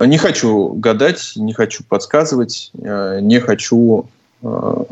Не 0.00 0.18
хочу 0.18 0.74
гадать, 0.74 1.32
не 1.36 1.52
хочу 1.52 1.84
подсказывать, 1.84 2.72
э, 2.74 3.20
не 3.20 3.38
хочу, 3.38 4.06
э, 4.42 4.84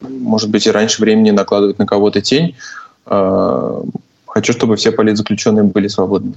может 0.00 0.50
быть, 0.50 0.66
и 0.66 0.70
раньше 0.70 1.02
времени 1.02 1.30
накладывать 1.30 1.78
на 1.78 1.86
кого-то 1.86 2.20
тень. 2.20 2.56
Э, 3.06 3.82
хочу, 4.26 4.52
чтобы 4.52 4.76
все 4.76 4.92
политзаключенные 4.92 5.64
были 5.64 5.88
свободны. 5.88 6.34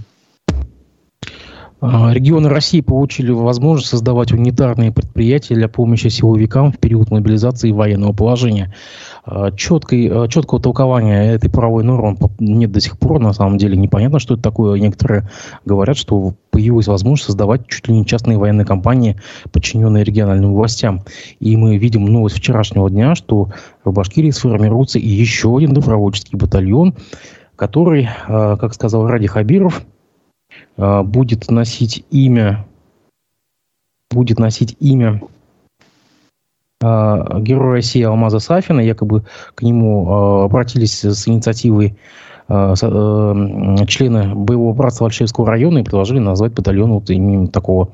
А, 1.85 2.13
регионы 2.13 2.47
России 2.47 2.79
получили 2.79 3.31
возможность 3.31 3.89
создавать 3.89 4.31
унитарные 4.31 4.93
предприятия 4.93 5.55
для 5.55 5.67
помощи 5.67 6.07
силовикам 6.07 6.71
в 6.71 6.77
период 6.77 7.11
мобилизации 7.11 7.69
и 7.69 7.73
военного 7.73 8.13
положения. 8.13 8.73
А, 9.25 9.51
четкой, 9.51 10.09
а, 10.09 10.29
четкого 10.29 10.61
толкования 10.61 11.33
этой 11.33 11.51
правовой 11.51 11.83
нормы 11.83 12.15
нет 12.39 12.71
до 12.71 12.79
сих 12.79 12.97
пор. 12.97 13.19
На 13.19 13.33
самом 13.33 13.57
деле 13.57 13.75
непонятно, 13.75 14.19
что 14.19 14.35
это 14.35 14.43
такое. 14.43 14.79
Некоторые 14.79 15.29
говорят, 15.65 15.97
что 15.97 16.35
появилась 16.51 16.87
возможность 16.87 17.25
создавать 17.25 17.67
чуть 17.67 17.89
ли 17.89 17.95
не 17.95 18.05
частные 18.05 18.37
военные 18.37 18.65
компании, 18.65 19.19
подчиненные 19.51 20.05
региональным 20.05 20.53
властям. 20.53 21.03
И 21.41 21.57
мы 21.57 21.75
видим 21.75 22.05
новость 22.05 22.37
вчерашнего 22.37 22.89
дня, 22.89 23.13
что 23.13 23.49
в 23.83 23.91
Башкирии 23.91 24.31
сформируется 24.31 24.99
еще 24.99 25.57
один 25.57 25.73
добровольческий 25.73 26.37
батальон, 26.37 26.95
который, 27.57 28.07
как 28.25 28.73
сказал 28.73 29.05
Ради 29.05 29.27
Хабиров, 29.27 29.83
будет 30.77 31.49
носить 31.51 32.05
имя 32.09 32.65
будет 34.13 34.39
носить 34.39 34.77
имя 34.79 35.21
э, 36.81 37.39
героя 37.39 37.73
России 37.73 38.03
Алмаза 38.03 38.39
Сафина. 38.39 38.79
Якобы 38.79 39.23
к 39.55 39.61
нему 39.61 40.05
э, 40.05 40.45
обратились 40.45 41.03
с 41.03 41.27
инициативой 41.27 41.95
э, 42.47 42.73
э, 42.81 43.85
члены 43.87 44.35
боевого 44.35 44.73
братства 44.73 45.07
Альшевского 45.07 45.47
района 45.47 45.79
и 45.79 45.83
предложили 45.83 46.19
назвать 46.19 46.53
батальон 46.53 46.93
вот 46.93 47.09
именем 47.09 47.47
такого 47.47 47.89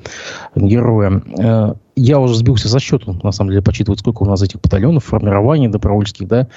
героя. 0.55 1.22
Э, 1.38 1.74
я 1.95 2.20
уже 2.20 2.36
сбился 2.36 2.70
со 2.70 2.80
счету, 2.80 3.20
на 3.24 3.32
самом 3.32 3.51
деле, 3.51 3.62
почитывать, 3.62 3.99
сколько 3.99 4.24
у 4.24 4.26
нас 4.26 4.41
этих 4.41 4.62
батальонов, 4.62 5.05
формирований 5.05 5.68
добровольческих, 5.68 6.28
да, 6.28 6.41
Э, 6.41 6.47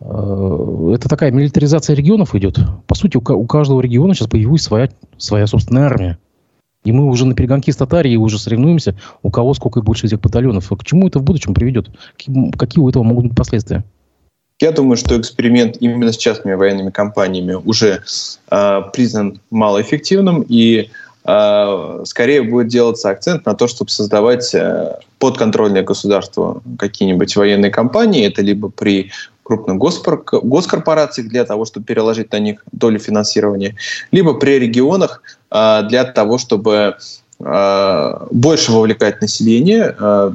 это 0.00 1.08
такая 1.08 1.32
милитаризация 1.32 1.96
регионов 1.96 2.34
идет. 2.34 2.58
По 2.86 2.94
сути, 2.94 3.16
у, 3.16 3.46
каждого 3.46 3.80
региона 3.80 4.14
сейчас 4.14 4.28
появилась 4.28 4.62
своя, 4.62 4.90
своя 5.16 5.46
собственная 5.46 5.86
армия. 5.86 6.18
И 6.84 6.92
мы 6.92 7.06
уже 7.06 7.26
на 7.26 7.34
перегонки 7.34 7.70
с 7.70 7.76
Татарией 7.76 8.16
уже 8.16 8.38
соревнуемся, 8.38 8.96
у 9.22 9.30
кого 9.30 9.52
сколько 9.54 9.82
больше 9.82 10.06
этих 10.06 10.20
батальонов. 10.20 10.68
К 10.68 10.84
чему 10.84 11.08
это 11.08 11.18
в 11.18 11.22
будущем 11.22 11.52
приведет? 11.52 11.90
Какие 12.56 12.82
у 12.82 12.88
этого 12.88 13.02
могут 13.02 13.26
быть 13.26 13.36
последствия? 13.36 13.84
Я 14.60 14.72
думаю, 14.72 14.96
что 14.96 15.18
эксперимент 15.20 15.76
именно 15.80 16.12
с 16.12 16.16
частными 16.16 16.54
военными 16.54 16.90
компаниями 16.90 17.54
уже 17.54 18.02
э, 18.50 18.82
признан 18.92 19.40
малоэффективным, 19.50 20.44
и 20.48 20.90
э, 21.24 22.00
скорее 22.04 22.42
будет 22.42 22.66
делаться 22.66 23.10
акцент 23.10 23.46
на 23.46 23.54
то, 23.54 23.68
чтобы 23.68 23.90
создавать 23.90 24.52
э, 24.54 24.98
подконтрольное 25.20 25.84
государство 25.84 26.60
какие-нибудь 26.76 27.36
военные 27.36 27.70
компании. 27.70 28.26
Это 28.26 28.42
либо 28.42 28.68
при 28.68 29.12
крупных 29.48 29.78
госкорпораций 29.78 31.24
для 31.24 31.44
того, 31.44 31.64
чтобы 31.64 31.86
переложить 31.86 32.30
на 32.32 32.38
них 32.38 32.62
долю 32.70 32.98
финансирования, 32.98 33.74
либо 34.12 34.34
при 34.34 34.58
регионах 34.58 35.22
для 35.50 36.04
того, 36.04 36.36
чтобы 36.38 36.96
больше 37.38 38.72
вовлекать 38.72 39.20
население, 39.22 39.84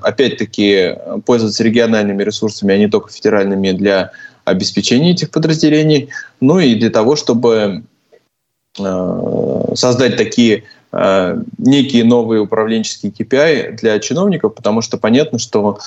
опять-таки 0.01 0.95
пользоваться 1.25 1.63
региональными 1.63 2.23
ресурсами, 2.23 2.73
а 2.73 2.77
не 2.77 2.87
только 2.87 3.11
федеральными 3.11 3.71
для 3.71 4.11
обеспечения 4.45 5.11
этих 5.11 5.29
подразделений, 5.29 6.09
ну 6.41 6.59
и 6.59 6.75
для 6.75 6.89
того, 6.89 7.15
чтобы 7.15 7.83
создать 9.75 10.17
такие 10.17 10.63
некие 11.57 12.03
новые 12.03 12.41
управленческие 12.41 13.11
KPI 13.11 13.77
для 13.77 13.99
чиновников, 13.99 14.55
потому 14.55 14.81
что 14.81 14.97
понятно, 14.97 15.39
что 15.39 15.77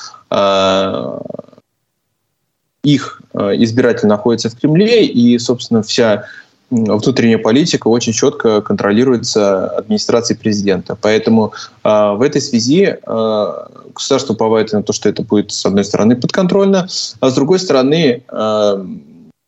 их 2.86 3.20
э, 3.34 3.52
избиратель 3.64 4.06
находится 4.06 4.48
в 4.48 4.54
Кремле, 4.54 5.04
и, 5.04 5.38
собственно, 5.38 5.82
вся 5.82 6.24
внутренняя 6.70 7.38
политика 7.38 7.88
очень 7.88 8.12
четко 8.12 8.60
контролируется 8.60 9.68
администрацией 9.68 10.38
президента. 10.38 10.96
Поэтому 11.00 11.52
э, 11.84 12.12
в 12.16 12.22
этой 12.22 12.40
связи 12.40 12.96
э, 13.00 13.52
государство 13.94 14.34
уповает 14.34 14.72
на 14.72 14.82
то, 14.82 14.92
что 14.92 15.08
это 15.08 15.22
будет, 15.22 15.52
с 15.52 15.66
одной 15.66 15.84
стороны, 15.84 16.16
подконтрольно, 16.16 16.88
а 17.20 17.30
с 17.30 17.34
другой 17.34 17.58
стороны, 17.58 18.22
э, 18.28 18.86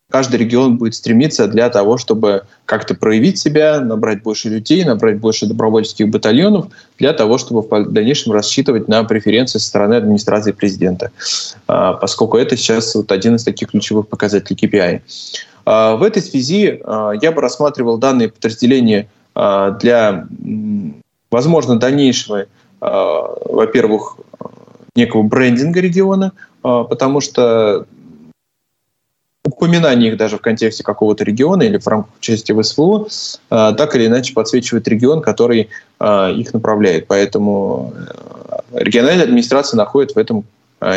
каждый 0.09 0.37
регион 0.37 0.77
будет 0.77 0.95
стремиться 0.95 1.47
для 1.47 1.69
того, 1.69 1.97
чтобы 1.97 2.43
как-то 2.65 2.95
проявить 2.95 3.39
себя, 3.39 3.79
набрать 3.79 4.23
больше 4.23 4.49
людей, 4.49 4.83
набрать 4.83 5.19
больше 5.19 5.45
добровольческих 5.45 6.09
батальонов, 6.09 6.67
для 6.97 7.13
того, 7.13 7.37
чтобы 7.37 7.61
в 7.61 7.91
дальнейшем 7.91 8.33
рассчитывать 8.33 8.87
на 8.87 9.03
преференции 9.03 9.59
со 9.59 9.67
стороны 9.67 9.95
администрации 9.95 10.51
президента, 10.51 11.11
а, 11.67 11.93
поскольку 11.93 12.37
это 12.37 12.57
сейчас 12.57 12.93
вот 12.95 13.11
один 13.11 13.35
из 13.35 13.43
таких 13.43 13.69
ключевых 13.69 14.07
показателей 14.07 14.57
KPI. 14.59 15.01
А, 15.65 15.95
в 15.95 16.03
этой 16.03 16.21
связи 16.21 16.81
а, 16.83 17.11
я 17.21 17.31
бы 17.31 17.41
рассматривал 17.41 17.97
данные 17.97 18.29
подразделения 18.29 19.07
для, 19.35 20.27
возможно, 21.31 21.79
дальнейшего, 21.79 22.47
во-первых, 22.81 24.17
некого 24.95 25.23
брендинга 25.23 25.79
региона, 25.79 26.33
потому 26.61 27.21
что 27.21 27.85
упоминание 29.49 30.11
их 30.11 30.17
даже 30.17 30.37
в 30.37 30.41
контексте 30.41 30.83
какого-то 30.83 31.23
региона 31.23 31.63
или 31.63 31.77
в 31.77 31.87
рамках 31.87 32.13
части 32.19 32.51
ВСВО 32.59 33.07
э, 33.49 33.73
так 33.77 33.95
или 33.95 34.07
иначе 34.07 34.33
подсвечивает 34.33 34.87
регион, 34.87 35.21
который 35.21 35.69
э, 35.99 36.33
их 36.33 36.53
направляет. 36.53 37.07
Поэтому 37.07 37.93
э, 37.95 38.59
региональная 38.73 39.25
администрация 39.25 39.77
находит 39.77 40.15
в 40.15 40.17
этом 40.17 40.45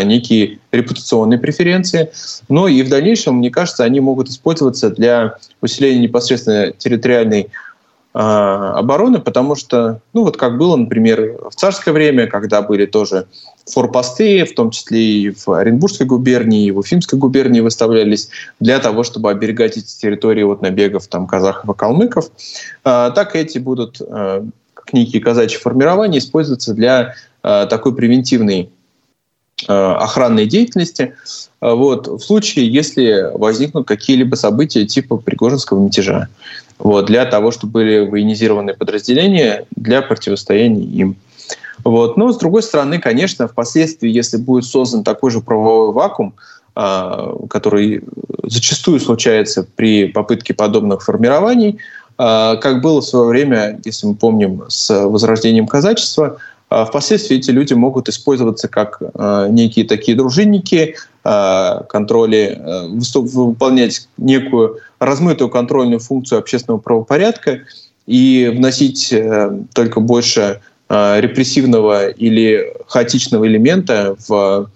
некие 0.04 0.60
репутационные 0.70 1.40
преференции. 1.40 2.12
Но 2.48 2.68
и 2.68 2.84
в 2.84 2.88
дальнейшем, 2.88 3.38
мне 3.38 3.50
кажется, 3.50 3.82
они 3.82 3.98
могут 3.98 4.28
использоваться 4.28 4.90
для 4.90 5.38
усиления 5.60 5.98
непосредственно 5.98 6.70
территориальной 6.70 7.48
обороны, 8.14 9.20
потому 9.20 9.54
что, 9.54 10.00
ну 10.12 10.24
вот 10.24 10.36
как 10.36 10.58
было, 10.58 10.76
например, 10.76 11.38
в 11.50 11.54
царское 11.54 11.92
время, 11.92 12.26
когда 12.26 12.60
были 12.60 12.84
тоже 12.84 13.26
форпосты, 13.66 14.44
в 14.44 14.54
том 14.54 14.70
числе 14.70 15.00
и 15.00 15.30
в 15.30 15.48
Оренбургской 15.48 16.06
губернии, 16.06 16.66
и 16.66 16.70
в 16.70 16.78
Уфимской 16.78 17.18
губернии 17.18 17.60
выставлялись 17.60 18.28
для 18.60 18.78
того, 18.78 19.04
чтобы 19.04 19.30
оберегать 19.30 19.76
эти 19.76 19.98
территории 19.98 20.42
от 20.42 20.62
набегов 20.62 21.06
там, 21.06 21.26
казахов 21.26 21.70
и 21.70 21.78
калмыков. 21.78 22.30
А, 22.84 23.10
так 23.10 23.36
эти 23.36 23.58
будут, 23.58 24.00
а, 24.00 24.44
как 24.74 24.92
некие 24.92 25.22
казачьи 25.22 25.58
формирования, 25.58 26.18
использоваться 26.18 26.74
для 26.74 27.14
а, 27.42 27.66
такой 27.66 27.94
превентивной 27.94 28.70
охранной 29.68 30.46
деятельности. 30.46 31.14
Вот, 31.60 32.08
в 32.08 32.18
случае, 32.18 32.68
если 32.68 33.30
возникнут 33.32 33.86
какие-либо 33.86 34.34
события 34.34 34.84
типа 34.84 35.18
Пригожинского 35.18 35.78
мятежа. 35.78 36.26
Вот, 36.82 37.06
для 37.06 37.24
того, 37.26 37.52
чтобы 37.52 37.74
были 37.74 38.00
военизированные 38.00 38.74
подразделения 38.74 39.66
для 39.76 40.02
противостояния 40.02 40.84
им. 40.84 41.16
Вот. 41.84 42.16
Но, 42.16 42.32
с 42.32 42.38
другой 42.38 42.64
стороны, 42.64 42.98
конечно, 42.98 43.46
впоследствии, 43.46 44.10
если 44.10 44.36
будет 44.36 44.64
создан 44.64 45.04
такой 45.04 45.30
же 45.30 45.40
правовой 45.40 45.92
вакуум, 45.92 46.34
а, 46.74 47.36
который 47.48 48.02
зачастую 48.42 48.98
случается 48.98 49.64
при 49.76 50.06
попытке 50.06 50.54
подобных 50.54 51.02
формирований, 51.02 51.78
а, 52.18 52.56
как 52.56 52.82
было 52.82 53.00
в 53.00 53.04
свое 53.04 53.26
время, 53.26 53.80
если 53.84 54.08
мы 54.08 54.16
помним, 54.16 54.64
с 54.68 55.06
возрождением 55.06 55.68
казачества, 55.68 56.38
впоследствии 56.88 57.36
эти 57.36 57.50
люди 57.50 57.74
могут 57.74 58.08
использоваться 58.08 58.68
как 58.68 59.00
некие 59.50 59.84
такие 59.84 60.16
дружинники, 60.16 60.96
контроли, 61.22 62.60
выполнять 63.14 64.08
некую 64.16 64.78
размытую 64.98 65.50
контрольную 65.50 66.00
функцию 66.00 66.40
общественного 66.40 66.80
правопорядка 66.80 67.60
и 68.06 68.52
вносить 68.52 69.12
э, 69.12 69.56
только 69.72 70.00
больше 70.00 70.60
Э, 70.94 71.20
репрессивного 71.22 72.08
или 72.08 72.70
хаотичного 72.86 73.46
элемента 73.46 74.14
в 74.28 74.68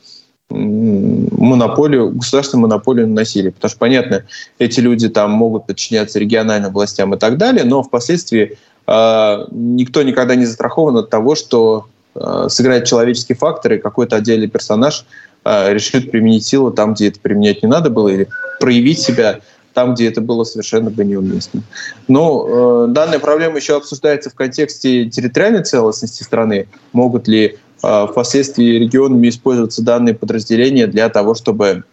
монополию, 0.49 2.11
государственную 2.11 2.69
монополию 2.69 3.09
на 3.09 3.15
насилие. 3.15 3.53
Потому 3.53 3.71
что, 3.71 3.79
понятно, 3.79 4.25
эти 4.59 4.81
люди 4.81 5.09
там 5.09 5.33
могут 5.33 5.67
подчиняться 5.67 6.19
региональным 6.19 6.73
властям 6.73 7.15
и 7.15 7.19
так 7.19 7.37
далее, 7.37 7.65
но 7.65 7.83
впоследствии 7.83 8.59
э, 8.87 9.47
никто 9.51 10.03
никогда 10.03 10.35
не 10.35 10.45
застрахован 10.45 10.97
от 10.99 11.11
того, 11.11 11.35
что 11.35 11.87
э, 12.15 12.47
сыграет 12.49 12.85
человеческий 12.85 13.35
фактор, 13.35 13.75
и 13.75 13.79
какой-то 13.79 14.17
отдельный 14.17 14.49
персонаж 14.49 15.05
э, 15.45 15.73
решит 15.73 16.11
применить 16.11 16.47
силу 16.47 16.71
там, 16.71 16.95
где 16.95 17.09
это 17.09 17.19
применять 17.21 17.63
не 17.63 17.69
надо 17.69 17.91
было, 17.91 18.09
или 18.09 18.29
проявить 18.61 19.01
себя 19.01 19.41
там, 19.77 19.93
где 19.93 20.09
это 20.09 20.23
было 20.23 20.45
совершенно 20.45 20.91
бы 20.91 21.05
неуместно. 21.05 21.63
Но 22.09 22.87
э, 22.87 22.93
данная 22.93 23.19
проблема 23.19 23.57
еще 23.57 23.77
обсуждается 23.77 24.31
в 24.31 24.35
контексте 24.35 25.11
территориальной 25.11 25.65
целостности 25.65 26.23
страны. 26.23 26.67
Могут 26.95 27.29
ли 27.29 27.59
впоследствии 27.81 28.79
регионами 28.79 29.29
использоваться 29.29 29.83
данные 29.83 30.15
подразделения 30.15 30.87
для 30.87 31.09
того, 31.09 31.35
чтобы 31.35 31.85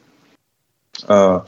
э, 1.07 1.39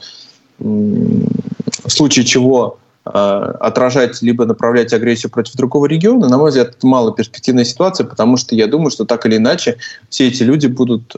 в 0.58 1.88
случае 1.88 2.24
чего 2.24 2.78
э, 3.04 3.08
отражать 3.08 4.20
либо 4.22 4.44
направлять 4.44 4.92
агрессию 4.92 5.30
против 5.30 5.54
другого 5.54 5.86
региона, 5.86 6.28
на 6.28 6.38
мой 6.38 6.50
взгляд, 6.50 6.76
это 6.76 6.86
малоперспективная 6.86 7.64
ситуация, 7.64 8.06
потому 8.06 8.36
что 8.36 8.54
я 8.54 8.66
думаю, 8.66 8.90
что 8.90 9.04
так 9.04 9.26
или 9.26 9.36
иначе 9.36 9.78
все 10.08 10.28
эти 10.28 10.42
люди 10.42 10.66
будут 10.66 11.16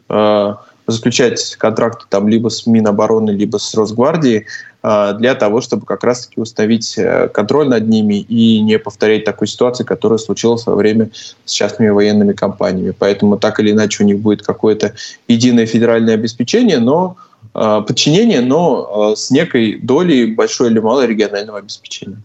заключать 0.89 1.57
контракты 1.57 2.07
там 2.09 2.29
либо 2.29 2.49
с 2.49 2.67
Минобороны, 2.67 3.31
либо 3.31 3.59
с 3.59 3.75
Росгвардией. 3.75 4.39
а, 4.39 4.47
для 4.81 5.35
того, 5.35 5.61
чтобы 5.61 5.87
как 5.87 6.05
раз-таки 6.05 6.41
установить 6.41 6.97
э, 6.97 7.29
контроль 7.29 7.69
над 7.69 7.89
ними 7.89 8.15
и 8.21 8.61
не 8.61 8.79
повторять 8.79 9.25
такой 9.25 9.49
ситуации, 9.49 9.83
которая 9.83 10.19
случилась 10.19 10.67
во 10.67 10.77
время 10.77 11.11
с 11.45 11.53
частными 11.53 11.89
военными 11.89 12.33
компаниями. 12.33 12.95
Поэтому 12.97 13.39
так 13.39 13.59
или 13.59 13.73
иначе 13.73 14.05
у 14.05 14.07
них 14.07 14.21
будет 14.21 14.43
какое-то 14.43 14.95
единое 15.27 15.67
федеральное 15.67 16.15
обеспечение, 16.15 16.79
но 16.79 17.17
а, 17.55 17.81
подчинение, 17.81 18.41
но 18.41 19.11
а, 19.11 19.17
с 19.17 19.31
некой 19.31 19.81
долей 19.81 20.35
большой 20.35 20.71
или 20.71 20.79
малой 20.79 21.07
регионального 21.07 21.59
обеспечения. 21.59 22.23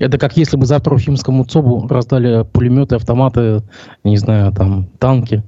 Это 0.00 0.18
как 0.18 0.36
если 0.36 0.56
бы 0.56 0.66
завтра 0.66 0.94
Уфимскому 0.94 1.44
ЦОБу 1.44 1.86
раздали 1.88 2.44
пулеметы, 2.44 2.96
автоматы, 2.96 3.62
не 4.02 4.16
знаю, 4.16 4.52
там, 4.52 4.88
танки. 4.98 5.44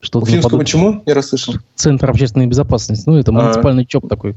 Что 0.00 0.18
Уфимскому 0.18 0.58
нападут... 0.58 0.66
чему? 0.66 1.02
Я 1.06 1.14
расслышал. 1.14 1.54
Центр 1.74 2.10
общественной 2.10 2.46
безопасности. 2.46 3.04
Ну, 3.08 3.16
это 3.16 3.32
муниципальный 3.32 3.84
А-а-а. 3.84 3.88
ЧОП 3.88 4.08
такой. 4.08 4.36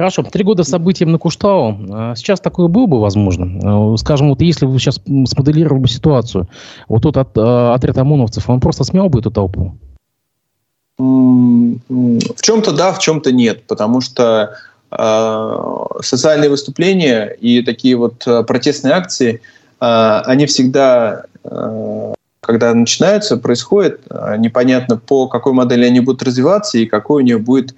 Хорошо, 0.00 0.22
три 0.22 0.44
года 0.44 0.64
событиям 0.64 1.12
на 1.12 1.18
Куштау. 1.18 1.76
А 1.90 2.14
сейчас 2.16 2.40
такое 2.40 2.68
было 2.68 2.86
бы 2.86 3.02
возможно? 3.02 3.92
Э, 3.92 3.96
скажем, 3.98 4.30
вот 4.30 4.40
если 4.40 4.64
вы 4.64 4.78
сейчас 4.78 4.98
смоделировали 5.26 5.80
бы 5.82 5.88
ситуацию, 5.88 6.48
вот 6.88 7.02
тот 7.02 7.18
от, 7.18 7.36
э, 7.36 7.72
отряд 7.74 7.98
ОМОНовцев, 7.98 8.48
он 8.48 8.60
просто 8.60 8.84
смел 8.84 9.10
бы 9.10 9.18
эту 9.18 9.30
толпу? 9.30 9.76
В 10.96 12.40
чем-то 12.40 12.72
да, 12.72 12.94
в 12.94 12.98
чем-то 12.98 13.30
нет, 13.30 13.66
потому 13.66 14.00
что 14.00 14.54
э, 14.90 15.86
социальные 16.00 16.48
выступления 16.48 17.36
и 17.38 17.60
такие 17.62 17.94
вот 17.96 18.26
протестные 18.46 18.94
акции, 18.94 19.42
э, 19.82 20.22
они 20.24 20.46
всегда 20.46 21.24
э, 21.44 22.14
когда 22.40 22.72
начинаются, 22.72 23.36
происходит, 23.36 24.00
э, 24.08 24.36
непонятно, 24.38 24.96
по 24.96 25.28
какой 25.28 25.52
модели 25.52 25.84
они 25.84 26.00
будут 26.00 26.22
развиваться 26.22 26.78
и 26.78 26.86
какой 26.86 27.22
у 27.22 27.26
них 27.26 27.42
будет, 27.42 27.72
э, 27.72 27.74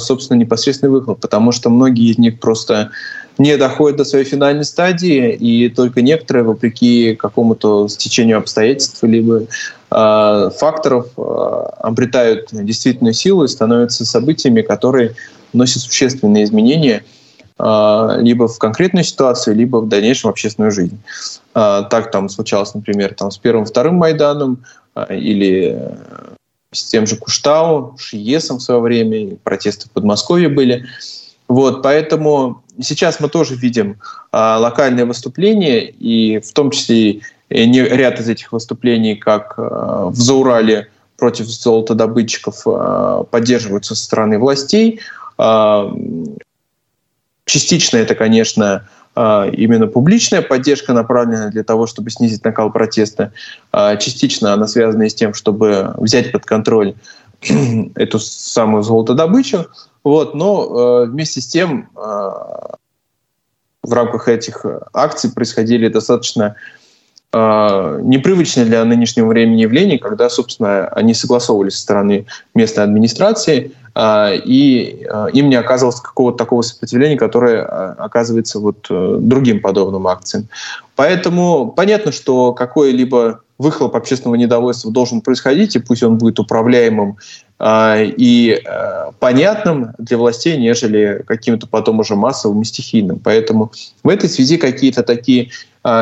собственно, 0.00 0.38
непосредственный 0.38 0.90
выхлоп, 0.90 1.20
потому 1.20 1.52
что 1.52 1.70
многие 1.70 2.10
из 2.10 2.18
них 2.18 2.40
просто 2.40 2.90
не 3.38 3.56
доходят 3.56 3.98
до 3.98 4.04
своей 4.04 4.24
финальной 4.24 4.64
стадии, 4.64 5.32
и 5.32 5.68
только 5.68 6.02
некоторые, 6.02 6.42
вопреки 6.42 7.14
какому-то 7.14 7.86
стечению 7.86 8.38
обстоятельств 8.38 9.02
либо 9.02 9.42
э, 9.42 10.50
факторов, 10.58 11.06
э, 11.16 11.20
обретают 11.78 12.48
действительную 12.50 13.14
силу 13.14 13.44
и 13.44 13.48
становятся 13.48 14.04
событиями, 14.04 14.62
которые 14.62 15.14
носят 15.52 15.82
существенные 15.82 16.44
изменения– 16.44 17.04
а, 17.58 18.16
либо 18.20 18.46
в 18.46 18.58
конкретную 18.58 19.04
ситуацию, 19.04 19.56
либо 19.56 19.78
в 19.78 19.88
дальнейшем 19.88 20.30
общественную 20.30 20.70
жизнь. 20.70 21.00
А, 21.54 21.82
так 21.82 22.10
там 22.10 22.28
случалось, 22.28 22.72
например, 22.74 23.14
там, 23.14 23.30
с 23.30 23.38
первым-вторым 23.38 23.96
Майданом 23.96 24.64
а, 24.94 25.12
или 25.12 25.96
с 26.72 26.84
тем 26.84 27.06
же 27.06 27.16
Куштау, 27.16 27.96
Шиесом 27.98 28.58
в 28.58 28.62
свое 28.62 28.80
время, 28.80 29.36
протесты 29.42 29.88
в 29.88 29.92
Подмосковье 29.92 30.48
были. 30.48 30.86
Вот, 31.48 31.82
поэтому 31.82 32.62
сейчас 32.80 33.20
мы 33.20 33.28
тоже 33.28 33.54
видим 33.54 33.98
а, 34.32 34.58
локальные 34.58 35.06
выступления, 35.06 35.80
и 35.80 36.40
в 36.40 36.52
том 36.52 36.70
числе 36.70 37.22
и 37.48 37.66
не, 37.66 37.80
ряд 37.80 38.20
из 38.20 38.28
этих 38.28 38.52
выступлений, 38.52 39.16
как 39.16 39.54
а, 39.56 40.08
в 40.08 40.16
Заурале 40.16 40.90
против 41.16 41.46
золотодобытчиков, 41.46 42.62
а, 42.66 43.24
поддерживаются 43.24 43.94
со 43.94 44.04
стороны 44.04 44.38
властей. 44.38 45.00
А, 45.38 45.90
частично 47.46 47.96
это, 47.96 48.14
конечно, 48.14 48.86
именно 49.52 49.86
публичная 49.86 50.42
поддержка 50.42 50.92
направлена 50.92 51.48
для 51.48 51.64
того, 51.64 51.86
чтобы 51.86 52.10
снизить 52.10 52.44
накал 52.44 52.70
протеста. 52.72 53.32
А, 53.72 53.96
частично 53.96 54.52
она 54.52 54.66
связана 54.68 55.08
с 55.08 55.14
тем, 55.14 55.34
чтобы 55.34 55.94
взять 55.96 56.32
под 56.32 56.44
контроль 56.44 56.94
эту 57.94 58.18
самую 58.18 58.82
золотодобычу. 58.82 59.66
Вот, 60.04 60.34
но 60.34 61.04
э, 61.04 61.06
вместе 61.06 61.40
с 61.40 61.46
тем 61.46 61.90
в 61.94 63.92
рамках 63.92 64.28
этих 64.28 64.64
акций 64.92 65.32
происходили 65.32 65.88
достаточно 65.88 66.56
непривычные 67.34 68.64
для 68.64 68.82
нынешнего 68.84 69.26
времени 69.26 69.60
явления, 69.60 69.98
когда, 69.98 70.30
собственно, 70.30 70.86
они 70.88 71.12
согласовывались 71.12 71.74
со 71.74 71.82
стороны 71.82 72.24
местной 72.54 72.84
администрации, 72.84 73.72
э, 73.94 74.36
и 74.44 75.06
э, 75.06 75.26
им 75.34 75.50
не 75.50 75.56
оказывалось 75.56 76.00
какого-то 76.00 76.38
такого 76.38 76.62
сопротивления, 76.62 77.18
которое 77.18 77.64
оказывается 77.64 78.60
вот 78.60 78.86
э, 78.88 79.18
другим 79.20 79.60
подобным 79.60 80.06
акциям. 80.06 80.48
Поэтому 80.96 81.70
понятно, 81.70 82.12
что 82.12 82.54
какое-либо 82.54 83.42
выхлоп 83.58 83.94
общественного 83.94 84.36
недовольства 84.36 84.90
должен 84.90 85.20
происходить, 85.20 85.76
и 85.76 85.80
пусть 85.80 86.02
он 86.02 86.16
будет 86.16 86.38
управляемым 86.38 87.18
и 87.60 88.62
э, 88.64 89.10
понятным 89.18 89.90
для 89.98 90.16
властей, 90.16 90.56
нежели 90.56 91.24
каким-то 91.26 91.66
потом 91.66 91.98
уже 91.98 92.14
массовым 92.14 92.62
и 92.62 92.64
стихийным. 92.64 93.18
Поэтому 93.18 93.72
в 94.04 94.08
этой 94.08 94.28
связи 94.28 94.58
какие-то 94.58 95.02
такие 95.02 95.50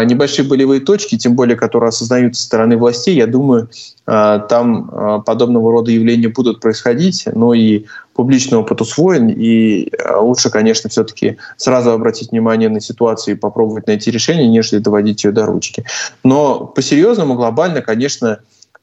небольшие 0.05 0.49
болевые 0.49 0.81
точки, 0.81 1.19
тем 1.19 1.35
более, 1.35 1.57
которые 1.57 1.89
осознаются 1.89 2.41
со 2.41 2.47
стороны 2.47 2.77
властей, 2.77 3.15
я 3.15 3.27
думаю, 3.27 3.69
э, 4.07 4.41
там 4.49 4.91
э, 4.91 5.23
подобного 5.25 5.71
рода 5.71 5.91
явления 5.91 6.29
будут 6.29 6.61
происходить, 6.61 7.25
но 7.33 7.55
и 7.55 7.85
публичный 8.15 8.59
опыт 8.59 8.81
усвоен, 8.81 9.29
и 9.29 9.91
лучше, 10.19 10.51
конечно, 10.51 10.89
все-таки 10.89 11.37
сразу 11.57 11.91
обратить 11.91 12.31
внимание 12.33 12.69
на 12.69 12.81
ситуацию 12.81 13.35
и 13.35 13.39
попробовать 13.39 13.87
найти 13.87 14.11
решение, 14.11 14.49
нежели 14.49 14.79
доводить 14.79 15.25
ее 15.25 15.33
до 15.33 15.45
ручки. 15.45 15.85
Но 16.25 16.67
по-серьезному, 16.67 17.35
глобально, 17.35 17.83
конечно, 17.83 18.39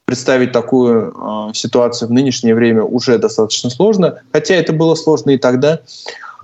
представить 0.05 0.51
такую 0.51 1.51
ситуацию 1.55 2.09
в 2.09 2.11
нынешнее 2.11 2.53
время 2.53 2.83
уже 2.83 3.17
достаточно 3.17 3.71
сложно, 3.71 4.19
хотя 4.31 4.53
это 4.53 4.71
было 4.71 4.93
сложно 4.93 5.31
и 5.31 5.37
тогда, 5.37 5.79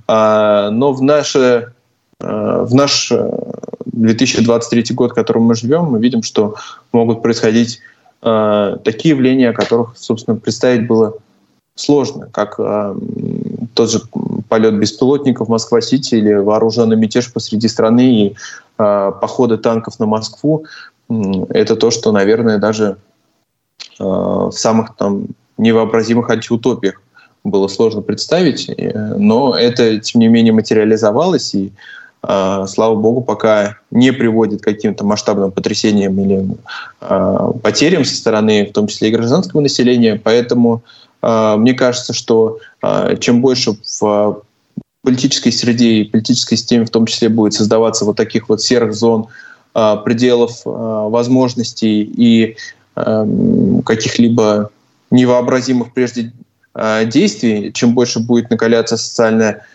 но 0.08 0.94
в, 0.94 1.04
наше, 1.04 1.74
в 2.20 2.74
наш 2.74 3.12
2023 3.86 4.96
год, 4.96 5.12
в 5.12 5.16
котором 5.16 5.44
мы 5.44 5.56
живем, 5.56 5.86
мы 5.86 6.00
видим, 6.00 6.22
что 6.22 6.56
могут 6.92 7.22
происходить 7.22 7.80
э, 8.22 8.78
такие 8.84 9.16
явления, 9.16 9.50
о 9.50 9.54
которых, 9.54 9.94
собственно, 9.98 10.38
представить 10.38 10.86
было 10.86 11.14
сложно, 11.76 12.28
как 12.32 12.56
э, 12.60 12.96
тот 13.74 13.90
же 13.90 14.02
полет 14.50 14.78
беспилотников 14.78 15.48
в 15.48 15.52
Москва-Сити 15.52 16.16
или 16.16 16.34
вооруженный 16.34 16.98
мятеж 16.98 17.32
посреди 17.32 17.68
страны 17.70 18.26
и 18.26 18.36
э, 18.78 19.12
походы 19.22 19.58
танков 19.58 19.98
на 20.00 20.06
Москву. 20.06 20.66
Это 21.50 21.78
то, 21.78 21.90
что, 21.90 22.12
наверное, 22.12 22.58
даже 22.58 22.98
Э, 24.00 24.04
в 24.04 24.52
самых 24.52 24.96
там 24.96 25.28
невообразимых 25.58 26.30
антиутопиях 26.30 27.02
было 27.44 27.68
сложно 27.68 28.02
представить, 28.02 28.70
э, 28.70 29.16
но 29.18 29.56
это, 29.56 30.00
тем 30.00 30.22
не 30.22 30.28
менее, 30.28 30.54
материализовалось, 30.54 31.54
и, 31.54 31.68
э, 31.68 31.72
слава 32.22 32.96
богу, 32.96 33.22
пока 33.22 33.78
не 33.92 34.12
приводит 34.12 34.62
к 34.62 34.66
каким-то 34.66 35.06
масштабным 35.06 35.52
потрясениям 35.52 36.20
или 36.20 36.46
потерям 37.62 38.04
со 38.04 38.16
стороны, 38.16 38.66
в 38.66 38.74
том 38.74 38.88
числе 38.88 39.10
и 39.10 39.12
гражданского 39.12 39.62
населения. 39.62 40.20
Поэтому 40.22 40.84
мне 41.22 41.74
кажется, 41.74 42.14
что 42.14 42.60
чем 43.20 43.42
больше 43.42 43.78
в 44.02 44.42
политической 45.02 45.52
среде 45.52 46.02
и 46.02 46.04
политической 46.04 46.58
системе 46.58 46.86
в 46.86 46.90
том 46.90 47.06
числе 47.06 47.30
будет 47.30 47.54
создаваться 47.54 48.04
вот 48.04 48.18
таких 48.18 48.50
вот 48.50 48.62
серых 48.62 48.94
зон, 48.94 49.28
пределов 49.74 50.62
возможностей 50.66 52.02
и 52.02 52.58
каких-либо 52.96 54.72
невообразимых 55.10 55.94
прежде 55.94 56.34
действий, 57.06 57.72
чем 57.74 57.94
больше 57.94 58.20
будет 58.20 58.50
накаляться 58.50 58.98
социальная 58.98 59.66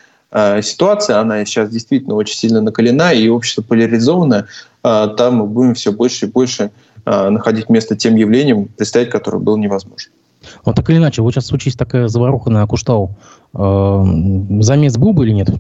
ситуация, 0.62 1.20
она 1.20 1.44
сейчас 1.44 1.70
действительно 1.70 2.14
очень 2.14 2.36
сильно 2.36 2.60
накалена, 2.60 3.12
и 3.12 3.28
общество 3.28 3.62
поляризовано, 3.62 4.46
э, 4.82 5.08
там 5.16 5.36
мы 5.36 5.46
будем 5.46 5.74
все 5.74 5.92
больше 5.92 6.26
и 6.26 6.30
больше 6.30 6.70
находить 7.06 7.68
место 7.68 7.96
тем 7.96 8.16
явлениям, 8.16 8.64
представить 8.64 9.10
которые 9.10 9.38
было 9.38 9.58
невозможно. 9.58 10.10
Вот 10.64 10.74
так 10.74 10.88
или 10.88 10.96
иначе, 10.96 11.20
вот 11.20 11.34
сейчас 11.34 11.44
случись 11.44 11.76
такая 11.76 12.08
заваруха 12.08 12.48
на 12.48 12.66
Куштау, 12.66 13.14
замес 13.52 14.96
был 14.96 15.12
бы 15.12 15.26
или 15.26 15.32
нет? 15.32 15.50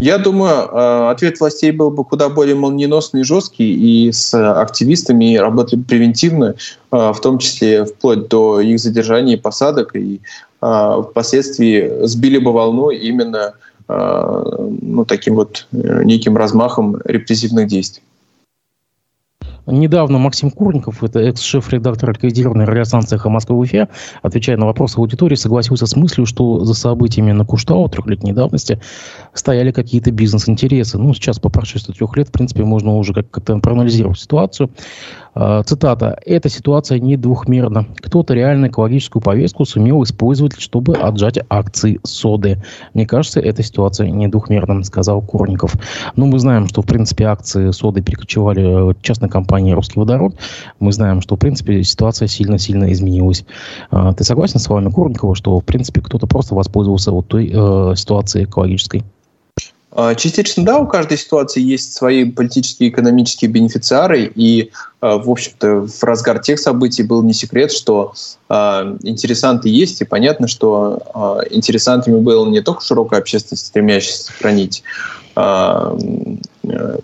Я 0.00 0.18
думаю, 0.18 0.68
э, 0.70 1.10
ответ 1.10 1.40
властей 1.40 1.72
был 1.72 1.90
бы 1.90 2.04
куда 2.04 2.28
более 2.28 2.54
молниеносный 2.54 3.22
и 3.22 3.24
жесткий, 3.24 4.06
и 4.06 4.12
с 4.12 4.32
активистами 4.32 5.34
работали 5.36 5.82
превентивно, 5.82 6.54
э, 6.92 7.12
в 7.12 7.20
том 7.20 7.38
числе 7.38 7.84
вплоть 7.84 8.28
до 8.28 8.60
их 8.60 8.78
задержания 8.78 9.34
и 9.34 9.40
посадок, 9.40 9.96
и 9.96 10.20
э, 10.62 11.02
впоследствии 11.10 12.06
сбили 12.06 12.38
бы 12.38 12.52
волну 12.52 12.90
именно 12.90 13.54
ну, 13.88 15.04
таким 15.06 15.34
вот 15.34 15.66
неким 15.72 16.36
размахом 16.36 17.00
репрессивных 17.04 17.66
действий. 17.66 18.02
Недавно 19.70 20.16
Максим 20.16 20.50
Курников, 20.50 21.04
это 21.04 21.20
экс-шеф-редактор 21.20 22.10
ликвидированной 22.10 22.64
радиостанции 22.64 23.16
«Эхо 23.16 23.28
Москвы 23.28 23.56
в 23.56 23.58
Уфе», 23.60 23.88
отвечая 24.22 24.56
на 24.56 24.64
вопросы 24.64 24.98
аудитории, 24.98 25.34
согласился 25.34 25.84
с 25.84 25.94
мыслью, 25.94 26.24
что 26.24 26.64
за 26.64 26.72
событиями 26.72 27.32
на 27.32 27.44
Куштау 27.44 27.86
трехлетней 27.90 28.32
давности 28.32 28.80
стояли 29.34 29.70
какие-то 29.70 30.10
бизнес-интересы. 30.10 30.96
Ну, 30.96 31.12
сейчас 31.12 31.38
по 31.38 31.50
прошествии 31.50 31.92
трех 31.92 32.16
лет, 32.16 32.28
в 32.28 32.32
принципе, 32.32 32.64
можно 32.64 32.96
уже 32.96 33.12
как-то 33.12 33.58
проанализировать 33.58 34.18
ситуацию. 34.18 34.70
А, 35.34 35.62
цитата. 35.62 36.18
«Эта 36.24 36.48
ситуация 36.48 36.98
не 36.98 37.16
двухмерна. 37.16 37.86
Кто-то 37.98 38.34
реально 38.34 38.66
экологическую 38.66 39.22
повестку 39.22 39.66
сумел 39.66 40.02
использовать, 40.02 40.58
чтобы 40.58 40.94
отжать 40.94 41.38
акции 41.48 42.00
соды. 42.02 42.62
Мне 42.94 43.06
кажется, 43.06 43.38
эта 43.38 43.62
ситуация 43.62 44.10
не 44.10 44.28
двухмерна», 44.28 44.82
сказал 44.82 45.20
Курников. 45.20 45.74
Ну, 46.16 46.26
мы 46.26 46.38
знаем, 46.38 46.66
что, 46.68 46.82
в 46.82 46.86
принципе, 46.86 47.24
акции 47.26 47.70
соды 47.70 48.00
перекочевали 48.00 48.92
в 48.92 49.02
частной 49.02 49.28
компании 49.28 49.57
«Русский 49.74 49.98
водород». 49.98 50.36
Мы 50.80 50.92
знаем, 50.92 51.20
что, 51.20 51.36
в 51.36 51.38
принципе, 51.38 51.82
ситуация 51.82 52.28
сильно-сильно 52.28 52.92
изменилась. 52.92 53.44
А, 53.90 54.12
ты 54.14 54.24
согласен 54.24 54.58
с 54.58 54.68
вами 54.68 54.90
Курникова, 54.90 55.34
что, 55.34 55.58
в 55.58 55.64
принципе, 55.64 56.00
кто-то 56.00 56.26
просто 56.26 56.54
воспользовался 56.54 57.12
вот 57.12 57.28
той 57.28 57.50
э, 57.52 57.94
ситуацией 57.96 58.44
экологической? 58.44 59.04
А, 59.90 60.14
частично 60.14 60.64
да, 60.64 60.78
у 60.78 60.86
каждой 60.86 61.18
ситуации 61.18 61.62
есть 61.62 61.94
свои 61.94 62.24
политические 62.24 62.88
и 62.88 62.92
экономические 62.92 63.50
бенефициары, 63.50 64.30
и, 64.34 64.70
а, 65.00 65.18
в 65.18 65.30
общем-то, 65.30 65.86
в 65.88 66.02
разгар 66.04 66.38
тех 66.40 66.60
событий 66.60 67.02
был 67.02 67.22
не 67.22 67.32
секрет, 67.32 67.72
что 67.72 68.12
интересанты 68.48 69.68
есть, 69.68 70.00
и 70.00 70.04
понятно, 70.06 70.48
что 70.48 71.42
интересантами 71.50 72.18
было 72.18 72.48
не 72.48 72.62
только 72.62 72.82
широкая 72.82 73.20
общественность, 73.20 73.66
стремящаяся 73.66 74.24
сохранить 74.24 74.82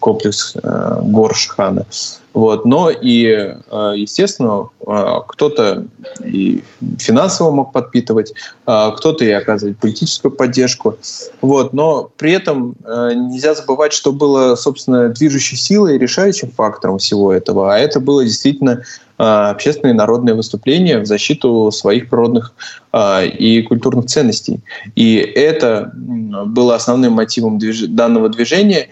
комплекс 0.00 0.56
э, 0.62 0.98
гор 1.02 1.34
Шихана, 1.34 1.86
вот. 2.34 2.64
Но 2.64 2.90
и, 2.90 3.26
э, 3.26 3.92
естественно, 3.96 4.68
э, 4.86 5.20
кто-то 5.28 5.86
и 6.24 6.62
финансово 6.98 7.52
мог 7.52 7.72
подпитывать, 7.72 8.34
э, 8.66 8.90
кто-то 8.96 9.24
и 9.24 9.30
оказывать 9.30 9.78
политическую 9.78 10.32
поддержку. 10.32 10.98
Вот. 11.40 11.72
Но 11.72 12.10
при 12.16 12.32
этом 12.32 12.74
нельзя 12.84 13.54
забывать, 13.54 13.92
что 13.92 14.12
было, 14.12 14.56
собственно, 14.56 15.08
движущей 15.08 15.56
силой 15.56 15.94
и 15.94 15.98
решающим 15.98 16.50
фактором 16.50 16.98
всего 16.98 17.32
этого. 17.32 17.72
А 17.72 17.78
это 17.78 18.00
было 18.00 18.24
действительно 18.24 18.82
общественные 19.16 19.94
народные 19.94 20.34
выступления 20.34 20.98
в 20.98 21.06
защиту 21.06 21.70
своих 21.70 22.10
природных 22.10 22.52
и 22.92 23.64
культурных 23.68 24.06
ценностей. 24.06 24.58
И 24.96 25.14
это 25.18 25.92
было 25.94 26.74
основным 26.74 27.12
мотивом 27.12 27.60
данного 27.94 28.28
движения. 28.28 28.88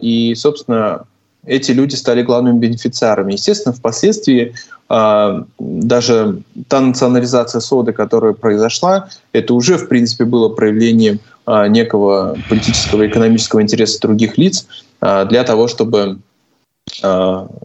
И, 0.00 0.34
собственно, 0.36 1.04
эти 1.44 1.70
люди 1.70 1.94
стали 1.94 2.22
главными 2.22 2.58
бенефициарами. 2.58 3.32
Естественно, 3.32 3.72
впоследствии 3.72 4.54
э, 4.90 5.42
даже 5.58 6.42
та 6.68 6.80
национализация 6.80 7.60
соды, 7.60 7.92
которая 7.92 8.32
произошла, 8.32 9.08
это 9.32 9.54
уже, 9.54 9.78
в 9.78 9.88
принципе, 9.88 10.24
было 10.24 10.48
проявлением 10.48 11.20
э, 11.46 11.68
некого 11.68 12.36
политического 12.48 13.02
и 13.02 13.08
экономического 13.08 13.62
интереса 13.62 14.00
других 14.00 14.36
лиц 14.38 14.66
для 15.00 15.44
того, 15.44 15.68
чтобы 15.68 16.18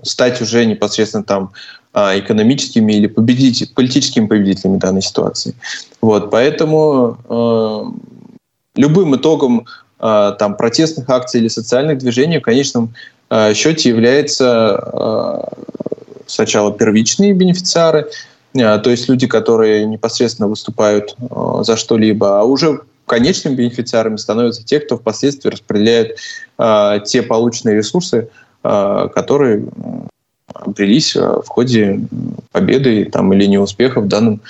стать 0.03 0.41
уже 0.41 0.65
непосредственно 0.65 1.23
там 1.23 1.51
а, 1.93 2.17
экономическими 2.17 2.93
или 2.93 3.07
победитель, 3.07 3.69
политическими 3.73 4.25
победителями 4.25 4.77
данной 4.77 5.01
ситуации. 5.01 5.53
Вот, 5.99 6.31
поэтому 6.31 7.17
э, 7.27 8.79
любым 8.79 9.17
итогом 9.17 9.65
там, 10.01 10.55
протестных 10.57 11.09
акций 11.09 11.39
или 11.39 11.47
социальных 11.47 11.99
движений 11.99 12.39
в 12.39 12.41
конечном 12.41 12.93
э, 13.29 13.53
счете 13.53 13.89
является 13.89 14.79
э, 14.93 15.61
сначала 16.31 16.73
первичные 16.73 17.33
бенефициары, 17.33 18.09
э, 18.53 18.79
то 18.79 18.89
есть 18.89 19.07
люди, 19.09 19.27
которые 19.27 19.85
непосредственно 19.85 20.47
выступают 20.47 21.15
э, 21.19 21.63
за 21.63 21.77
что-либо, 21.77 22.39
а 22.39 22.43
уже 22.43 22.81
конечными 23.05 23.55
бенефициарами 23.55 24.15
становятся 24.15 24.63
те, 24.63 24.79
кто 24.79 24.97
впоследствии 24.97 25.49
распределяет 25.49 26.17
э, 26.57 26.99
те 27.05 27.21
полученные 27.21 27.75
ресурсы, 27.75 28.29
э, 28.63 29.09
которые 29.13 29.65
обрелись 30.53 31.15
в 31.15 31.45
ходе 31.47 32.01
победы 32.51 33.05
там, 33.05 33.31
или 33.33 33.45
неуспеха 33.45 34.01
в, 34.01 34.07
данном, 34.07 34.41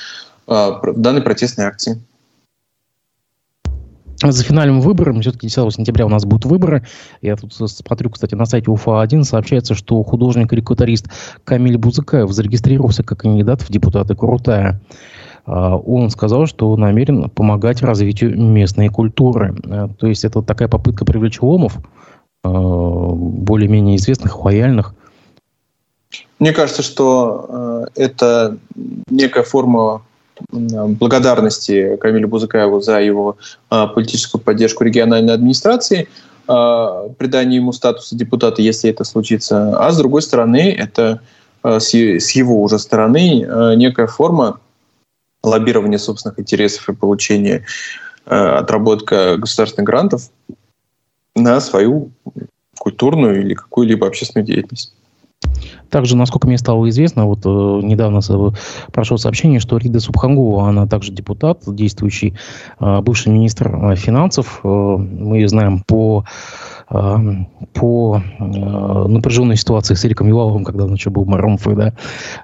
в 0.47 0.93
данной 0.95 1.21
протестной 1.21 1.65
акции. 1.65 2.01
За 4.23 4.43
финальным 4.43 4.81
выбором, 4.81 5.21
все-таки 5.21 5.47
10 5.47 5.73
сентября 5.73 6.05
у 6.05 6.09
нас 6.09 6.25
будут 6.25 6.45
выборы. 6.45 6.85
Я 7.21 7.35
тут 7.35 7.53
смотрю, 7.53 8.11
кстати, 8.11 8.35
на 8.35 8.45
сайте 8.45 8.69
УФА-1 8.69 9.23
сообщается, 9.23 9.73
что 9.73 10.03
художник-карикатурист 10.03 11.07
Камиль 11.43 11.77
Бузыкаев 11.77 12.31
зарегистрировался 12.31 13.03
как 13.03 13.21
кандидат 13.21 13.61
в 13.63 13.71
депутаты 13.71 14.15
Крутая. 14.15 14.79
А, 15.45 15.75
он 15.75 16.09
сказал, 16.11 16.45
что 16.45 16.75
намерен 16.77 17.29
помогать 17.29 17.81
развитию 17.81 18.39
местной 18.39 18.89
культуры. 18.89 19.55
А, 19.65 19.89
то 19.89 20.07
есть 20.07 20.23
это 20.23 20.41
такая 20.43 20.67
попытка 20.67 21.03
привлечь 21.03 21.41
ломов, 21.41 21.77
а, 22.43 22.49
более-менее 22.51 23.95
известных, 23.95 24.43
лояльных. 24.43 24.93
Мне 26.39 26.51
кажется, 26.51 26.83
что 26.83 27.87
это 27.95 28.57
некая 29.09 29.43
форма 29.43 30.01
благодарности 30.49 31.97
Камилю 31.97 32.27
Бузыкаеву 32.27 32.81
за 32.81 32.99
его 33.01 33.37
политическую 33.69 34.41
поддержку 34.41 34.83
региональной 34.83 35.33
администрации, 35.33 36.07
придание 36.45 37.57
ему 37.57 37.73
статуса 37.73 38.15
депутата, 38.15 38.61
если 38.61 38.89
это 38.89 39.03
случится. 39.03 39.77
А 39.77 39.91
с 39.91 39.97
другой 39.97 40.21
стороны, 40.21 40.71
это 40.71 41.21
с 41.63 41.93
его 41.93 42.61
уже 42.61 42.79
стороны 42.79 43.75
некая 43.75 44.07
форма 44.07 44.59
лоббирование 45.43 45.99
собственных 45.99 46.39
интересов 46.39 46.89
и 46.89 46.93
получение 46.93 47.65
э, 48.25 48.35
отработка 48.35 49.37
государственных 49.37 49.87
грантов 49.87 50.29
на 51.35 51.59
свою 51.61 52.11
культурную 52.77 53.41
или 53.41 53.53
какую-либо 53.53 54.07
общественную 54.07 54.45
деятельность. 54.45 54.93
Также, 55.89 56.15
насколько 56.15 56.47
мне 56.47 56.57
стало 56.57 56.87
известно, 56.89 57.25
вот 57.25 57.39
э, 57.45 57.49
недавно 57.49 58.21
прошло 58.93 59.17
сообщение, 59.17 59.59
что 59.59 59.77
Рида 59.77 59.99
Субхангова, 59.99 60.69
она 60.69 60.87
также 60.87 61.11
депутат, 61.11 61.63
действующий 61.67 62.35
э, 62.79 63.01
бывший 63.01 63.33
министр 63.33 63.75
э, 63.75 63.95
финансов. 63.95 64.61
Э, 64.63 64.67
мы 64.67 65.37
ее 65.37 65.47
знаем 65.47 65.83
по 65.85 66.25
по 67.73 68.21
э, 68.21 68.43
напряженной 68.43 69.55
ситуации 69.55 69.93
с 69.93 70.03
Эриком 70.05 70.27
Юлавовым, 70.27 70.65
когда 70.65 70.83
он 70.83 70.93
еще 70.93 71.09
был 71.09 71.23
Маромфой, 71.23 71.75
да. 71.75 71.93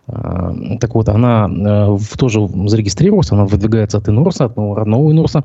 Э, 0.07 0.77
так 0.79 0.95
вот, 0.95 1.09
она 1.09 1.49
э, 1.49 1.97
тоже 2.17 2.47
зарегистрировалась, 2.67 3.29
она 3.33 3.43
выдвигается 3.43 3.97
от 3.97 4.07
Инорса, 4.07 4.45
от 4.45 4.57
Инорса. 4.57 5.39
Ну, 5.39 5.43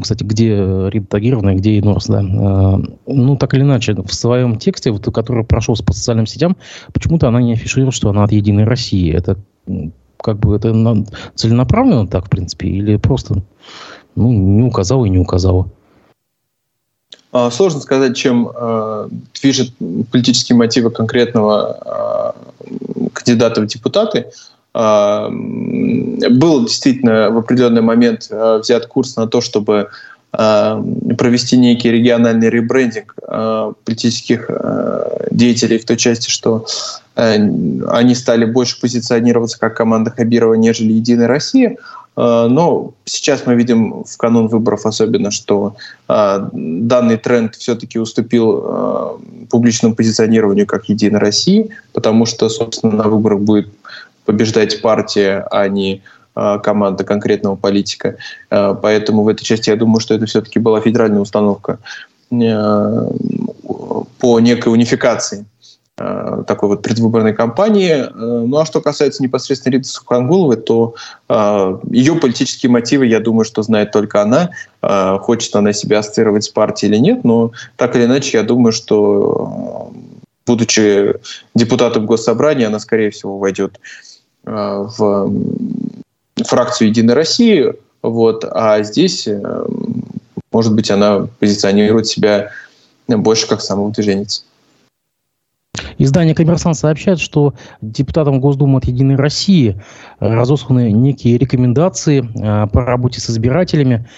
кстати, 0.00 0.22
где 0.24 0.88
Рида 0.90 1.06
Тагировна, 1.06 1.54
где 1.54 1.78
Инорс, 1.78 2.06
да. 2.06 2.22
Ну, 2.22 3.36
так 3.36 3.54
или 3.54 3.62
иначе, 3.62 3.94
в 3.94 4.14
своем 4.14 4.58
тексте, 4.58 4.90
вот, 4.90 5.04
который 5.12 5.44
прошел 5.44 5.74
по 5.84 5.92
социальным 5.92 6.26
сетям, 6.26 6.56
почему-то 6.92 7.28
она 7.28 7.40
не 7.40 7.54
афиширует, 7.54 7.94
что 7.94 8.10
она 8.10 8.24
от 8.24 8.32
Единой 8.32 8.64
России. 8.64 9.12
Это 9.12 9.36
как 10.18 10.38
бы 10.38 10.54
это 10.56 10.72
целенаправленно 11.34 12.06
так, 12.06 12.26
в 12.26 12.30
принципе, 12.30 12.68
или 12.68 12.96
просто 12.96 13.42
ну, 14.14 14.32
не 14.32 14.62
указала 14.62 15.04
и 15.04 15.10
не 15.10 15.18
указала? 15.18 15.68
А, 17.32 17.50
сложно 17.50 17.80
сказать, 17.80 18.16
чем 18.16 18.50
э, 18.54 19.08
движет 19.40 19.72
политические 20.10 20.56
мотивы 20.56 20.90
конкретного 20.90 22.34
э, 22.60 23.08
кандидата 23.12 23.62
в 23.62 23.66
депутаты. 23.66 24.26
Э, 24.74 25.28
был 26.30 26.62
действительно 26.64 27.30
в 27.30 27.38
определенный 27.38 27.82
момент 27.82 28.28
э, 28.30 28.60
взят 28.62 28.86
курс 28.86 29.16
на 29.16 29.26
то, 29.26 29.40
чтобы 29.40 29.88
э, 30.32 30.82
провести 31.18 31.56
некий 31.56 31.90
региональный 31.90 32.48
ребрендинг 32.48 33.14
э, 33.26 33.72
политических 33.84 34.50
деятелей 35.30 35.78
в 35.78 35.84
той 35.84 35.96
части, 35.96 36.30
что 36.30 36.66
они 37.14 38.14
стали 38.14 38.46
больше 38.46 38.80
позиционироваться 38.80 39.58
как 39.58 39.76
команда 39.76 40.10
Хабирова, 40.10 40.54
нежели 40.54 40.92
Единая 40.92 41.28
Россия. 41.28 41.76
Но 42.16 42.92
сейчас 43.04 43.42
мы 43.46 43.54
видим 43.54 44.04
в 44.04 44.16
канун 44.16 44.48
выборов 44.48 44.86
особенно, 44.86 45.30
что 45.30 45.76
данный 46.08 47.18
тренд 47.18 47.54
все-таки 47.54 47.98
уступил 47.98 49.20
публичному 49.50 49.94
позиционированию 49.94 50.66
как 50.66 50.88
Единой 50.88 51.20
России, 51.20 51.70
потому 51.92 52.24
что, 52.24 52.48
собственно, 52.48 52.96
на 52.96 53.04
выборах 53.04 53.40
будет 53.40 53.68
побеждать 54.24 54.82
партия, 54.82 55.46
а 55.50 55.68
не 55.68 56.02
команда 56.34 57.04
конкретного 57.04 57.56
политика. 57.56 58.16
Поэтому 58.48 59.22
в 59.22 59.28
этой 59.28 59.44
части 59.44 59.70
я 59.70 59.76
думаю, 59.76 60.00
что 60.00 60.14
это 60.14 60.26
все-таки 60.26 60.58
была 60.58 60.80
федеральная 60.80 61.20
установка 61.20 61.78
по 62.30 63.12
некой 64.40 64.72
унификации 64.72 65.44
такой 65.96 66.70
вот 66.70 66.82
предвыборной 66.82 67.34
кампании. 67.34 68.06
Ну 68.14 68.56
а 68.56 68.64
что 68.64 68.80
касается 68.80 69.22
непосредственно 69.22 69.74
Риты 69.74 69.88
Сухангуловой, 69.88 70.56
то 70.56 70.94
ее 71.90 72.14
политические 72.14 72.70
мотивы, 72.70 73.06
я 73.06 73.20
думаю, 73.20 73.44
что 73.44 73.62
знает 73.62 73.92
только 73.92 74.22
она. 74.22 74.50
Хочет 75.18 75.54
она 75.54 75.74
себя 75.74 75.98
ассоциировать 75.98 76.44
с 76.44 76.48
партией 76.48 76.92
или 76.92 76.98
нет, 76.98 77.24
но 77.24 77.52
так 77.76 77.94
или 77.94 78.06
иначе, 78.06 78.38
я 78.38 78.42
думаю, 78.42 78.72
что 78.72 79.92
будучи 80.46 81.14
депутатом 81.54 82.06
Госсобрания, 82.06 82.66
она, 82.66 82.78
скорее 82.78 83.10
всего, 83.10 83.38
войдет 83.38 83.78
э, 83.78 83.80
в 84.44 85.32
фракцию 86.44 86.88
«Единой 86.88 87.14
России», 87.14 87.72
вот, 88.02 88.44
а 88.50 88.82
здесь, 88.82 89.28
э, 89.28 89.66
может 90.50 90.74
быть, 90.74 90.90
она 90.90 91.28
позиционирует 91.38 92.06
себя 92.06 92.50
больше 93.08 93.46
как 93.48 93.60
самовыдвиженец. 93.60 94.44
Издание 95.98 96.34
«Коммерсант» 96.34 96.76
сообщает, 96.76 97.20
что 97.20 97.54
депутатам 97.80 98.40
Госдумы 98.40 98.78
от 98.78 98.84
«Единой 98.86 99.16
России» 99.16 99.80
разосланы 100.18 100.90
некие 100.90 101.38
рекомендации 101.38 102.22
э, 102.22 102.66
по 102.66 102.84
работе 102.84 103.20
с 103.20 103.30
избирателями. 103.30 104.08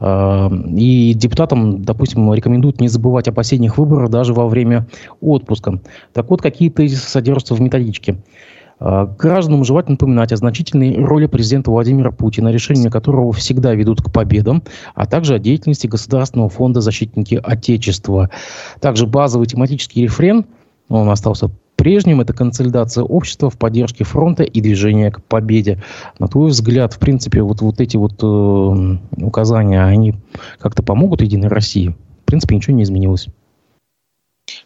Э, 0.00 0.48
и 0.74 1.12
депутатам, 1.14 1.82
допустим, 1.82 2.32
рекомендуют 2.32 2.80
не 2.80 2.88
забывать 2.88 3.28
о 3.28 3.32
последних 3.32 3.76
выборах 3.76 4.10
даже 4.10 4.32
во 4.32 4.48
время 4.48 4.86
отпуска. 5.20 5.80
Так 6.14 6.30
вот, 6.30 6.40
какие 6.40 6.70
тезисы 6.70 7.08
содержатся 7.08 7.54
в 7.54 7.60
методичке. 7.60 8.16
Э, 8.80 9.06
гражданам 9.18 9.64
желательно 9.64 9.94
напоминать 9.94 10.32
о 10.32 10.36
значительной 10.36 10.96
роли 11.04 11.26
президента 11.26 11.70
Владимира 11.70 12.10
Путина, 12.10 12.48
решения 12.48 12.90
которого 12.90 13.32
всегда 13.32 13.74
ведут 13.74 14.02
к 14.02 14.12
победам, 14.12 14.62
а 14.94 15.06
также 15.06 15.34
о 15.34 15.38
деятельности 15.38 15.86
Государственного 15.86 16.48
фонда 16.48 16.80
защитники 16.80 17.40
Отечества. 17.42 18.30
Также 18.80 19.06
базовый 19.06 19.46
тематический 19.46 20.02
рефрен– 20.02 20.46
он 20.88 21.08
остался 21.08 21.50
прежним. 21.76 22.20
Это 22.20 22.32
консолидация 22.32 23.04
общества 23.04 23.50
в 23.50 23.58
поддержке 23.58 24.04
фронта 24.04 24.42
и 24.42 24.60
движения 24.60 25.10
к 25.10 25.22
победе. 25.22 25.82
На 26.18 26.28
твой 26.28 26.50
взгляд, 26.50 26.92
в 26.92 26.98
принципе, 26.98 27.42
вот, 27.42 27.60
вот 27.60 27.80
эти 27.80 27.96
вот 27.96 28.22
э, 28.22 29.24
указания, 29.24 29.82
они 29.82 30.14
как-то 30.58 30.82
помогут 30.82 31.22
Единой 31.22 31.48
России? 31.48 31.96
В 32.22 32.26
принципе, 32.26 32.56
ничего 32.56 32.76
не 32.76 32.82
изменилось. 32.82 33.28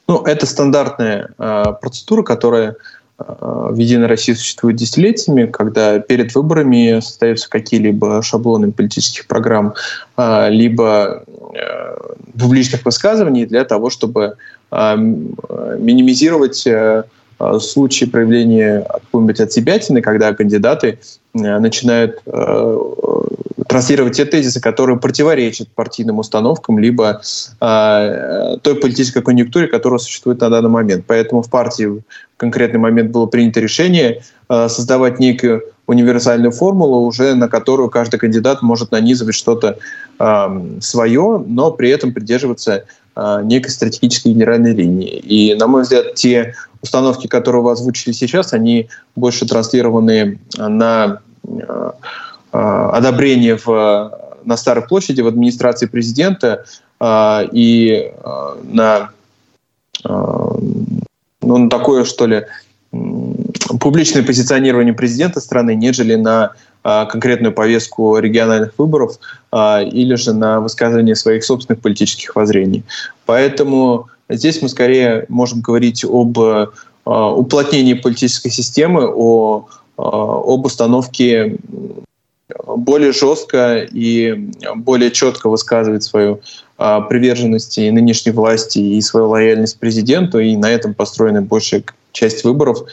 Ну, 0.08 0.22
это 0.22 0.46
стандартная 0.46 1.30
э, 1.38 1.64
процедура, 1.80 2.22
которая 2.22 2.76
в 3.18 3.74
Единой 3.76 4.06
России 4.06 4.32
существует 4.32 4.76
десятилетиями, 4.76 5.46
когда 5.46 5.98
перед 5.98 6.34
выборами 6.34 7.00
создаются 7.00 7.50
какие-либо 7.50 8.22
шаблоны 8.22 8.70
политических 8.70 9.26
программ, 9.26 9.74
э, 10.16 10.50
либо 10.50 11.24
э, 11.26 11.96
публичных 12.38 12.84
высказываний 12.84 13.44
для 13.44 13.64
того, 13.64 13.90
чтобы 13.90 14.36
а, 14.70 14.96
минимизировать 14.96 16.66
э, 16.66 17.04
а, 17.38 17.58
случаи 17.58 18.04
проявления 18.04 18.86
какой-нибудь 18.90 19.40
отсебятины, 19.40 20.02
когда 20.02 20.34
кандидаты 20.34 20.98
э, 21.34 21.58
начинают 21.58 22.20
транслировать 23.68 24.16
те 24.16 24.24
тезисы, 24.24 24.60
которые 24.60 24.98
противоречат 24.98 25.68
партийным 25.68 26.18
установкам, 26.18 26.78
либо 26.78 27.20
той 27.60 28.74
политической 28.74 29.22
конъюнктуре, 29.22 29.68
которая 29.68 29.98
существует 29.98 30.40
на 30.40 30.50
данный 30.50 30.70
момент. 30.70 31.04
Поэтому 31.06 31.42
в 31.42 31.50
партии 31.50 31.84
в 31.84 32.02
конкретный 32.36 32.80
момент 32.80 33.10
было 33.10 33.26
принято 33.26 33.60
решение 33.60 34.22
создавать 34.48 35.20
некую 35.20 35.62
универсальную 35.86 36.52
формулу, 36.52 37.06
уже 37.06 37.34
на 37.34 37.48
которую 37.48 37.90
каждый 37.90 38.18
кандидат 38.18 38.62
может 38.62 38.90
нанизывать 38.90 39.34
что-то 39.34 39.78
свое, 40.80 41.44
но 41.46 41.70
при 41.70 41.90
этом 41.90 42.12
придерживаться 42.12 42.84
некой 43.42 43.70
стратегической 43.70 44.32
генеральной 44.32 44.74
линии. 44.74 45.18
И, 45.18 45.54
на 45.54 45.66
мой 45.66 45.82
взгляд, 45.82 46.14
те 46.14 46.54
установки, 46.82 47.26
которые 47.26 47.62
вы 47.62 47.72
озвучили 47.72 48.12
сейчас, 48.12 48.52
они 48.52 48.88
больше 49.16 49.46
транслированы 49.46 50.38
на 50.56 51.20
одобрение 52.52 53.56
в, 53.56 54.36
на 54.44 54.56
Старой 54.56 54.86
площади 54.86 55.20
в 55.20 55.26
администрации 55.26 55.86
президента 55.86 56.64
и 57.00 58.12
на 58.64 59.10
ну, 60.04 61.68
такое, 61.68 62.04
что 62.04 62.26
ли, 62.26 62.44
публичное 63.80 64.22
позиционирование 64.22 64.94
президента 64.94 65.40
страны, 65.40 65.74
нежели 65.74 66.14
на 66.14 66.52
а, 66.82 67.06
конкретную 67.06 67.52
повестку 67.52 68.18
региональных 68.18 68.72
выборов 68.78 69.18
или 69.52 70.14
же 70.14 70.32
на 70.32 70.60
высказывание 70.60 71.14
своих 71.14 71.44
собственных 71.44 71.82
политических 71.82 72.34
воззрений. 72.36 72.84
Поэтому 73.26 74.06
здесь 74.28 74.62
мы 74.62 74.68
скорее 74.68 75.26
можем 75.28 75.60
говорить 75.60 76.04
об 76.04 76.38
уплотнении 77.04 77.94
политической 77.94 78.50
системы, 78.50 79.06
о, 79.06 79.66
об 79.96 80.66
установке 80.66 81.56
более 82.66 83.12
жестко 83.12 83.86
и 83.90 84.50
более 84.76 85.10
четко 85.10 85.48
высказывать 85.48 86.02
свою 86.04 86.40
приверженность 86.76 87.76
и 87.78 87.90
нынешней 87.90 88.32
власти 88.32 88.78
и 88.78 89.00
свою 89.00 89.28
лояльность 89.28 89.78
президенту, 89.78 90.38
и 90.38 90.56
на 90.56 90.70
этом 90.70 90.94
построена 90.94 91.42
большая 91.42 91.82
часть 92.12 92.44
выборов 92.44 92.84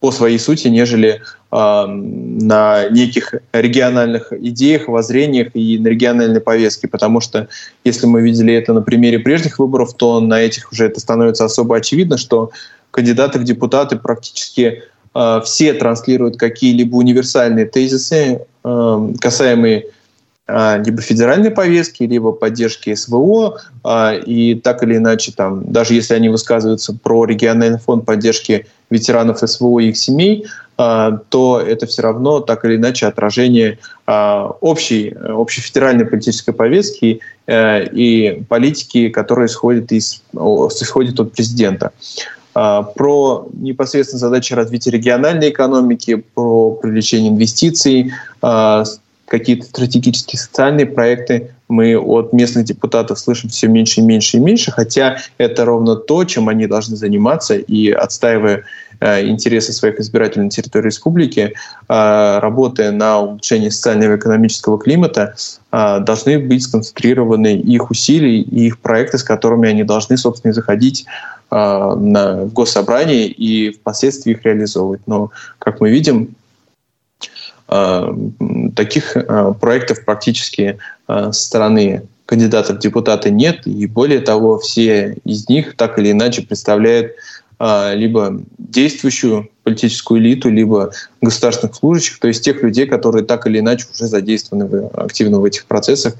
по 0.00 0.12
своей 0.12 0.38
сути, 0.38 0.68
нежели 0.68 1.20
э, 1.52 1.84
на 1.86 2.88
неких 2.88 3.34
региональных 3.52 4.32
идеях, 4.32 4.88
воззрениях 4.88 5.48
и 5.54 5.78
на 5.78 5.88
региональной 5.88 6.40
повестке. 6.40 6.88
Потому 6.88 7.20
что 7.20 7.48
если 7.84 8.06
мы 8.06 8.22
видели 8.22 8.54
это 8.54 8.72
на 8.72 8.80
примере 8.80 9.18
прежних 9.18 9.58
выборов, 9.58 9.92
то 9.94 10.20
на 10.20 10.40
этих 10.40 10.72
уже 10.72 10.86
это 10.86 11.00
становится 11.00 11.44
особо 11.44 11.76
очевидно, 11.76 12.16
что 12.16 12.50
кандидаты 12.90 13.38
в 13.38 13.44
депутаты 13.44 13.96
практически 13.96 14.84
все 15.44 15.72
транслируют 15.74 16.36
какие-либо 16.36 16.96
универсальные 16.96 17.66
тезисы, 17.66 18.42
э, 18.64 19.08
касаемые 19.20 19.86
либо 20.84 21.00
федеральной 21.00 21.52
повестки, 21.52 22.02
либо 22.02 22.32
поддержки 22.32 22.92
СВО, 22.92 23.60
и 24.26 24.60
так 24.64 24.82
или 24.82 24.96
иначе, 24.96 25.30
там, 25.30 25.70
даже 25.70 25.94
если 25.94 26.14
они 26.14 26.28
высказываются 26.28 26.92
про 26.92 27.24
региональный 27.24 27.78
фонд 27.78 28.04
поддержки 28.04 28.66
ветеранов 28.90 29.38
СВО 29.38 29.78
и 29.78 29.90
их 29.90 29.96
семей, 29.96 30.46
то 30.76 31.62
это 31.64 31.86
все 31.86 32.02
равно 32.02 32.40
так 32.40 32.64
или 32.64 32.74
иначе 32.74 33.06
отражение 33.06 33.78
общей, 34.06 35.14
общей 35.14 35.60
федеральной 35.60 36.04
политической 36.04 36.50
повестки 36.52 37.20
и 37.48 38.42
политики, 38.48 39.08
которая 39.08 39.46
исходит, 39.46 39.92
из, 39.92 40.20
исходит 40.32 41.20
от 41.20 41.32
президента 41.32 41.92
про 42.52 43.48
непосредственно 43.52 44.18
задачи 44.18 44.52
развития 44.54 44.90
региональной 44.90 45.50
экономики, 45.50 46.16
про 46.34 46.72
привлечение 46.72 47.30
инвестиций, 47.30 48.12
какие-то 49.30 49.64
стратегические 49.64 50.40
социальные 50.40 50.86
проекты. 50.86 51.52
Мы 51.68 51.96
от 51.96 52.32
местных 52.32 52.64
депутатов 52.64 53.16
слышим 53.20 53.48
все 53.48 53.68
меньше 53.68 54.00
и 54.00 54.02
меньше 54.02 54.38
и 54.38 54.40
меньше, 54.40 54.72
хотя 54.72 55.18
это 55.38 55.64
ровно 55.64 55.94
то, 55.94 56.24
чем 56.24 56.48
они 56.48 56.66
должны 56.66 56.96
заниматься, 56.96 57.54
и 57.54 57.92
отстаивая 57.92 58.64
э, 58.98 59.28
интересы 59.28 59.72
своих 59.72 60.00
избирателей 60.00 60.44
на 60.44 60.50
территории 60.50 60.86
республики, 60.86 61.54
работая 61.86 62.90
на 62.90 63.20
улучшении 63.20 63.68
социального 63.68 64.14
и 64.14 64.16
экономического 64.16 64.80
климата, 64.80 65.36
должны 65.70 66.40
быть 66.40 66.64
сконцентрированы 66.64 67.54
их 67.54 67.88
усилия 67.92 68.40
и 68.40 68.66
их 68.66 68.80
проекты, 68.80 69.18
с 69.18 69.22
которыми 69.22 69.68
они 69.68 69.84
должны, 69.84 70.16
собственно, 70.16 70.52
заходить 70.52 71.06
э, 71.06 71.39
на, 71.50 72.44
в 72.44 72.52
госсобрание 72.52 73.26
и 73.26 73.70
впоследствии 73.72 74.32
их 74.32 74.44
реализовывать. 74.44 75.02
Но, 75.06 75.30
как 75.58 75.80
мы 75.80 75.90
видим, 75.90 76.36
Э, 77.70 78.12
таких 78.74 79.16
э, 79.16 79.54
проектов 79.60 80.04
практически 80.04 80.78
со 81.06 81.32
стороны 81.32 82.02
кандидатов 82.26 82.76
в 82.76 82.80
депутаты 82.80 83.30
нет, 83.30 83.66
и 83.66 83.86
более 83.86 84.20
того, 84.20 84.58
все 84.58 85.16
из 85.24 85.48
них 85.48 85.76
так 85.76 85.98
или 85.98 86.10
иначе 86.10 86.42
представляют 86.42 87.12
либо 87.58 88.40
действующую 88.56 89.50
политическую 89.64 90.18
элиту, 90.18 90.48
либо 90.48 90.92
государственных 91.20 91.76
служащих, 91.76 92.18
то 92.18 92.26
есть 92.26 92.42
тех 92.42 92.62
людей, 92.62 92.86
которые 92.86 93.22
так 93.22 93.46
или 93.46 93.58
иначе 93.58 93.84
уже 93.92 94.06
задействованы 94.06 94.64
в, 94.66 94.88
активно 94.94 95.40
в 95.40 95.44
этих 95.44 95.66
процессах, 95.66 96.14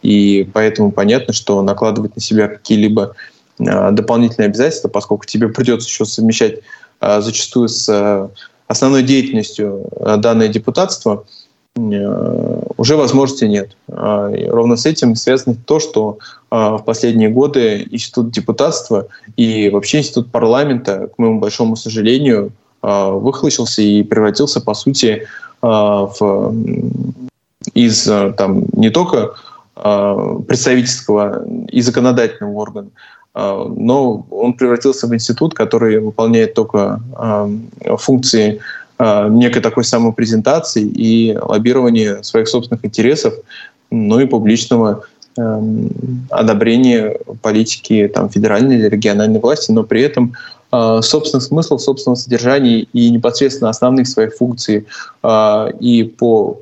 и 0.00 0.48
поэтому 0.54 0.92
понятно, 0.92 1.34
что 1.34 1.60
накладывать 1.60 2.16
на 2.16 2.22
себя 2.22 2.48
какие-либо 2.48 3.14
дополнительные 3.58 4.46
обязательства, 4.46 4.88
поскольку 4.88 5.24
тебе 5.24 5.48
придется 5.48 5.88
еще 5.88 6.04
совмещать 6.04 6.60
зачастую 7.00 7.68
с 7.68 8.30
основной 8.68 9.02
деятельностью 9.02 9.88
э, 9.92 10.16
данное 10.16 10.48
депутатство, 10.48 11.24
э, 11.76 12.62
уже 12.76 12.96
возможности 12.96 13.44
нет. 13.44 13.76
А, 13.88 14.30
и 14.30 14.46
ровно 14.46 14.76
с 14.76 14.86
этим 14.86 15.14
связано 15.14 15.56
то, 15.66 15.78
что 15.78 16.18
а, 16.50 16.78
в 16.78 16.84
последние 16.84 17.28
годы 17.28 17.86
институт 17.90 18.30
депутатства 18.30 19.08
и 19.36 19.70
вообще 19.70 19.98
институт 19.98 20.30
парламента, 20.30 21.08
к 21.08 21.18
моему 21.18 21.38
большому 21.38 21.76
сожалению, 21.76 22.52
а, 22.82 23.10
выхлощился 23.10 23.82
и 23.82 24.02
превратился, 24.02 24.60
по 24.60 24.74
сути, 24.74 25.26
в, 25.62 26.54
из 27.72 28.02
там, 28.02 28.66
не 28.74 28.90
только 28.90 29.32
представительского 29.74 31.46
и 31.68 31.80
законодательного 31.80 32.52
органа, 32.52 32.90
но 33.36 34.24
он 34.30 34.54
превратился 34.54 35.06
в 35.06 35.14
институт, 35.14 35.52
который 35.52 36.00
выполняет 36.00 36.54
только 36.54 37.00
а, 37.14 37.50
функции 37.98 38.60
а, 38.98 39.28
некой 39.28 39.60
такой 39.60 39.84
самопрезентации 39.84 40.82
и 40.82 41.36
лоббирования 41.38 42.22
своих 42.22 42.48
собственных 42.48 42.84
интересов, 42.86 43.34
ну 43.90 44.18
и 44.20 44.26
публичного 44.26 45.04
одобрения 46.30 47.18
политики 47.42 48.10
там, 48.12 48.30
федеральной 48.30 48.76
или 48.76 48.88
региональной 48.88 49.38
власти, 49.38 49.70
но 49.70 49.82
при 49.82 50.00
этом 50.00 50.32
собственных 50.70 51.42
смыслов, 51.42 51.82
собственного 51.82 52.16
содержания 52.16 52.86
и 52.94 53.10
непосредственно 53.10 53.68
основных 53.68 54.08
своих 54.08 54.34
функций 54.34 54.86
и 55.78 56.14
по 56.18 56.58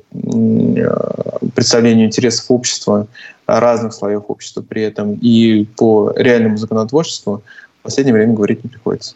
представлению 1.55 2.05
интересов 2.05 2.45
общества 2.49 3.07
разных 3.47 3.93
слоев 3.93 4.25
общества 4.27 4.61
при 4.61 4.83
этом 4.83 5.13
и 5.13 5.65
по 5.65 6.13
реальному 6.15 6.57
законотворчеству 6.57 7.41
в 7.79 7.83
последнее 7.83 8.13
время 8.13 8.33
говорить 8.33 8.63
не 8.63 8.69
приходится. 8.69 9.15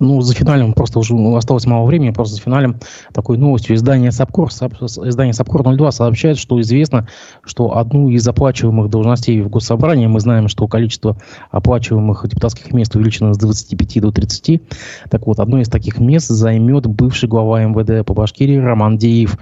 Ну, 0.00 0.22
за 0.22 0.34
финалем 0.34 0.72
просто 0.72 0.98
уже 0.98 1.14
осталось 1.36 1.66
мало 1.66 1.84
времени, 1.84 2.10
просто 2.10 2.36
за 2.36 2.40
финалем 2.40 2.76
такой 3.12 3.36
новостью 3.36 3.76
издание 3.76 4.10
Сапкор, 4.10 4.48
издание 4.48 5.34
Сапкор 5.34 5.62
02 5.62 5.92
сообщает, 5.92 6.38
что 6.38 6.58
известно, 6.62 7.06
что 7.44 7.76
одну 7.76 8.08
из 8.08 8.26
оплачиваемых 8.26 8.88
должностей 8.88 9.42
в 9.42 9.50
Госсобрании, 9.50 10.06
мы 10.06 10.20
знаем, 10.20 10.48
что 10.48 10.66
количество 10.68 11.18
оплачиваемых 11.50 12.26
депутатских 12.26 12.72
мест 12.72 12.96
увеличено 12.96 13.34
с 13.34 13.38
25 13.38 14.00
до 14.00 14.10
30, 14.10 14.62
так 15.10 15.26
вот, 15.26 15.38
одно 15.38 15.60
из 15.60 15.68
таких 15.68 15.98
мест 15.98 16.28
займет 16.28 16.86
бывший 16.86 17.28
глава 17.28 17.62
МВД 17.62 18.06
по 18.06 18.14
Башкирии 18.14 18.56
Роман 18.56 18.96
Деев. 18.96 19.36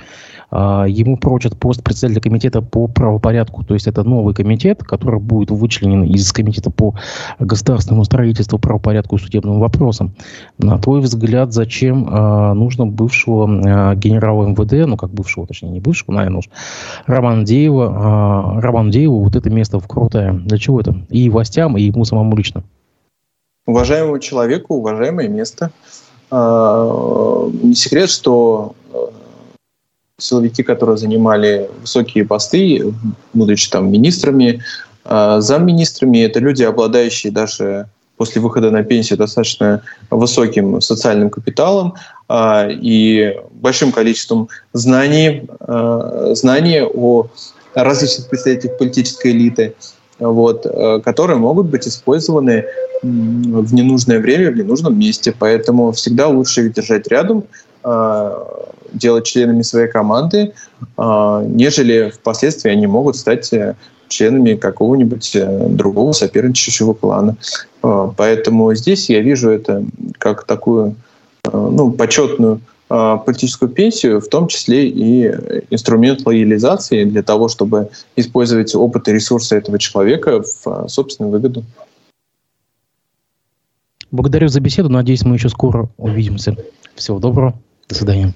А, 0.51 0.87
ему 0.87 1.19
прочат 1.19 1.59
пост 1.59 1.83
председателя 1.83 2.21
комитета 2.21 2.63
по 2.63 2.89
правопорядку. 2.89 3.65
То 3.65 3.75
есть 3.75 3.87
это 3.87 4.03
новый 4.03 4.35
комитет, 4.35 4.83
который 4.83 5.21
будет 5.21 5.51
вычленен 5.51 6.05
из 6.05 6.33
комитета 6.33 6.71
по 6.71 6.95
государственному 7.39 8.05
строительству, 8.05 8.59
правопорядку 8.59 9.17
и 9.17 9.19
судебным 9.19 9.61
вопросам. 9.61 10.15
На 10.57 10.79
твой 10.79 11.01
взгляд, 11.01 11.53
зачем 11.53 12.09
э, 12.09 12.53
нужно 12.55 12.87
бывшего 12.87 13.47
э, 13.47 13.95
генерала 13.97 14.47
МВД, 14.47 14.89
ну 14.89 14.97
как 14.97 15.11
бывшего, 15.11 15.47
точнее 15.47 15.71
не 15.71 15.81
бывшего, 15.81 16.13
наверное, 16.13 16.39
уж, 16.39 16.49
Роман 17.07 17.45
Деева, 17.45 18.61
Роман 18.61 18.91
Дееву 18.91 19.23
вот 19.23 19.37
это 19.37 19.51
место 19.51 19.79
вкрутое? 19.79 20.33
Для 20.33 20.59
чего 20.59 20.81
это? 20.81 20.97
И 21.11 21.29
властям, 21.31 21.77
и 21.77 21.83
ему 21.83 22.05
самому 22.05 22.37
лично. 22.37 22.65
Уважаемому 23.67 24.19
человеку 24.19 24.77
уважаемое 24.77 25.29
место. 25.29 25.71
Не 26.31 27.75
секрет, 27.75 28.11
что 28.11 28.75
силовики, 30.19 30.63
которые 30.63 30.97
занимали 30.97 31.71
высокие 31.81 32.25
посты, 32.25 32.93
будучи 33.33 33.71
там 33.71 33.91
министрами, 33.91 34.63
а, 35.05 35.41
замминистрами, 35.41 36.19
это 36.19 36.41
люди, 36.41 36.63
обладающие 36.63 37.33
даже 37.33 37.89
после 38.19 38.43
выхода 38.43 38.71
на 38.71 38.83
пенсию 38.83 39.19
достаточно 39.19 39.81
высоким 40.11 40.81
социальным 40.81 41.31
капиталом 41.31 41.95
а, 42.29 42.69
и 42.69 43.41
большим 43.53 43.93
количеством 43.93 44.49
знаний, 44.75 45.49
а, 45.61 46.35
знаний 46.35 46.83
о 46.83 47.29
различных 47.75 48.29
представителях 48.29 48.77
политической 48.77 49.31
элиты, 49.31 49.75
вот, 50.19 50.67
которые 51.05 51.37
могут 51.37 51.69
быть 51.69 51.87
использованы 51.87 52.65
в 53.03 53.73
ненужное 53.73 54.19
время, 54.19 54.51
в 54.51 54.57
ненужном 54.57 54.99
месте. 54.99 55.33
Поэтому 55.39 55.93
всегда 55.93 56.27
лучше 56.27 56.67
их 56.67 56.73
держать 56.73 57.07
рядом, 57.07 57.45
делать 58.93 59.27
членами 59.27 59.63
своей 59.63 59.87
команды, 59.87 60.55
нежели 60.97 62.11
впоследствии 62.11 62.69
они 62.69 62.89
могут 62.89 63.17
стать 63.17 63.49
членами 64.09 64.55
какого-нибудь 64.55 65.37
другого 65.71 66.13
соперничающего 66.13 66.95
клана. 66.95 67.37
Поэтому 67.81 68.75
здесь 68.75 69.09
я 69.09 69.21
вижу 69.21 69.51
это 69.51 69.85
как 70.19 70.45
такую 70.45 70.97
ну, 71.53 71.93
почетную 71.93 72.61
политическую 72.89 73.71
пенсию, 73.71 74.21
в 74.21 74.29
том 74.29 74.49
числе 74.49 74.89
и 74.89 75.27
инструмент 75.71 76.27
лоялизации 76.27 77.05
для 77.05 77.23
того, 77.23 77.49
чтобы 77.49 77.91
использовать 78.17 78.75
опыт 78.75 79.09
и 79.09 79.13
ресурсы 79.13 79.57
этого 79.57 79.79
человека 79.79 80.43
в 80.43 80.89
собственную 80.89 81.33
выгоду. 81.33 81.65
Благодарю 84.11 84.49
за 84.49 84.61
беседу. 84.61 84.89
Надеюсь, 84.89 85.23
мы 85.23 85.35
еще 85.35 85.51
скоро 85.51 85.91
увидимся. 85.99 86.57
Всего 86.95 87.19
доброго. 87.19 87.61
До 87.89 87.95
свидания. 87.95 88.33